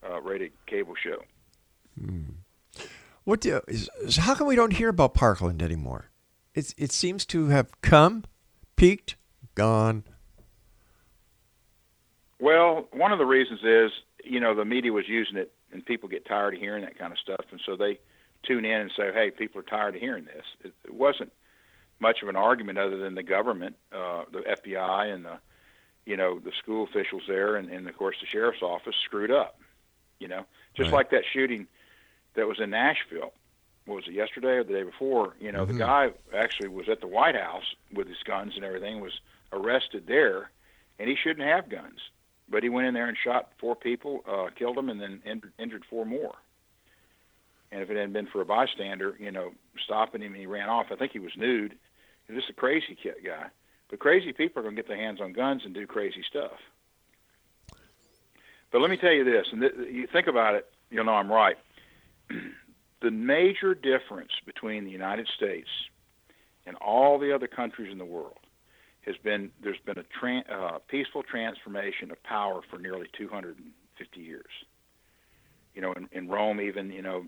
uh, 0.04 0.20
rated 0.20 0.50
cable 0.66 0.94
show. 1.00 1.22
Hmm. 1.96 2.22
What 3.22 3.40
do, 3.42 3.60
is, 3.68 3.88
is, 4.02 4.16
how 4.16 4.34
come 4.34 4.46
we 4.46 4.56
don't 4.56 4.72
hear 4.72 4.88
about 4.88 5.14
Parkland 5.14 5.62
anymore? 5.62 6.10
It's, 6.54 6.74
it 6.78 6.90
seems 6.90 7.26
to 7.26 7.48
have 7.48 7.80
come, 7.82 8.24
peaked, 8.74 9.16
gone. 9.58 10.04
Well, 12.40 12.86
one 12.92 13.10
of 13.12 13.18
the 13.18 13.26
reasons 13.26 13.60
is, 13.64 13.90
you 14.24 14.38
know, 14.38 14.54
the 14.54 14.64
media 14.64 14.92
was 14.92 15.08
using 15.08 15.36
it, 15.36 15.52
and 15.72 15.84
people 15.84 16.08
get 16.08 16.24
tired 16.24 16.54
of 16.54 16.60
hearing 16.60 16.82
that 16.84 16.96
kind 16.96 17.12
of 17.12 17.18
stuff, 17.18 17.44
and 17.50 17.60
so 17.66 17.74
they 17.76 17.98
tune 18.44 18.64
in 18.64 18.80
and 18.80 18.92
say, 18.96 19.12
"Hey, 19.12 19.30
people 19.30 19.60
are 19.60 19.64
tired 19.64 19.96
of 19.96 20.00
hearing 20.00 20.24
this." 20.24 20.44
It, 20.64 20.72
it 20.84 20.94
wasn't 20.94 21.32
much 21.98 22.22
of 22.22 22.28
an 22.28 22.36
argument 22.36 22.78
other 22.78 22.96
than 22.96 23.16
the 23.16 23.24
government, 23.24 23.74
uh, 23.92 24.22
the 24.32 24.38
FBI, 24.42 25.12
and 25.12 25.24
the, 25.24 25.38
you 26.06 26.16
know, 26.16 26.38
the 26.38 26.52
school 26.52 26.84
officials 26.84 27.22
there, 27.26 27.56
and, 27.56 27.68
and 27.70 27.88
of 27.88 27.96
course 27.96 28.16
the 28.20 28.26
sheriff's 28.26 28.62
office 28.62 28.94
screwed 29.04 29.32
up. 29.32 29.60
You 30.20 30.28
know, 30.28 30.46
just 30.74 30.92
Right. 30.92 30.98
like 30.98 31.10
that 31.10 31.24
shooting 31.32 31.66
that 32.34 32.46
was 32.46 32.60
in 32.60 32.70
Nashville. 32.70 33.32
What 33.86 33.96
was 33.96 34.06
it 34.06 34.12
yesterday 34.12 34.58
or 34.58 34.64
the 34.64 34.72
day 34.74 34.82
before? 34.84 35.34
You 35.40 35.50
know, 35.50 35.64
Mhm. 35.64 35.68
the 35.68 35.78
guy 35.78 36.12
actually 36.32 36.68
was 36.68 36.88
at 36.88 37.00
the 37.00 37.06
White 37.08 37.34
House 37.34 37.74
with 37.92 38.06
his 38.06 38.22
guns 38.24 38.54
and 38.54 38.64
everything, 38.64 39.00
was 39.00 39.20
arrested 39.52 40.04
there, 40.06 40.50
and 40.98 41.08
he 41.08 41.16
shouldn't 41.16 41.46
have 41.46 41.68
guns. 41.68 42.00
But 42.48 42.62
he 42.62 42.68
went 42.68 42.86
in 42.86 42.94
there 42.94 43.08
and 43.08 43.16
shot 43.22 43.52
four 43.58 43.76
people, 43.76 44.24
uh, 44.26 44.48
killed 44.56 44.76
them, 44.76 44.88
and 44.88 45.00
then 45.00 45.20
in- 45.24 45.52
injured 45.58 45.84
four 45.88 46.06
more. 46.06 46.34
And 47.70 47.82
if 47.82 47.90
it 47.90 47.96
hadn't 47.96 48.14
been 48.14 48.26
for 48.26 48.40
a 48.40 48.46
bystander, 48.46 49.14
you 49.18 49.30
know, 49.30 49.52
stopping 49.84 50.22
him 50.22 50.34
he 50.34 50.46
ran 50.46 50.68
off, 50.68 50.86
I 50.90 50.96
think 50.96 51.12
he 51.12 51.18
was 51.18 51.36
nude. 51.36 51.76
He's 52.26 52.36
just 52.36 52.50
a 52.50 52.54
crazy 52.54 52.96
kid 53.00 53.16
guy. 53.24 53.48
But 53.90 53.98
crazy 53.98 54.32
people 54.32 54.60
are 54.60 54.62
going 54.62 54.76
to 54.76 54.82
get 54.82 54.88
their 54.88 54.96
hands 54.96 55.20
on 55.20 55.32
guns 55.32 55.62
and 55.64 55.74
do 55.74 55.86
crazy 55.86 56.22
stuff. 56.28 56.58
But 58.70 58.80
let 58.80 58.90
me 58.90 58.96
tell 58.96 59.12
you 59.12 59.24
this, 59.24 59.46
and 59.50 59.62
th- 59.62 59.74
you 59.90 60.06
think 60.06 60.26
about 60.26 60.54
it, 60.54 60.66
you'll 60.90 61.04
know 61.04 61.14
I'm 61.14 61.32
right. 61.32 61.56
the 63.00 63.10
major 63.10 63.74
difference 63.74 64.32
between 64.44 64.84
the 64.84 64.90
United 64.90 65.28
States 65.28 65.68
and 66.66 66.76
all 66.76 67.18
the 67.18 67.34
other 67.34 67.46
countries 67.46 67.90
in 67.90 67.98
the 67.98 68.04
world 68.04 68.38
has 69.06 69.16
been 69.16 69.50
there's 69.62 69.78
been 69.84 69.98
a 69.98 70.04
tran 70.04 70.42
uh, 70.50 70.78
peaceful 70.88 71.22
transformation 71.22 72.10
of 72.10 72.22
power 72.22 72.60
for 72.68 72.78
nearly 72.78 73.06
250 73.16 74.20
years. 74.20 74.44
You 75.74 75.82
know, 75.82 75.92
in, 75.92 76.08
in 76.12 76.28
Rome, 76.28 76.60
even 76.60 76.90
you 76.90 77.02
know, 77.02 77.26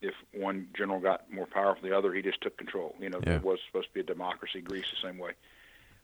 if 0.00 0.14
one 0.32 0.68
general 0.76 1.00
got 1.00 1.30
more 1.32 1.46
powerful 1.46 1.82
than 1.82 1.90
the 1.90 1.96
other, 1.96 2.12
he 2.12 2.22
just 2.22 2.40
took 2.40 2.56
control. 2.56 2.94
You 2.98 3.10
know, 3.10 3.20
Yeah. 3.26 3.34
it 3.34 3.42
was 3.44 3.58
supposed 3.66 3.88
to 3.88 3.94
be 3.94 4.00
a 4.00 4.04
democracy. 4.04 4.60
Greece 4.60 4.86
the 4.90 5.08
same 5.08 5.18
way, 5.18 5.32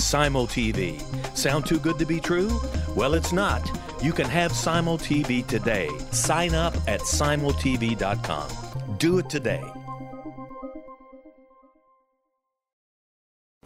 Simul 0.00 0.46
TV. 0.46 1.00
Sound 1.36 1.66
too 1.66 1.78
good 1.78 1.98
to 1.98 2.06
be 2.06 2.20
true? 2.20 2.60
Well, 2.96 3.14
it's 3.14 3.32
not. 3.32 3.70
You 4.02 4.12
can 4.12 4.26
have 4.26 4.52
Simul 4.52 4.98
TV 4.98 5.46
today. 5.46 5.88
Sign 6.10 6.54
up 6.54 6.74
at 6.88 7.00
simultv.com. 7.00 8.48
Do 8.98 9.18
it 9.18 9.30
today. 9.30 9.62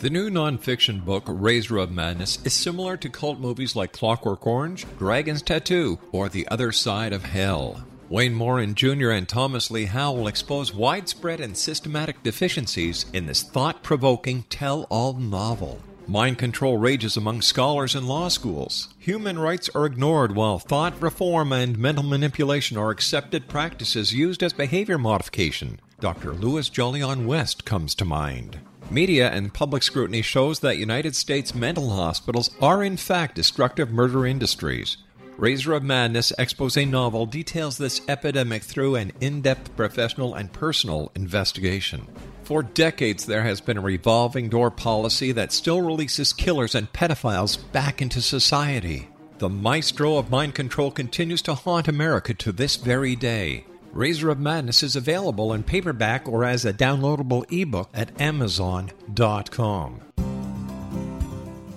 The 0.05 0.11
new 0.11 0.29
nonfiction 0.29 1.03
book, 1.03 1.23
Razor 1.27 1.79
of 1.79 1.91
Madness, 1.91 2.39
is 2.45 2.53
similar 2.53 2.97
to 2.99 3.09
cult 3.09 3.39
movies 3.39 3.75
like 3.75 3.93
Clockwork 3.93 4.47
Orange, 4.47 4.85
Dragon's 4.99 5.41
Tattoo, 5.41 5.99
or 6.13 6.29
The 6.29 6.47
Other 6.49 6.73
Side 6.73 7.15
of 7.15 7.25
Hell. 7.25 7.87
Wayne 8.11 8.35
Morin 8.35 8.75
Jr. 8.75 9.13
and 9.13 9.27
Thomas 9.27 9.71
Lee 9.71 9.87
Howell 9.87 10.29
expose 10.29 10.75
widespread 10.75 11.41
and 11.41 11.57
systematic 11.57 12.23
deficiencies 12.23 13.07
in 13.15 13.25
this 13.25 13.43
thought 13.43 13.83
provoking 13.83 14.43
tell 14.51 14.83
all 14.91 15.15
novel. 15.15 15.81
Mind 16.07 16.37
control 16.37 16.77
rages 16.77 17.17
among 17.17 17.41
scholars 17.41 17.95
in 17.95 18.07
law 18.07 18.29
schools. 18.29 18.89
Human 18.99 19.39
rights 19.39 19.71
are 19.75 19.87
ignored 19.87 20.37
while 20.37 20.59
thought 20.59 21.01
reform 21.01 21.51
and 21.51 21.79
mental 21.79 22.05
manipulation 22.05 22.77
are 22.77 22.91
accepted 22.91 23.49
practices 23.49 24.13
used 24.13 24.43
as 24.43 24.53
behavior 24.53 24.99
modification. 24.99 25.81
Dr. 26.01 26.33
Louis 26.33 26.69
Jolyon 26.69 27.25
West 27.25 27.65
comes 27.65 27.95
to 27.95 28.05
mind. 28.05 28.59
Media 28.91 29.31
and 29.31 29.55
public 29.55 29.83
scrutiny 29.83 30.21
shows 30.21 30.61
that 30.61 30.77
United 30.77 31.17
States 31.17 31.55
mental 31.55 31.89
hospitals 31.89 32.51
are 32.61 32.85
in 32.85 32.99
fact 32.99 33.35
destructive 33.35 33.91
murder 33.91 34.27
industries. 34.27 34.99
Razor 35.39 35.73
of 35.73 35.83
Madness 35.83 36.33
expose 36.39 36.77
novel 36.77 37.25
details 37.25 37.79
this 37.79 38.03
epidemic 38.09 38.63
through 38.63 38.97
an 38.97 39.11
in 39.23 39.41
depth 39.41 39.75
professional 39.75 40.35
and 40.35 40.53
personal 40.53 41.11
investigation. 41.15 42.07
For 42.45 42.63
decades, 42.63 43.25
there 43.25 43.43
has 43.43 43.63
been 43.63 43.79
a 43.79 43.81
revolving 43.81 44.51
door 44.51 44.71
policy 44.71 45.33
that 45.33 45.51
still 45.51 45.81
releases 45.81 46.35
killers 46.35 46.75
and 46.75 46.93
pedophiles 46.93 47.57
back 47.73 48.03
into 48.03 48.21
society. 48.21 49.09
The 49.39 49.49
maestro 49.49 50.19
of 50.19 50.31
mind 50.31 50.55
control 50.55 50.91
continues 50.91 51.41
to 51.43 51.55
haunt 51.55 51.89
America 51.89 52.35
to 52.35 52.53
this 52.53 52.77
very 52.77 53.17
day. 53.17 53.65
Razor 53.93 54.29
of 54.29 54.39
Madness 54.39 54.83
is 54.83 54.95
available 54.95 55.55
in 55.55 55.63
paperback 55.63 56.29
or 56.29 56.45
as 56.45 56.67
a 56.67 56.75
downloadable 56.75 57.51
ebook 57.51 57.89
at 57.95 58.21
Amazon.com. 58.21 60.03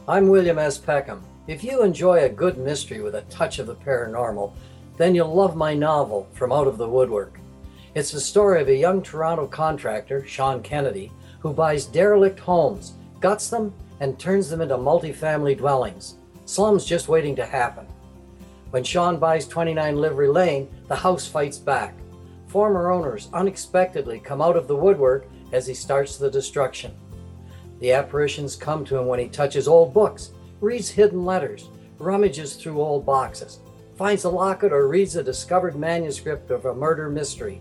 I'm 0.05 0.27
William 0.27 0.59
S. 0.59 0.77
Peckham. 0.77 1.23
If 1.47 1.63
you 1.63 1.81
enjoy 1.81 2.23
a 2.23 2.29
good 2.29 2.57
mystery 2.57 2.99
with 2.99 3.15
a 3.15 3.21
touch 3.23 3.59
of 3.59 3.67
the 3.67 3.75
paranormal, 3.75 4.51
then 4.97 5.15
you'll 5.15 5.33
love 5.33 5.55
my 5.55 5.73
novel, 5.73 6.27
From 6.33 6.51
Out 6.51 6.67
of 6.67 6.77
the 6.77 6.89
Woodwork. 6.89 7.36
It's 7.97 8.11
the 8.11 8.21
story 8.21 8.61
of 8.61 8.67
a 8.67 8.75
young 8.75 9.01
Toronto 9.01 9.47
contractor, 9.47 10.23
Sean 10.23 10.61
Kennedy, 10.61 11.11
who 11.39 11.51
buys 11.51 11.87
derelict 11.87 12.39
homes, 12.39 12.93
guts 13.19 13.49
them, 13.49 13.73
and 14.01 14.19
turns 14.19 14.51
them 14.51 14.61
into 14.61 14.77
multifamily 14.77 15.57
dwellings. 15.57 16.19
Slums 16.45 16.85
just 16.85 17.07
waiting 17.07 17.35
to 17.37 17.43
happen. 17.43 17.87
When 18.69 18.83
Sean 18.83 19.17
buys 19.17 19.47
29 19.47 19.95
Livery 19.95 20.27
Lane, 20.27 20.69
the 20.87 20.95
house 20.95 21.25
fights 21.25 21.57
back. 21.57 21.95
Former 22.45 22.91
owners 22.91 23.29
unexpectedly 23.33 24.19
come 24.19 24.43
out 24.43 24.57
of 24.57 24.67
the 24.67 24.75
woodwork 24.75 25.27
as 25.51 25.65
he 25.65 25.73
starts 25.73 26.17
the 26.17 26.29
destruction. 26.29 26.93
The 27.79 27.93
apparitions 27.93 28.55
come 28.55 28.85
to 28.85 28.97
him 28.97 29.07
when 29.07 29.19
he 29.19 29.27
touches 29.27 29.67
old 29.67 29.91
books, 29.91 30.33
reads 30.61 30.87
hidden 30.87 31.25
letters, 31.25 31.69
rummages 31.97 32.57
through 32.57 32.79
old 32.79 33.07
boxes. 33.07 33.57
finds 33.95 34.23
a 34.23 34.29
locket 34.29 34.71
or 34.71 34.87
reads 34.87 35.15
a 35.15 35.23
discovered 35.23 35.75
manuscript 35.75 36.51
of 36.51 36.65
a 36.65 36.75
murder 36.75 37.09
mystery. 37.09 37.59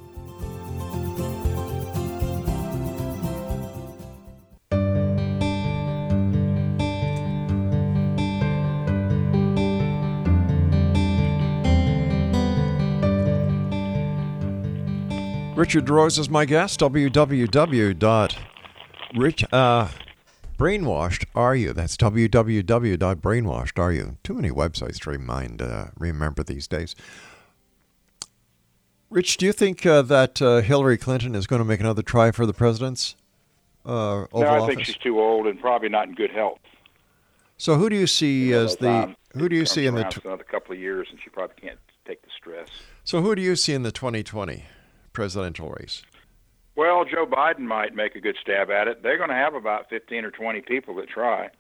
Richard 15.61 15.85
De 15.85 15.93
Rose 15.93 16.19
is 16.19 16.31
my 16.31 16.47
guest. 16.47 16.81
www.rich 16.81 17.95
uh, 19.53 19.89
brainwashed 20.59 21.25
are 21.35 21.55
you? 21.55 21.75
That's 21.75 21.99
www.brainwashed 21.99 23.79
are 23.79 23.93
you? 23.93 24.17
Too 24.25 24.33
many 24.33 24.49
websites 24.49 24.99
to 25.01 25.11
remind 25.11 25.61
uh, 25.61 25.89
remember 25.99 26.43
these 26.43 26.67
days. 26.67 26.97
Rich, 29.11 29.37
do 29.37 29.45
you 29.45 29.53
think 29.53 29.85
uh, 29.85 30.01
that 30.01 30.41
uh, 30.41 30.63
Hillary 30.63 30.97
Clinton 30.97 31.35
is 31.35 31.47
going 31.47 31.61
to 31.61 31.67
make 31.67 31.81
another 31.81 32.01
try 32.01 32.31
for 32.31 32.47
the 32.47 32.55
president's 32.55 33.15
uh, 33.85 34.23
Oval 34.33 34.41
no, 34.41 34.47
I 34.47 34.61
Office? 34.61 34.75
think 34.77 34.87
she's 34.87 34.97
too 34.97 35.21
old 35.21 35.47
and 35.47 35.61
probably 35.61 35.91
not 35.91 36.09
in 36.09 36.15
good 36.15 36.31
health. 36.31 36.61
So 37.59 37.75
who 37.75 37.91
do 37.91 37.97
you 37.97 38.07
see 38.07 38.55
as 38.55 38.77
the 38.77 38.87
time 38.87 39.17
who 39.35 39.47
do 39.47 39.57
you 39.57 39.67
see 39.67 39.85
in 39.85 39.95
the 39.95 40.05
tw- 40.05 40.25
another 40.25 40.43
couple 40.43 40.73
of 40.73 40.81
years, 40.81 41.09
and 41.11 41.21
she 41.23 41.29
probably 41.29 41.57
can't 41.61 41.79
take 42.07 42.23
the 42.23 42.31
stress. 42.35 42.69
so 43.05 43.21
who 43.21 43.35
do 43.35 43.43
you 43.43 43.55
see 43.55 43.75
in 43.75 43.83
the 43.83 43.93
2020 43.93 44.65
presidential 45.21 45.68
race? 45.79 46.03
Well, 46.77 47.05
Joe 47.05 47.27
Biden 47.27 47.61
might 47.61 47.95
make 47.95 48.14
a 48.14 48.21
good 48.21 48.37
stab 48.41 48.71
at 48.71 48.89
it. 48.89 49.03
They're 49.03 49.18
going 49.18 49.29
to 49.29 49.35
have 49.35 49.55
about 49.55 49.91
15 49.91 50.25
or 50.25 50.31
20 50.31 50.62
people 50.62 50.95
that 50.97 51.09
try. 51.11 51.51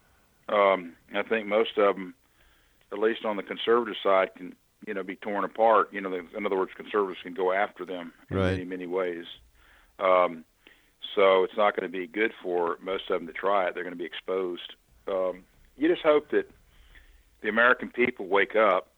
Um, 0.48 0.94
I 1.14 1.22
think 1.22 1.46
most 1.46 1.76
of 1.76 1.94
them, 1.94 2.14
at 2.90 2.98
least 2.98 3.26
on 3.26 3.36
the 3.36 3.42
conservative 3.42 3.96
side, 4.02 4.30
can 4.34 4.54
you 4.86 4.94
know 4.94 5.02
be 5.02 5.14
torn 5.16 5.44
apart. 5.44 5.92
You 5.92 6.00
know, 6.00 6.14
in 6.14 6.46
other 6.46 6.56
words, 6.56 6.72
conservatives 6.74 7.20
can 7.22 7.34
go 7.34 7.52
after 7.52 7.84
them 7.84 8.14
in 8.30 8.36
Right. 8.38 8.52
many 8.52 8.64
many 8.64 8.86
ways. 8.86 9.26
Um, 9.98 10.44
so 11.14 11.44
it's 11.44 11.56
not 11.56 11.76
going 11.76 11.90
to 11.90 11.98
be 11.98 12.06
good 12.06 12.32
for 12.42 12.78
most 12.80 13.10
of 13.10 13.20
them 13.20 13.26
to 13.26 13.32
try 13.34 13.66
it. 13.66 13.74
They're 13.74 13.84
going 13.84 13.92
to 13.92 13.98
be 13.98 14.06
exposed. 14.06 14.74
Um, 15.06 15.42
you 15.76 15.86
just 15.88 16.02
hope 16.02 16.30
that 16.30 16.50
the 17.42 17.48
American 17.50 17.90
people 17.90 18.26
wake 18.26 18.56
up 18.56 18.88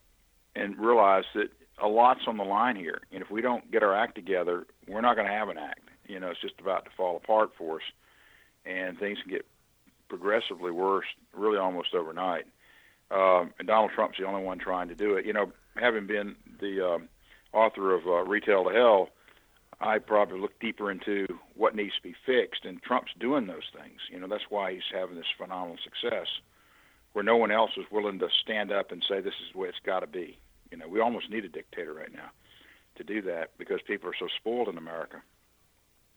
and 0.54 0.78
realize 0.78 1.24
that 1.34 1.48
a 1.82 1.88
lot's 1.88 2.22
on 2.26 2.36
the 2.36 2.44
line 2.44 2.76
here. 2.76 3.00
And 3.12 3.22
if 3.22 3.30
we 3.30 3.42
don't 3.42 3.70
get 3.70 3.82
our 3.82 3.94
act 3.94 4.14
together, 4.14 4.66
we're 4.88 5.00
not 5.00 5.16
going 5.16 5.26
to 5.26 5.32
have 5.32 5.48
an 5.48 5.58
act. 5.58 5.80
You 6.06 6.20
know, 6.20 6.30
it's 6.30 6.40
just 6.40 6.60
about 6.60 6.84
to 6.84 6.90
fall 6.96 7.16
apart 7.16 7.50
for 7.58 7.76
us, 7.76 7.82
and 8.64 8.98
things 8.98 9.18
can 9.22 9.32
get 9.32 9.46
progressively 10.08 10.70
worse, 10.70 11.06
really 11.34 11.58
almost 11.58 11.94
overnight. 11.94 12.44
Um, 13.10 13.52
and 13.58 13.66
Donald 13.66 13.90
Trump's 13.94 14.18
the 14.18 14.26
only 14.26 14.42
one 14.42 14.58
trying 14.58 14.88
to 14.88 14.94
do 14.94 15.14
it. 15.14 15.26
You 15.26 15.32
know, 15.32 15.52
having 15.76 16.06
been 16.06 16.36
the 16.60 16.94
um, 16.94 17.08
author 17.52 17.94
of 17.94 18.06
uh, 18.06 18.24
Retail 18.24 18.64
to 18.64 18.70
Hell, 18.70 19.08
I 19.80 19.98
probably 19.98 20.38
look 20.38 20.58
deeper 20.60 20.90
into 20.90 21.26
what 21.56 21.74
needs 21.74 21.96
to 21.96 22.02
be 22.02 22.14
fixed, 22.24 22.64
and 22.64 22.80
Trump's 22.82 23.12
doing 23.18 23.46
those 23.46 23.68
things. 23.76 24.00
You 24.10 24.20
know, 24.20 24.28
that's 24.28 24.48
why 24.48 24.72
he's 24.72 24.82
having 24.92 25.16
this 25.16 25.26
phenomenal 25.36 25.78
success, 25.82 26.28
where 27.12 27.24
no 27.24 27.36
one 27.36 27.50
else 27.50 27.72
is 27.76 27.84
willing 27.90 28.18
to 28.20 28.28
stand 28.42 28.70
up 28.70 28.92
and 28.92 29.04
say 29.08 29.20
this 29.20 29.34
is 29.46 29.52
the 29.52 29.58
way 29.58 29.68
it's 29.68 29.78
got 29.84 30.00
to 30.00 30.06
be. 30.06 30.38
You 30.72 30.78
know, 30.78 30.88
we 30.88 31.00
almost 31.00 31.30
need 31.30 31.44
a 31.44 31.48
dictator 31.48 31.92
right 31.92 32.12
now 32.12 32.30
to 32.96 33.04
do 33.04 33.20
that 33.22 33.50
because 33.58 33.80
people 33.86 34.08
are 34.08 34.16
so 34.18 34.26
spoiled 34.38 34.68
in 34.68 34.78
America 34.78 35.22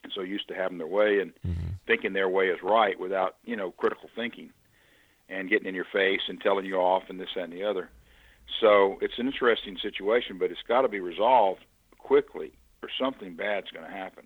and 0.04 0.14
so 0.16 0.22
used 0.22 0.48
to 0.48 0.56
having 0.56 0.78
their 0.78 0.88
way 0.88 1.20
and 1.20 1.34
mm-hmm. 1.46 1.72
thinking 1.86 2.14
their 2.14 2.30
way 2.30 2.48
is 2.48 2.60
right 2.64 2.98
without 3.00 3.36
you 3.44 3.56
know 3.56 3.72
critical 3.72 4.10
thinking 4.16 4.52
and 5.28 5.50
getting 5.50 5.68
in 5.68 5.76
your 5.76 5.86
face 5.92 6.22
and 6.30 6.40
telling 6.40 6.66
you 6.66 6.76
off 6.76 7.04
and 7.10 7.20
this 7.20 7.30
that 7.36 7.44
and 7.44 7.54
the 7.54 7.64
other. 7.64 7.90
So 8.62 8.98
it's 9.02 9.18
an 9.18 9.28
interesting 9.28 9.78
situation, 9.82 10.38
but 10.38 10.52
it's 10.52 10.62
got 10.68 10.84
to 10.84 10.88
be 10.88 11.00
resolved 11.00 11.66
quickly, 11.98 12.54
or 12.82 12.90
something 13.00 13.36
bad's 13.36 13.72
going 13.72 13.86
to 13.86 13.92
happen. 13.92 14.26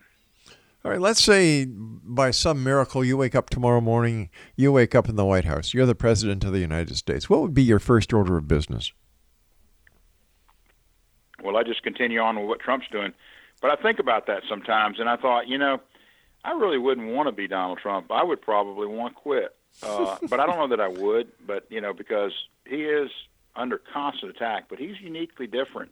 All 0.83 0.91
right, 0.91 0.99
let's 1.01 1.23
say 1.23 1.65
by 1.65 2.31
some 2.31 2.63
miracle 2.63 3.03
you 3.03 3.17
wake 3.17 3.35
up 3.35 3.49
tomorrow 3.49 3.81
morning, 3.81 4.29
you 4.55 4.71
wake 4.71 4.93
up 4.93 5.09
in 5.09 5.15
the 5.15 5.25
White 5.25 5.45
House. 5.45 5.73
You're 5.73 5.85
the 5.85 5.95
president 5.95 6.43
of 6.43 6.51
the 6.51 6.59
United 6.59 6.95
States. 6.95 7.29
What 7.29 7.41
would 7.41 7.53
be 7.53 7.63
your 7.63 7.79
first 7.79 8.13
order 8.13 8.37
of 8.37 8.47
business? 8.47 8.91
Well, 11.43 11.57
I 11.57 11.63
just 11.63 11.83
continue 11.83 12.19
on 12.19 12.39
with 12.39 12.47
what 12.47 12.59
Trump's 12.59 12.87
doing, 12.91 13.13
but 13.61 13.71
I 13.71 13.81
think 13.81 13.99
about 13.99 14.27
that 14.27 14.43
sometimes, 14.47 14.99
and 14.99 15.09
I 15.09 15.17
thought, 15.17 15.47
you 15.47 15.57
know, 15.57 15.81
I 16.43 16.51
really 16.51 16.77
wouldn't 16.77 17.07
want 17.07 17.27
to 17.27 17.31
be 17.31 17.47
Donald 17.47 17.79
Trump. 17.79 18.11
I 18.11 18.23
would 18.23 18.41
probably 18.41 18.87
want 18.87 19.15
to 19.15 19.21
quit, 19.21 19.55
uh, 19.83 20.17
but 20.29 20.39
I 20.39 20.45
don't 20.45 20.57
know 20.57 20.75
that 20.75 20.81
I 20.81 20.87
would. 20.87 21.31
But 21.45 21.65
you 21.69 21.81
know, 21.81 21.93
because 21.93 22.31
he 22.65 22.83
is 22.83 23.09
under 23.55 23.77
constant 23.77 24.35
attack, 24.35 24.65
but 24.69 24.79
he's 24.79 24.99
uniquely 25.01 25.47
different 25.47 25.91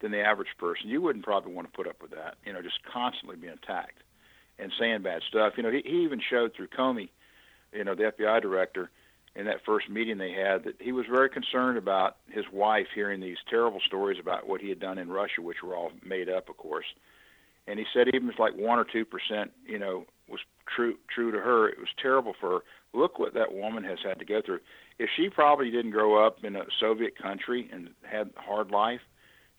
than 0.00 0.12
the 0.12 0.20
average 0.20 0.48
person. 0.58 0.88
You 0.88 1.02
wouldn't 1.02 1.24
probably 1.24 1.52
want 1.52 1.70
to 1.70 1.76
put 1.76 1.86
up 1.86 2.02
with 2.02 2.10
that. 2.12 2.36
You 2.44 2.52
know, 2.52 2.62
just 2.62 2.82
constantly 2.84 3.36
being 3.36 3.54
attacked 3.54 4.02
and 4.58 4.72
saying 4.78 5.02
bad 5.02 5.22
stuff. 5.28 5.54
You 5.56 5.62
know, 5.62 5.70
he, 5.70 5.82
he 5.84 6.02
even 6.02 6.20
showed 6.20 6.54
through 6.54 6.68
Comey, 6.68 7.10
you 7.72 7.84
know, 7.84 7.94
the 7.94 8.12
FBI 8.12 8.42
director, 8.42 8.90
in 9.38 9.46
that 9.46 9.64
first 9.64 9.88
meeting 9.88 10.18
they 10.18 10.32
had, 10.32 10.64
that 10.64 10.74
he 10.80 10.90
was 10.92 11.06
very 11.06 11.30
concerned 11.30 11.78
about 11.78 12.16
his 12.28 12.44
wife 12.52 12.88
hearing 12.94 13.20
these 13.20 13.38
terrible 13.48 13.80
stories 13.86 14.18
about 14.20 14.48
what 14.48 14.60
he 14.60 14.68
had 14.68 14.80
done 14.80 14.98
in 14.98 15.08
Russia, 15.08 15.40
which 15.40 15.62
were 15.62 15.76
all 15.76 15.92
made 16.04 16.28
up, 16.28 16.48
of 16.48 16.56
course. 16.56 16.86
And 17.68 17.78
he 17.78 17.86
said 17.94 18.08
even 18.12 18.28
if 18.28 18.38
like 18.38 18.56
one 18.56 18.78
or 18.78 18.84
two 18.84 19.04
percent, 19.04 19.52
you 19.64 19.78
know, 19.78 20.04
was 20.28 20.40
true 20.66 20.96
true 21.14 21.30
to 21.30 21.38
her. 21.38 21.68
It 21.68 21.78
was 21.78 21.88
terrible 22.02 22.34
for 22.38 22.50
her. 22.50 22.58
Look 22.92 23.18
what 23.18 23.34
that 23.34 23.54
woman 23.54 23.84
has 23.84 23.98
had 24.02 24.18
to 24.18 24.24
go 24.24 24.42
through. 24.44 24.60
If 24.98 25.08
she 25.16 25.28
probably 25.28 25.70
didn't 25.70 25.92
grow 25.92 26.26
up 26.26 26.42
in 26.42 26.56
a 26.56 26.64
Soviet 26.80 27.16
country 27.16 27.68
and 27.72 27.90
had 28.02 28.30
a 28.36 28.40
hard 28.40 28.70
life, 28.70 29.00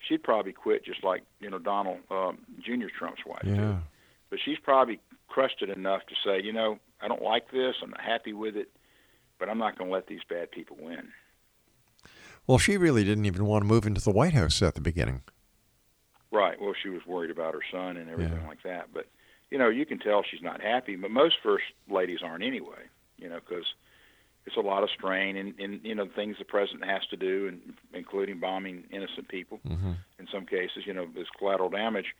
she'd 0.06 0.22
probably 0.22 0.52
quit 0.52 0.84
just 0.84 1.02
like 1.02 1.22
you 1.40 1.48
know 1.48 1.58
Donald 1.58 1.98
um, 2.10 2.38
Jr. 2.60 2.88
Trump's 2.96 3.24
wife 3.24 3.44
did 3.44 3.76
but 4.30 4.38
she's 4.44 4.58
probably 4.58 5.00
crushed 5.28 5.60
it 5.60 5.68
enough 5.68 6.02
to 6.06 6.14
say, 6.24 6.42
you 6.42 6.52
know, 6.52 6.78
I 7.02 7.08
don't 7.08 7.22
like 7.22 7.50
this. 7.50 7.74
I'm 7.82 7.90
not 7.90 8.00
happy 8.00 8.32
with 8.32 8.56
it, 8.56 8.68
but 9.40 9.48
I'm 9.48 9.58
not 9.58 9.76
going 9.76 9.88
to 9.90 9.94
let 9.94 10.06
these 10.06 10.20
bad 10.28 10.50
people 10.52 10.76
win. 10.80 11.08
Well, 12.46 12.58
she 12.58 12.76
really 12.76 13.02
didn't 13.04 13.26
even 13.26 13.46
want 13.46 13.62
to 13.62 13.66
move 13.68 13.86
into 13.86 14.00
the 14.00 14.10
White 14.12 14.34
House 14.34 14.62
at 14.62 14.74
the 14.74 14.80
beginning. 14.80 15.22
Right. 16.30 16.60
Well, 16.60 16.74
she 16.80 16.88
was 16.90 17.04
worried 17.06 17.30
about 17.30 17.54
her 17.54 17.60
son 17.72 17.96
and 17.96 18.08
everything 18.08 18.38
Yeah. 18.42 18.46
like 18.48 18.62
that. 18.62 18.88
But 18.94 19.06
you 19.50 19.58
know, 19.58 19.68
you 19.68 19.84
can 19.84 19.98
tell 19.98 20.22
she's 20.22 20.42
not 20.42 20.60
happy. 20.60 20.94
But 20.94 21.10
most 21.10 21.34
first 21.42 21.64
ladies 21.88 22.20
aren't 22.22 22.44
anyway. 22.44 22.82
You 23.18 23.28
know, 23.28 23.40
because 23.46 23.64
it's 24.46 24.56
a 24.56 24.60
lot 24.60 24.82
of 24.82 24.90
strain 24.90 25.36
and, 25.36 25.58
and 25.60 25.80
you 25.84 25.94
know 25.94 26.06
things 26.14 26.36
the 26.38 26.44
president 26.44 26.84
has 26.84 27.04
to 27.10 27.16
do, 27.16 27.48
and 27.48 27.74
including 27.92 28.38
bombing 28.40 28.84
innocent 28.92 29.28
people. 29.28 29.58
Mm-hmm. 29.66 29.92
in 30.18 30.28
some 30.32 30.46
cases, 30.46 30.84
you 30.86 30.94
know, 30.94 31.06
this 31.14 31.26
collateral 31.38 31.68
damage, 31.68 32.14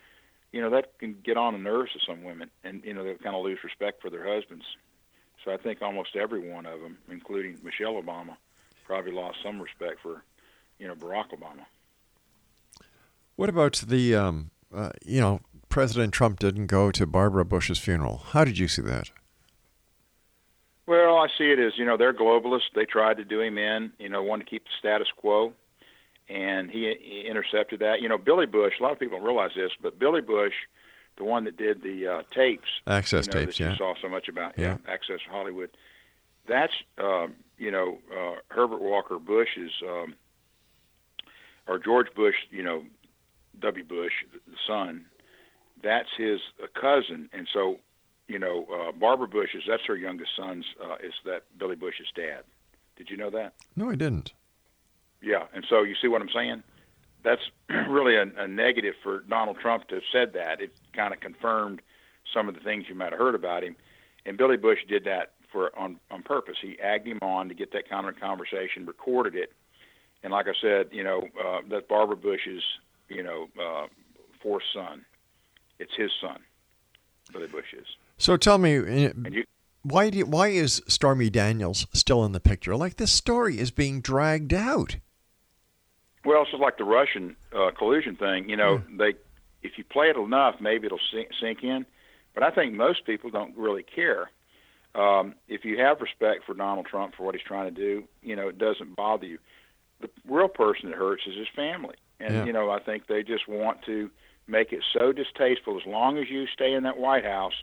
you 0.53 0.61
know, 0.61 0.71
that 0.71 0.99
can 0.99 1.17
get 1.25 1.37
on 1.37 1.53
the 1.55 1.59
nerves 1.59 1.93
of 1.95 2.03
some 2.07 2.25
women, 2.25 2.51
and 2.65 2.83
you 2.85 2.93
know, 2.95 3.05
they 3.05 3.15
kind 3.15 3.35
of 3.37 3.43
lose 3.45 3.59
respect 3.65 4.03
for 4.03 4.11
their 4.11 4.27
husbands. 4.35 4.65
So 5.45 5.53
I 5.53 5.57
think 5.57 5.83
almost 5.83 6.17
every 6.17 6.51
one 6.51 6.67
of 6.67 6.81
them, 6.81 6.99
including 7.11 7.59
Michelle 7.63 7.95
Obama, 7.95 8.37
probably 8.85 9.13
lost 9.13 9.39
some 9.43 9.61
respect 9.61 10.01
for, 10.03 10.23
you 10.79 10.87
know, 10.87 10.95
Barack 10.95 11.31
Obama. 11.31 11.65
What 13.37 13.49
about 13.49 13.83
the, 13.87 14.15
um, 14.15 14.51
uh, 14.75 14.91
you 15.05 15.21
know, 15.21 15.41
President 15.71 16.13
Trump 16.13 16.41
didn't 16.41 16.67
go 16.67 16.91
to 16.91 17.07
Barbara 17.07 17.45
Bush's 17.45 17.79
funeral. 17.79 18.23
How 18.33 18.45
did 18.45 18.59
you 18.59 18.69
see 18.69 18.83
that? 18.83 19.11
Well, 20.87 21.17
I 21.17 21.29
see 21.39 21.53
it 21.53 21.61
as 21.61 21.79
you 21.79 21.85
know 21.85 21.97
they're 21.97 22.13
globalists. 22.13 22.73
They 22.75 22.85
tried 22.85 23.19
to 23.19 23.25
do 23.25 23.41
him 23.41 23.57
in, 23.57 23.93
you 24.01 24.09
know, 24.09 24.25
wanted 24.25 24.45
to 24.45 24.51
keep 24.51 24.65
the 24.65 24.71
status 24.77 25.07
quo, 25.17 25.53
and 26.29 26.69
he, 26.69 26.93
he 27.01 27.29
intercepted 27.29 27.79
that. 27.79 28.03
You 28.03 28.09
know, 28.09 28.19
Billy 28.19 28.47
Bush. 28.47 28.75
A 28.81 28.83
lot 28.83 28.93
of 28.93 28.99
people 28.99 29.19
don't 29.19 29.27
realize 29.27 29.53
this, 29.55 29.71
but 29.81 30.01
Billy 30.01 30.21
Bush, 30.21 30.55
the 31.21 31.25
one 31.25 31.45
that 31.45 31.59
did 31.59 31.83
the 31.83 32.07
uh, 32.07 32.23
tapes, 32.31 32.69
Access 32.87 33.27
you 33.27 33.33
know, 33.35 33.41
tapes, 33.45 33.59
that 33.59 33.65
yeah. 33.65 33.71
you 33.73 33.77
saw 33.77 33.95
so 34.01 34.09
much 34.09 34.29
about, 34.29 34.59
Yeah. 34.59 34.79
Access 34.89 35.21
Hollywood. 35.31 35.69
That's 36.49 36.73
um, 36.99 37.35
you 37.59 37.71
know 37.71 37.99
uh, 38.11 38.37
Herbert 38.49 38.81
Walker 38.81 39.19
Bush's 39.19 39.71
um, 39.87 40.15
or 41.69 41.79
George 41.79 42.09
Bush, 42.17 42.37
you 42.51 42.63
know, 42.63 42.85
W. 43.61 43.85
Bush, 43.85 44.13
the 44.33 44.57
son. 44.67 45.05
That's 45.83 46.09
his 46.17 46.41
uh, 46.63 46.67
cousin, 46.79 47.29
and 47.33 47.47
so 47.53 47.79
you 48.27 48.39
know, 48.39 48.67
uh, 48.73 48.93
Barbara 48.93 49.29
Bush 49.29 49.55
is 49.55 49.65
that's 49.69 49.85
her 49.87 49.97
youngest 49.97 50.31
son's 50.37 50.65
uh, 50.83 50.95
is 51.05 51.13
that 51.27 51.43
Billy 51.59 51.77
Bush's 51.77 52.09
dad. 52.15 52.43
Did 52.97 53.11
you 53.11 53.17
know 53.17 53.31
that? 53.31 53.55
No, 53.77 53.91
I 53.91 53.95
didn't. 53.95 54.33
Yeah, 55.23 55.45
and 55.53 55.67
so 55.69 55.83
you 55.83 55.95
see 56.01 56.09
what 56.09 56.23
I'm 56.23 56.31
saying? 56.35 56.63
That's 57.23 57.43
really 57.89 58.17
a, 58.17 58.27
a 58.37 58.49
negative 58.49 58.95
for 59.03 59.21
Donald 59.21 59.59
Trump 59.61 59.89
to 59.89 59.97
have 59.97 60.05
said 60.13 60.33
that. 60.35 60.61
It 60.61 60.73
kind 60.93 61.13
of 61.13 61.21
confirmed 61.21 61.81
some 62.33 62.49
of 62.49 62.55
the 62.55 62.61
things 62.61 62.85
you 62.89 62.95
might 62.95 63.13
have 63.13 63.19
heard 63.19 63.35
about 63.35 63.63
him. 63.63 63.77
And 64.27 64.37
Billy 64.37 64.57
Bush 64.57 64.79
did 64.89 65.05
that 65.05 65.33
for 65.51 65.77
on 65.79 65.99
on 66.11 66.23
purpose. 66.23 66.57
He 66.61 66.79
agged 66.81 67.07
him 67.07 67.19
on 67.23 67.49
to 67.49 67.55
get 67.55 67.73
that 67.73 67.89
kind 67.89 68.09
of 68.09 68.19
conversation, 68.19 68.87
recorded 68.87 69.35
it, 69.35 69.53
And 70.23 70.33
like 70.33 70.47
I 70.47 70.53
said, 70.61 70.89
you 70.93 71.03
know, 71.03 71.29
uh, 71.43 71.61
that 71.71 71.89
Barbara 71.89 72.17
Bush's, 72.17 72.63
you 73.09 73.23
know, 73.23 73.49
uh, 73.61 73.87
fourth 74.43 74.63
son, 74.73 75.05
it's 75.79 75.95
his 75.97 76.11
son, 76.21 76.41
Billy 77.33 77.49
Bush 77.49 77.73
is. 77.73 77.87
So 78.19 78.37
tell 78.37 78.59
me, 78.59 78.77
uh, 78.77 79.13
you, 79.31 79.45
why 79.83 80.11
do 80.11 80.19
you, 80.19 80.27
why 80.27 80.49
is 80.49 80.83
Stormy 80.87 81.31
Daniels 81.31 81.87
still 81.93 82.25
in 82.25 82.33
the 82.33 82.41
picture? 82.41 82.77
Like 82.77 82.97
this 82.97 83.13
story 83.13 83.59
is 83.59 83.71
being 83.71 84.01
dragged 84.01 84.53
out. 84.53 84.97
Well, 86.25 86.43
it's 86.43 86.51
just 86.51 86.63
like 86.63 86.77
the 86.79 86.85
Russian 86.85 87.37
uh, 87.55 87.71
collusion 87.77 88.17
thing. 88.17 88.49
You 88.49 88.57
know, 88.57 88.75
Yeah. 88.91 88.97
they 88.99 89.15
if 89.63 89.77
you 89.77 89.85
play 89.85 90.09
it 90.09 90.17
enough, 90.17 90.57
maybe 90.61 90.87
it'll 90.87 90.99
sink, 91.13 91.29
sink 91.39 91.63
in. 91.63 91.85
But 92.35 92.43
I 92.43 92.51
think 92.51 92.73
most 92.75 93.05
people 93.05 93.29
don't 93.31 93.55
really 93.57 93.83
care. 93.83 94.31
Um, 94.95 95.35
if 95.49 95.65
you 95.65 95.79
have 95.79 96.01
respect 96.01 96.45
for 96.47 96.55
Donald 96.55 96.87
Trump 96.87 97.15
for 97.15 97.25
what 97.25 97.35
he's 97.35 97.45
trying 97.45 97.73
to 97.73 97.79
do, 97.81 98.05
you 98.23 98.35
know, 98.37 98.49
it 98.49 98.59
doesn't 98.59 98.97
bother 98.97 99.27
you. 99.27 99.39
The 100.01 100.09
real 100.27 100.49
person 100.49 100.91
that 100.91 100.97
hurts 100.99 101.27
is 101.27 101.37
his 101.37 101.49
family, 101.55 101.97
and 102.19 102.33
Yeah. 102.35 102.45
you 102.45 102.53
know, 102.53 102.71
I 102.71 102.79
think 102.81 103.07
they 103.07 103.23
just 103.23 103.47
want 103.47 103.83
to 103.83 104.11
make 104.47 104.73
it 104.73 104.83
so 104.93 105.13
distasteful. 105.13 105.79
As 105.79 105.87
long 105.87 106.17
as 106.19 106.29
you 106.31 106.47
stay 106.47 106.73
in 106.73 106.85
that 106.85 106.97
White 106.97 107.25
House, 107.25 107.63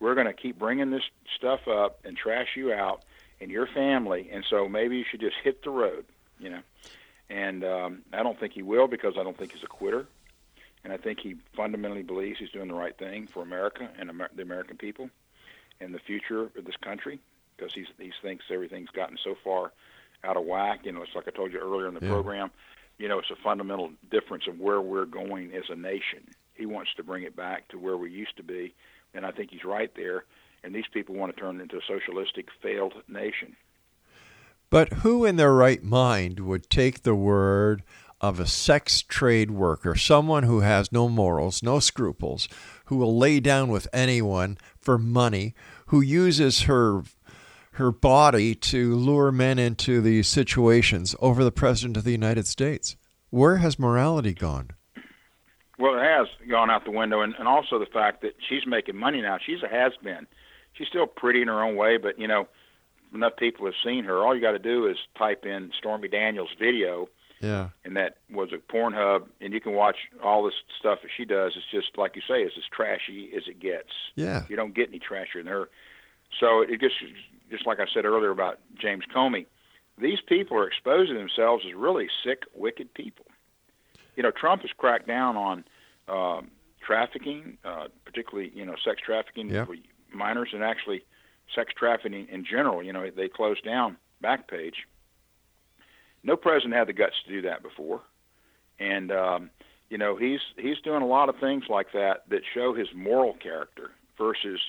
we're 0.00 0.14
going 0.14 0.26
to 0.26 0.32
keep 0.34 0.58
bringing 0.58 0.90
this 0.90 1.04
stuff 1.36 1.66
up 1.68 2.00
and 2.04 2.16
trash 2.16 2.56
you 2.56 2.72
out 2.72 3.02
and 3.40 3.50
your 3.50 3.66
family. 3.68 4.28
And 4.32 4.44
so 4.50 4.68
maybe 4.68 4.98
you 4.98 5.04
should 5.08 5.20
just 5.20 5.36
hit 5.42 5.62
the 5.62 5.70
road, 5.70 6.04
you 6.40 6.50
know. 6.50 6.60
And 7.28 7.64
um, 7.64 8.02
I 8.12 8.22
don't 8.22 8.38
think 8.38 8.52
he 8.52 8.62
will 8.62 8.86
because 8.86 9.14
I 9.18 9.22
don't 9.22 9.36
think 9.36 9.52
he's 9.52 9.64
a 9.64 9.68
quitter. 9.68 10.06
And 10.84 10.92
I 10.92 10.96
think 10.96 11.18
he 11.20 11.34
fundamentally 11.56 12.02
believes 12.04 12.38
he's 12.38 12.50
doing 12.50 12.68
the 12.68 12.74
right 12.74 12.96
thing 12.96 13.28
for 13.32 13.42
America 13.42 13.88
and 13.98 14.08
Amer- 14.10 14.30
the 14.36 14.42
American 14.42 14.76
people 14.76 15.10
and 15.80 15.92
the 15.92 15.98
future 15.98 16.42
of 16.56 16.64
this 16.64 16.76
country 16.82 17.18
because 17.56 17.72
he's, 17.74 17.86
he 17.98 18.12
thinks 18.22 18.44
everything's 18.52 18.90
gotten 18.90 19.18
so 19.24 19.34
far 19.42 19.72
out 20.22 20.36
of 20.36 20.44
whack. 20.44 20.80
You 20.84 20.92
know, 20.92 21.02
it's 21.02 21.14
like 21.14 21.26
I 21.26 21.32
told 21.32 21.52
you 21.52 21.58
earlier 21.58 21.88
in 21.88 21.94
the 21.94 22.00
Yeah. 22.00 22.10
program, 22.12 22.50
you 22.98 23.08
know, 23.08 23.18
it's 23.18 23.30
a 23.30 23.36
fundamental 23.42 23.90
difference 24.10 24.46
of 24.46 24.60
where 24.60 24.80
we're 24.80 25.04
going 25.06 25.52
as 25.54 25.64
a 25.68 25.74
nation. 25.74 26.22
He 26.54 26.66
wants 26.66 26.94
to 26.96 27.02
bring 27.02 27.24
it 27.24 27.34
back 27.34 27.68
to 27.68 27.78
where 27.78 27.96
we 27.96 28.10
used 28.10 28.36
to 28.36 28.42
be, 28.42 28.72
and 29.12 29.26
I 29.26 29.32
think 29.32 29.50
he's 29.50 29.64
right 29.64 29.90
there. 29.96 30.24
And 30.64 30.74
these 30.74 30.86
people 30.92 31.14
want 31.14 31.34
to 31.34 31.40
turn 31.40 31.58
it 31.58 31.62
into 31.62 31.76
a 31.76 31.82
socialistic, 31.86 32.46
failed 32.62 32.94
nation. 33.08 33.56
But 34.70 34.92
who 34.94 35.24
in 35.24 35.36
their 35.36 35.54
right 35.54 35.82
mind 35.82 36.40
would 36.40 36.68
take 36.68 37.02
the 37.02 37.14
word 37.14 37.82
of 38.20 38.40
a 38.40 38.46
sex 38.46 39.02
trade 39.02 39.50
worker, 39.50 39.94
someone 39.94 40.42
who 40.42 40.60
has 40.60 40.90
no 40.90 41.08
morals, 41.08 41.62
no 41.62 41.78
scruples, 41.78 42.48
who 42.86 42.96
will 42.96 43.16
lay 43.16 43.40
down 43.40 43.68
with 43.68 43.88
anyone 43.92 44.58
for 44.80 44.98
money, 44.98 45.54
who 45.86 46.00
uses 46.00 46.62
her 46.62 47.02
her 47.72 47.92
body 47.92 48.54
to 48.54 48.94
lure 48.96 49.30
men 49.30 49.58
into 49.58 50.00
these 50.00 50.26
situations 50.26 51.14
over 51.20 51.44
the 51.44 51.52
president 51.52 51.96
of 51.98 52.04
the 52.04 52.12
United 52.12 52.46
States? 52.46 52.96
Where 53.28 53.58
has 53.58 53.78
morality 53.78 54.32
gone? 54.32 54.70
Well, 55.78 55.94
it 55.98 56.02
has 56.02 56.26
gone 56.48 56.70
out 56.70 56.86
the 56.86 56.90
window, 56.90 57.20
and, 57.20 57.34
and 57.38 57.46
also 57.46 57.78
the 57.78 57.84
fact 57.84 58.22
that 58.22 58.32
she's 58.48 58.66
making 58.66 58.96
money 58.96 59.20
now. 59.20 59.36
She's 59.44 59.62
a 59.62 59.68
has 59.68 59.92
been. 60.02 60.26
She's 60.72 60.88
still 60.88 61.06
pretty 61.06 61.42
in 61.42 61.48
her 61.48 61.62
own 61.62 61.76
way, 61.76 61.98
but 61.98 62.18
you 62.18 62.26
know, 62.26 62.48
enough 63.14 63.36
people 63.36 63.66
have 63.66 63.74
seen 63.84 64.04
her. 64.04 64.18
All 64.24 64.34
you 64.34 64.40
got 64.40 64.52
to 64.52 64.58
do 64.58 64.86
is 64.86 64.96
type 65.16 65.44
in 65.46 65.70
Stormy 65.78 66.08
Daniels 66.08 66.50
video, 66.58 67.08
Yeah. 67.40 67.68
and 67.84 67.96
that 67.96 68.18
was 68.30 68.50
a 68.52 68.58
Pornhub, 68.58 69.26
and 69.40 69.52
you 69.52 69.60
can 69.60 69.72
watch 69.72 69.96
all 70.22 70.42
this 70.44 70.54
stuff 70.78 71.00
that 71.02 71.10
she 71.16 71.24
does. 71.24 71.52
It's 71.56 71.66
just 71.70 71.96
like 71.98 72.16
you 72.16 72.22
say, 72.22 72.42
it's 72.42 72.56
as 72.56 72.64
trashy 72.70 73.30
as 73.36 73.44
it 73.46 73.58
gets. 73.60 73.90
Yeah. 74.14 74.44
You 74.48 74.56
don't 74.56 74.74
get 74.74 74.88
any 74.88 74.98
trashier 75.00 75.36
than 75.36 75.46
her. 75.46 75.68
So 76.40 76.60
it 76.62 76.80
just, 76.80 76.96
just 77.50 77.66
like 77.66 77.78
I 77.80 77.86
said 77.92 78.04
earlier 78.04 78.30
about 78.30 78.58
James 78.78 79.04
Comey, 79.14 79.46
these 79.98 80.18
people 80.26 80.56
are 80.58 80.66
exposing 80.66 81.14
themselves 81.16 81.64
as 81.66 81.74
really 81.74 82.08
sick, 82.24 82.42
wicked 82.54 82.92
people. 82.92 83.26
You 84.16 84.22
know, 84.22 84.30
Trump 84.30 84.62
has 84.62 84.70
cracked 84.76 85.06
down 85.06 85.36
on 85.36 85.64
um, 86.08 86.50
trafficking, 86.84 87.58
uh, 87.64 87.88
particularly 88.04 88.50
you 88.54 88.64
know 88.64 88.74
sex 88.84 89.00
trafficking 89.04 89.50
Yeah. 89.50 89.64
for 89.64 89.76
minors, 90.12 90.50
and 90.52 90.62
actually 90.62 91.04
sex 91.54 91.72
trafficking 91.76 92.26
in 92.30 92.44
general. 92.44 92.82
You 92.82 92.92
know, 92.92 93.08
they 93.14 93.28
closed 93.28 93.64
down 93.64 93.96
Backpage. 94.22 94.74
No 96.22 96.36
president 96.36 96.74
had 96.74 96.88
the 96.88 96.92
guts 96.92 97.14
to 97.26 97.32
do 97.32 97.42
that 97.42 97.62
before, 97.62 98.00
and 98.80 99.12
um, 99.12 99.50
you 99.90 99.98
know 99.98 100.16
he's 100.16 100.40
he's 100.56 100.78
doing 100.82 101.02
a 101.02 101.06
lot 101.06 101.28
of 101.28 101.36
things 101.38 101.64
like 101.68 101.92
that 101.92 102.24
that 102.30 102.40
show 102.52 102.74
his 102.74 102.88
moral 102.94 103.34
character 103.34 103.90
versus 104.18 104.60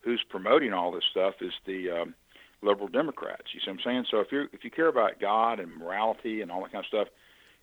who's 0.00 0.22
promoting 0.28 0.72
all 0.72 0.90
this 0.90 1.04
stuff 1.10 1.34
is 1.40 1.52
the 1.66 1.90
um, 1.90 2.14
liberal 2.62 2.88
Democrats. 2.88 3.52
You 3.52 3.60
see 3.60 3.70
what 3.70 3.78
I'm 3.78 3.84
saying? 3.84 4.06
So 4.10 4.20
if 4.20 4.32
you 4.32 4.48
if 4.52 4.64
you 4.64 4.70
care 4.70 4.88
about 4.88 5.20
God 5.20 5.60
and 5.60 5.76
morality 5.76 6.40
and 6.40 6.50
all 6.50 6.62
that 6.62 6.72
kind 6.72 6.84
of 6.84 6.88
stuff, 6.88 7.08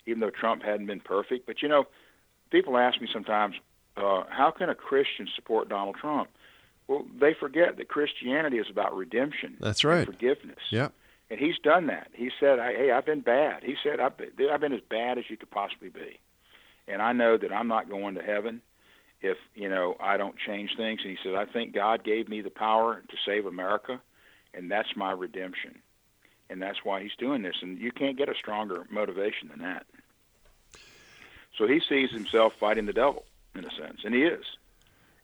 even 0.06 0.20
though 0.20 0.30
Trump 0.30 0.64
hadn't 0.64 0.88
been 0.88 1.02
perfect, 1.02 1.46
but 1.46 1.62
you 1.62 1.68
know, 1.68 1.86
people 2.52 2.78
ask 2.78 3.02
me 3.02 3.08
sometimes, 3.12 3.56
uh, 3.98 4.24
how 4.30 4.54
can 4.56 4.70
a 4.70 4.76
Christian 4.76 5.28
support 5.36 5.70
Donald 5.70 5.96
Trump? 6.00 6.30
Well, 6.92 7.06
they 7.18 7.34
forget 7.34 7.78
that 7.78 7.88
Christianity 7.88 8.58
is 8.58 8.70
about 8.70 8.94
redemption. 8.94 9.56
That's 9.62 9.86
and 9.86 9.94
right. 9.94 10.06
forgiveness. 10.06 10.60
Yeah. 10.72 10.90
And 11.30 11.40
he's 11.40 11.58
done 11.64 11.88
that. 11.88 12.10
He 12.12 12.32
said, 12.38 12.60
I, 12.60 12.74
"Hey, 12.74 12.92
I've 12.92 13.06
been 13.06 13.22
bad." 13.22 13.64
He 13.64 13.78
said, 13.82 14.02
I've 14.02 14.18
been, 14.18 14.32
"I've 14.52 14.60
been 14.60 14.74
as 14.74 14.82
bad 14.82 15.18
as 15.18 15.24
you 15.30 15.38
could 15.38 15.50
possibly 15.50 15.88
be," 15.88 16.20
and 16.90 17.02
I 17.02 17.14
know 17.14 17.38
that 17.38 17.54
I'm 17.54 17.70
not 17.70 17.90
going 17.90 18.16
to 18.16 18.22
heaven 18.22 18.62
if 19.22 19.38
you 19.56 19.70
know 19.70 19.96
I 20.02 20.18
don't 20.18 20.36
change 20.38 20.76
things. 20.76 21.00
And 21.06 21.12
he 21.12 21.18
said, 21.24 21.36
"I 21.36 21.46
think 21.46 21.74
God 21.74 22.04
gave 22.04 22.28
me 22.28 22.42
the 22.42 22.50
power 22.50 23.02
to 23.08 23.18
save 23.26 23.46
America, 23.46 24.02
and 24.54 24.70
that's 24.70 24.94
my 24.98 25.14
redemption, 25.14 25.82
and 26.50 26.62
that's 26.62 26.84
why 26.84 27.02
he's 27.02 27.16
doing 27.18 27.42
this. 27.42 27.56
And 27.62 27.80
you 27.80 27.94
can't 27.94 28.18
get 28.18 28.28
a 28.28 28.36
stronger 28.36 28.86
motivation 28.90 29.48
than 29.48 29.60
that." 29.60 29.86
So 31.58 31.68
he 31.68 31.80
sees 31.80 32.12
himself 32.12 32.52
fighting 32.60 32.86
the 32.86 32.92
devil 32.92 33.24
in 33.56 33.64
a 33.64 33.72
sense, 33.72 34.02
and 34.04 34.14
he 34.14 34.24
is. 34.24 34.44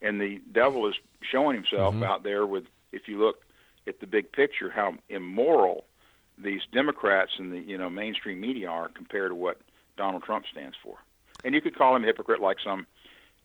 And 0.02 0.22
the 0.22 0.40
devil 0.52 0.88
is 0.88 0.96
showing 1.22 1.56
himself 1.56 1.96
Mhm. 1.96 2.04
out 2.04 2.24
there 2.24 2.46
with, 2.46 2.68
if 2.92 3.08
you 3.08 3.18
look 3.18 3.44
at 3.88 4.00
the 4.00 4.08
big 4.08 4.32
picture, 4.32 4.70
how 4.70 4.96
immoral 5.10 5.86
these 6.38 6.62
Democrats 6.72 7.40
and 7.40 7.52
the 7.52 7.60
you 7.60 7.78
know 7.78 7.90
mainstream 7.90 8.40
media 8.40 8.70
are 8.70 8.90
compared 8.90 9.32
to 9.32 9.36
what 9.36 9.60
Donald 9.96 10.24
Trump 10.24 10.46
stands 10.48 10.78
for. 10.84 10.98
And 11.44 11.56
you 11.56 11.62
could 11.62 11.76
call 11.76 11.96
him 11.96 12.04
a 12.04 12.08
hypocrite, 12.08 12.42
like 12.42 12.60
some 12.60 12.86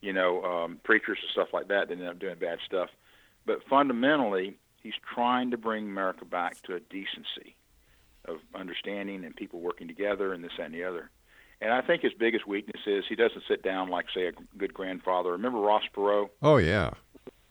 you 0.01 0.13
know 0.13 0.45
um, 0.45 0.81
preachers 0.83 1.19
and 1.23 1.31
stuff 1.31 1.53
like 1.53 1.69
that 1.69 1.89
that 1.89 1.99
end 1.99 2.07
up 2.07 2.19
doing 2.19 2.37
bad 2.37 2.59
stuff. 2.67 2.91
But 3.47 3.65
fundamentally, 3.65 4.57
he's 4.83 4.95
trying 5.15 5.51
to 5.53 5.57
bring 5.57 5.85
America 5.85 6.25
back 6.25 6.61
to 6.63 6.75
a 6.75 6.81
decency 6.81 7.57
of 8.27 8.41
understanding 8.55 9.25
and 9.25 9.35
people 9.35 9.61
working 9.61 9.89
together 9.89 10.33
and 10.33 10.45
this 10.45 10.53
that, 10.59 10.67
and 10.67 10.75
the 10.75 10.85
other. 10.85 11.11
And 11.63 11.73
I 11.73 11.81
think 11.81 12.03
his 12.03 12.13
biggest 12.13 12.47
weakness 12.47 12.83
is 12.87 13.05
he 13.09 13.15
doesn't 13.15 13.45
sit 13.47 13.63
down 13.63 13.89
like, 13.89 14.07
say, 14.13 14.27
a 14.27 14.33
good 14.59 14.75
grandfather. 14.75 15.31
Remember 15.31 15.61
Ross 15.61 15.85
Perot? 15.97 16.29
Oh 16.43 16.57
yeah. 16.57 16.91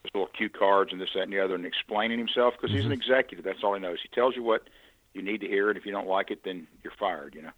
his 0.04 0.12
little 0.14 0.28
cue 0.36 0.50
cards 0.50 0.92
and 0.92 1.00
this, 1.00 1.08
that, 1.14 1.22
and 1.22 1.32
the 1.32 1.40
other, 1.40 1.54
and 1.54 1.64
explaining 1.64 2.18
himself 2.18 2.52
because 2.54 2.70
he's 2.70 2.84
an 2.84 2.92
mm-hmm. 2.92 3.00
executive. 3.00 3.42
That's 3.42 3.64
all 3.64 3.72
he 3.72 3.80
knows. 3.80 3.98
He 4.02 4.14
tells 4.14 4.36
you 4.36 4.42
what 4.42 4.68
you 5.14 5.22
need 5.22 5.40
to 5.40 5.48
hear, 5.48 5.70
and 5.70 5.78
if 5.78 5.86
you 5.86 5.92
don't 5.92 6.06
like 6.06 6.30
it, 6.30 6.40
then 6.44 6.66
you're 6.82 6.92
fired. 7.00 7.34
You 7.34 7.42
know, 7.42 7.52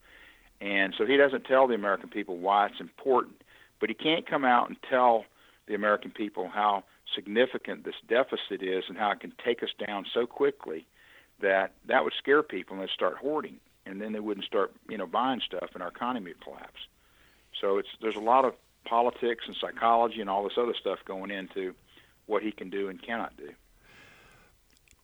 and 0.61 0.95
so 0.97 1.05
he 1.05 1.17
doesn't 1.17 1.45
tell 1.45 1.67
the 1.67 1.75
American 1.75 2.09
people 2.09 2.37
why 2.37 2.67
it's 2.67 2.81
important. 2.81 3.43
But 3.81 3.89
he 3.89 3.95
can't 3.95 4.25
come 4.25 4.45
out 4.45 4.69
and 4.69 4.77
tell 4.89 5.25
the 5.67 5.75
American 5.75 6.13
people 6.13 6.49
how 6.49 6.85
significant 7.17 7.85
this 7.85 7.97
deficit 8.09 8.63
is 8.63 8.85
and 8.89 8.97
how 8.97 9.11
it 9.11 9.21
can 9.21 9.33
take 9.45 9.63
us 9.65 9.71
down 9.85 10.07
so 10.15 10.25
quickly 10.25 10.87
that 11.41 11.73
that 11.89 12.05
would 12.05 12.13
scare 12.17 12.45
people 12.45 12.75
and 12.75 12.83
they'd 12.83 12.93
start 12.95 13.17
hoarding, 13.17 13.59
and 13.87 14.01
then 14.01 14.13
they 14.13 14.21
wouldn't 14.21 14.47
start, 14.47 14.73
you 14.89 14.99
know, 14.99 15.07
buying 15.07 15.41
stuff, 15.41 15.71
and 15.75 15.83
our 15.83 15.89
economy 15.89 16.31
would 16.31 16.43
collapse. 16.43 16.81
So 17.61 17.79
it's 17.79 17.89
there's 18.01 18.17
a 18.17 18.21
lot 18.21 18.45
of 18.45 18.55
politics 18.85 19.45
and 19.47 19.57
psychology 19.57 20.21
and 20.21 20.29
all 20.29 20.45
this 20.45 20.59
other 20.59 20.75
stuff 20.79 20.99
going 21.05 21.31
into 21.31 21.75
what 22.27 22.43
he 22.43 22.53
can 22.53 22.71
do 22.71 22.89
and 22.89 23.03
cannot 23.03 23.37
do. 23.37 23.51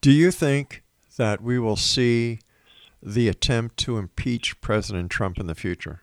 Do 0.00 0.10
you 0.10 0.30
think 0.30 0.82
that 1.16 1.42
we 1.42 1.58
will 1.58 1.76
see 1.76 2.40
the 3.02 3.28
attempt 3.28 3.76
to 3.78 3.98
impeach 3.98 4.60
President 4.60 5.10
Trump 5.10 5.38
in 5.38 5.46
the 5.46 5.54
future? 5.54 6.02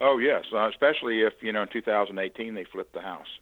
Oh 0.00 0.18
yes, 0.18 0.44
uh, 0.52 0.68
especially 0.68 1.22
if 1.22 1.34
you 1.40 1.52
know 1.52 1.62
in 1.62 1.68
2018 1.68 2.54
they 2.54 2.64
flipped 2.64 2.92
the 2.92 3.00
House. 3.00 3.38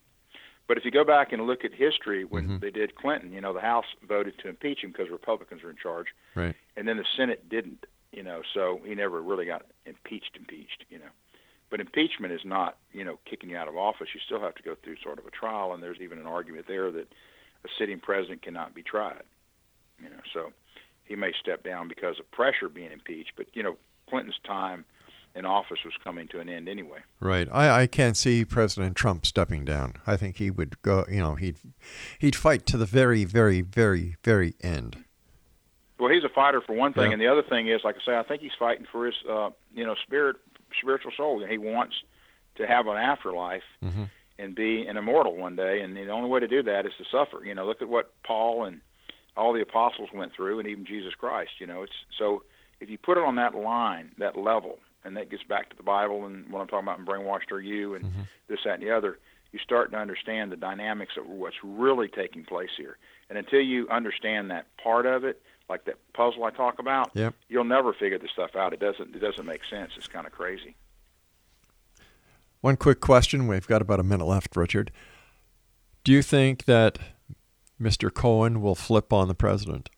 But 0.67 0.79
if 0.79 0.85
you 0.85 0.91
go 0.91 1.05
back 1.05 1.33
and 1.33 1.47
look 1.47 1.65
at 1.65 1.75
history 1.75 2.25
when 2.25 2.49
Mhm. 2.49 2.61
they 2.61 2.71
did 2.71 2.95
Clinton, 2.95 3.33
you 3.33 3.41
know 3.41 3.53
the 3.53 3.61
House 3.61 3.87
voted 4.03 4.39
to 4.39 4.49
impeach 4.49 4.83
him 4.83 4.91
because 4.93 5.11
Republicans 5.11 5.63
were 5.63 5.71
in 5.71 5.77
charge, 5.77 6.15
Right. 6.35 6.55
and 6.77 6.89
then 6.89 6.97
the 6.97 7.05
Senate 7.17 7.49
didn't. 7.49 7.87
You 8.13 8.23
know, 8.23 8.43
so 8.55 8.79
he 8.85 8.95
never 8.95 9.21
really 9.21 9.45
got 9.45 9.67
impeached. 9.87 10.37
Impeached. 10.37 10.85
You 10.89 11.01
know, 11.01 11.11
but 11.69 11.81
impeachment 11.81 12.33
is 12.33 12.45
not 12.45 12.79
you 12.93 13.05
know 13.05 13.19
kicking 13.25 13.51
you 13.51 13.57
out 13.57 13.69
of 13.69 13.77
office. 13.77 14.15
You 14.15 14.21
still 14.21 14.41
have 14.41 14.55
to 14.55 14.63
go 14.63 14.75
through 14.77 14.97
sort 14.97 15.19
of 15.19 15.27
a 15.27 15.31
trial, 15.31 15.73
and 15.73 15.83
there's 15.83 16.01
even 16.01 16.19
an 16.19 16.27
argument 16.27 16.67
there 16.67 16.91
that 16.93 17.13
a 17.65 17.69
sitting 17.77 18.01
president 18.01 18.43
cannot 18.43 18.73
be 18.75 18.83
tried. 18.83 19.25
You 20.03 20.09
know, 20.11 20.21
so 20.33 20.53
he 21.05 21.17
may 21.17 21.33
step 21.33 21.63
down 21.63 21.89
because 21.89 22.19
of 22.19 22.31
pressure 22.31 22.69
being 22.69 22.93
impeached. 22.93 23.33
But 23.37 23.49
you 23.55 23.63
know, 23.63 23.77
Clinton's 24.09 24.39
time 24.45 24.85
in 25.35 25.45
office 25.45 25.79
was 25.85 25.95
coming 26.03 26.29
to 26.29 26.39
an 26.41 26.49
end 26.49 26.69
anyway. 26.69 26.99
Right. 27.21 27.49
I, 27.53 27.83
I 27.83 27.87
can't 27.87 28.17
see 28.17 28.45
President 28.45 28.97
Trump 28.97 29.27
stepping 29.27 29.65
down. 29.65 29.95
I 30.07 30.17
think 30.17 30.37
he 30.37 30.51
would 30.51 30.81
go. 30.83 31.05
You 31.11 31.19
know, 31.21 31.35
he'd 31.35 31.57
he'd 32.19 32.37
fight 32.37 32.67
to 32.67 32.77
the 32.77 32.87
very, 32.87 33.25
very, 33.25 33.61
very, 33.61 34.17
very 34.23 34.55
end. 34.63 35.05
Well, 35.99 36.11
he's 36.13 36.25
a 36.25 36.29
fighter 36.29 36.61
for 36.61 36.75
one 36.75 36.93
thing, 36.93 37.07
Yeah. 37.07 37.13
and 37.15 37.21
the 37.23 37.29
other 37.29 37.43
thing 37.43 37.69
is, 37.69 37.81
like 37.85 37.97
I 37.97 38.05
say, 38.05 38.17
I 38.19 38.23
think 38.25 38.43
he's 38.43 38.53
fighting 38.59 38.87
for 38.91 39.07
his, 39.07 39.15
uh, 39.31 39.51
you 39.75 39.85
know, 39.87 39.95
spirit, 40.05 40.37
spiritual 40.81 41.13
soul. 41.17 41.45
He 41.49 41.57
wants 41.59 41.95
to 42.57 42.67
have 42.67 42.87
an 42.87 42.97
afterlife 42.97 43.63
Mm-hmm. 43.83 44.05
and 44.39 44.55
be 44.55 44.87
an 44.87 44.97
immortal 44.97 45.37
one 45.37 45.55
day, 45.57 45.81
and 45.81 45.97
the 45.97 46.09
only 46.09 46.29
way 46.29 46.41
to 46.41 46.49
do 46.49 46.63
that 46.65 46.85
is 46.87 46.93
to 46.99 47.05
suffer. 47.11 47.45
You 47.45 47.55
know, 47.55 47.65
look 47.67 47.81
at 47.83 47.89
what 47.89 48.13
Paul 48.25 48.65
and 48.65 48.81
all 49.37 49.53
the 49.53 49.63
apostles 49.63 50.11
went 50.13 50.33
through, 50.35 50.59
and 50.61 50.69
even 50.69 50.85
Jesus 50.85 51.15
Christ. 51.15 51.53
You 51.61 51.67
know, 51.67 51.83
it's 51.83 51.93
so 52.19 52.43
if 52.81 52.91
you 52.91 52.99
put 52.99 53.17
it 53.17 53.25
on 53.25 53.37
that 53.37 53.55
line, 53.55 54.11
that 54.19 54.37
level, 54.37 54.79
and 55.05 55.17
that 55.17 55.31
gets 55.31 55.43
back 55.43 55.71
to 55.71 55.77
the 55.77 55.83
Bible 55.83 56.27
and 56.27 56.51
what 56.51 56.61
I'm 56.61 56.69
talking 56.69 56.89
about 56.89 56.99
in 56.99 57.07
Brainwashed 57.07 57.53
Are 57.53 57.61
You 57.61 57.95
and 57.95 58.05
mm-hmm. 58.05 58.23
this, 58.49 58.61
that, 58.65 58.75
and 58.75 58.83
the 58.83 58.91
other, 58.91 59.19
you 59.53 59.59
start 59.59 59.93
to 59.93 59.99
understand 59.99 60.51
the 60.51 60.57
dynamics 60.57 61.15
of 61.17 61.27
what's 61.27 61.57
really 61.63 62.09
taking 62.09 62.45
place 62.45 62.71
here. 62.77 62.97
And 63.29 63.39
until 63.39 63.61
you 63.61 63.89
understand 63.89 64.51
that 64.51 64.67
part 64.83 65.07
of 65.07 65.25
it, 65.25 65.41
like 65.69 65.85
that 65.85 65.97
puzzle 66.13 66.45
I 66.45 66.51
talk 66.51 66.79
about, 66.79 67.11
Yep. 67.15 67.35
you'll 67.49 67.65
never 67.65 67.93
figure 67.93 68.19
this 68.19 68.31
stuff 68.33 68.57
out. 68.57 68.73
It 68.73 68.81
doesn't. 68.81 69.15
It 69.15 69.21
doesn't 69.21 69.47
make 69.47 69.63
sense. 69.71 69.93
It's 69.97 70.09
kind 70.09 70.27
of 70.27 70.33
crazy. 70.33 70.77
One 72.61 72.77
quick 72.77 73.01
question. 73.01 73.47
We've 73.47 73.67
got 73.67 73.83
about 73.83 74.01
a 74.01 74.03
minute 74.03 74.25
left, 74.27 74.57
Richard. 74.57 74.91
Do 76.03 76.13
you 76.13 76.23
think 76.23 76.65
that 76.65 76.99
Mr. 77.81 78.13
Cohen 78.13 78.61
will 78.61 78.75
flip 78.75 79.13
on 79.13 79.29
the 79.29 79.35
president? 79.35 79.91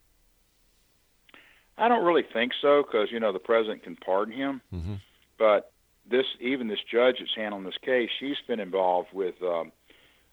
I 1.79 1.89
don't 1.89 2.05
really 2.05 2.25
think 2.33 2.53
so 2.61 2.83
because 2.83 3.09
you 3.13 3.21
know 3.21 3.33
the 3.33 3.39
president 3.39 3.83
can 3.83 3.97
pardon 3.97 4.35
him, 4.35 4.61
Mm-hmm. 4.75 4.95
but 5.39 5.73
this 6.09 6.27
even 6.41 6.69
this 6.69 6.79
judge 6.91 7.17
that's 7.19 7.35
handling 7.35 7.65
this 7.65 7.79
case, 7.85 8.09
she's 8.21 8.37
been 8.47 8.61
involved 8.61 9.09
with, 9.13 9.35
um, 9.43 9.73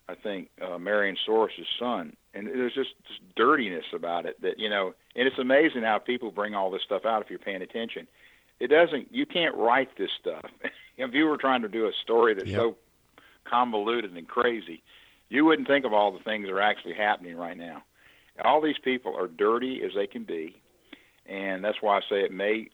I 0.07 0.13
think, 0.15 0.49
uh, 0.61 0.77
Marion 0.77 1.17
Soros' 1.27 1.49
son, 1.79 2.15
and 2.35 2.45
there's 2.47 2.73
just 2.75 2.91
this 3.09 3.17
dirtiness 3.35 3.85
about 3.93 4.25
it 4.25 4.39
that 4.41 4.59
you 4.59 4.69
know, 4.69 4.93
and 5.15 5.27
it's 5.27 5.39
amazing 5.39 5.81
how 5.83 5.97
people 5.97 6.31
bring 6.31 6.53
all 6.55 6.69
this 6.71 6.83
stuff 6.85 7.05
out 7.05 7.21
if 7.23 7.29
you're 7.29 7.39
paying 7.39 7.61
attention. 7.61 8.07
It 8.59 8.67
doesn't. 8.67 9.13
You 9.13 9.25
can't 9.25 9.55
write 9.55 9.97
this 9.97 10.11
stuff. 10.21 10.45
if 10.97 11.13
you 11.13 11.25
were 11.25 11.37
trying 11.37 11.63
to 11.63 11.67
do 11.69 11.87
a 11.87 11.91
story 12.03 12.33
that's 12.35 12.47
Yep. 12.49 12.59
so 12.59 12.77
convoluted 13.49 14.15
and 14.15 14.27
crazy, 14.27 14.81
you 15.29 15.43
wouldn't 15.45 15.67
think 15.67 15.85
of 15.85 15.93
all 15.93 16.11
the 16.11 16.23
things 16.23 16.45
that 16.45 16.53
are 16.53 16.61
actually 16.61 16.93
happening 16.93 17.35
right 17.35 17.57
now. 17.57 17.83
All 18.43 18.61
these 18.61 18.77
people 18.83 19.15
are 19.17 19.27
dirty 19.27 19.81
as 19.83 19.91
they 19.95 20.07
can 20.07 20.23
be 20.23 20.55
and 21.25 21.63
that's 21.63 21.77
why 21.81 21.97
I 21.97 22.01
say 22.09 22.21
it 22.21 22.31
may 22.31 22.67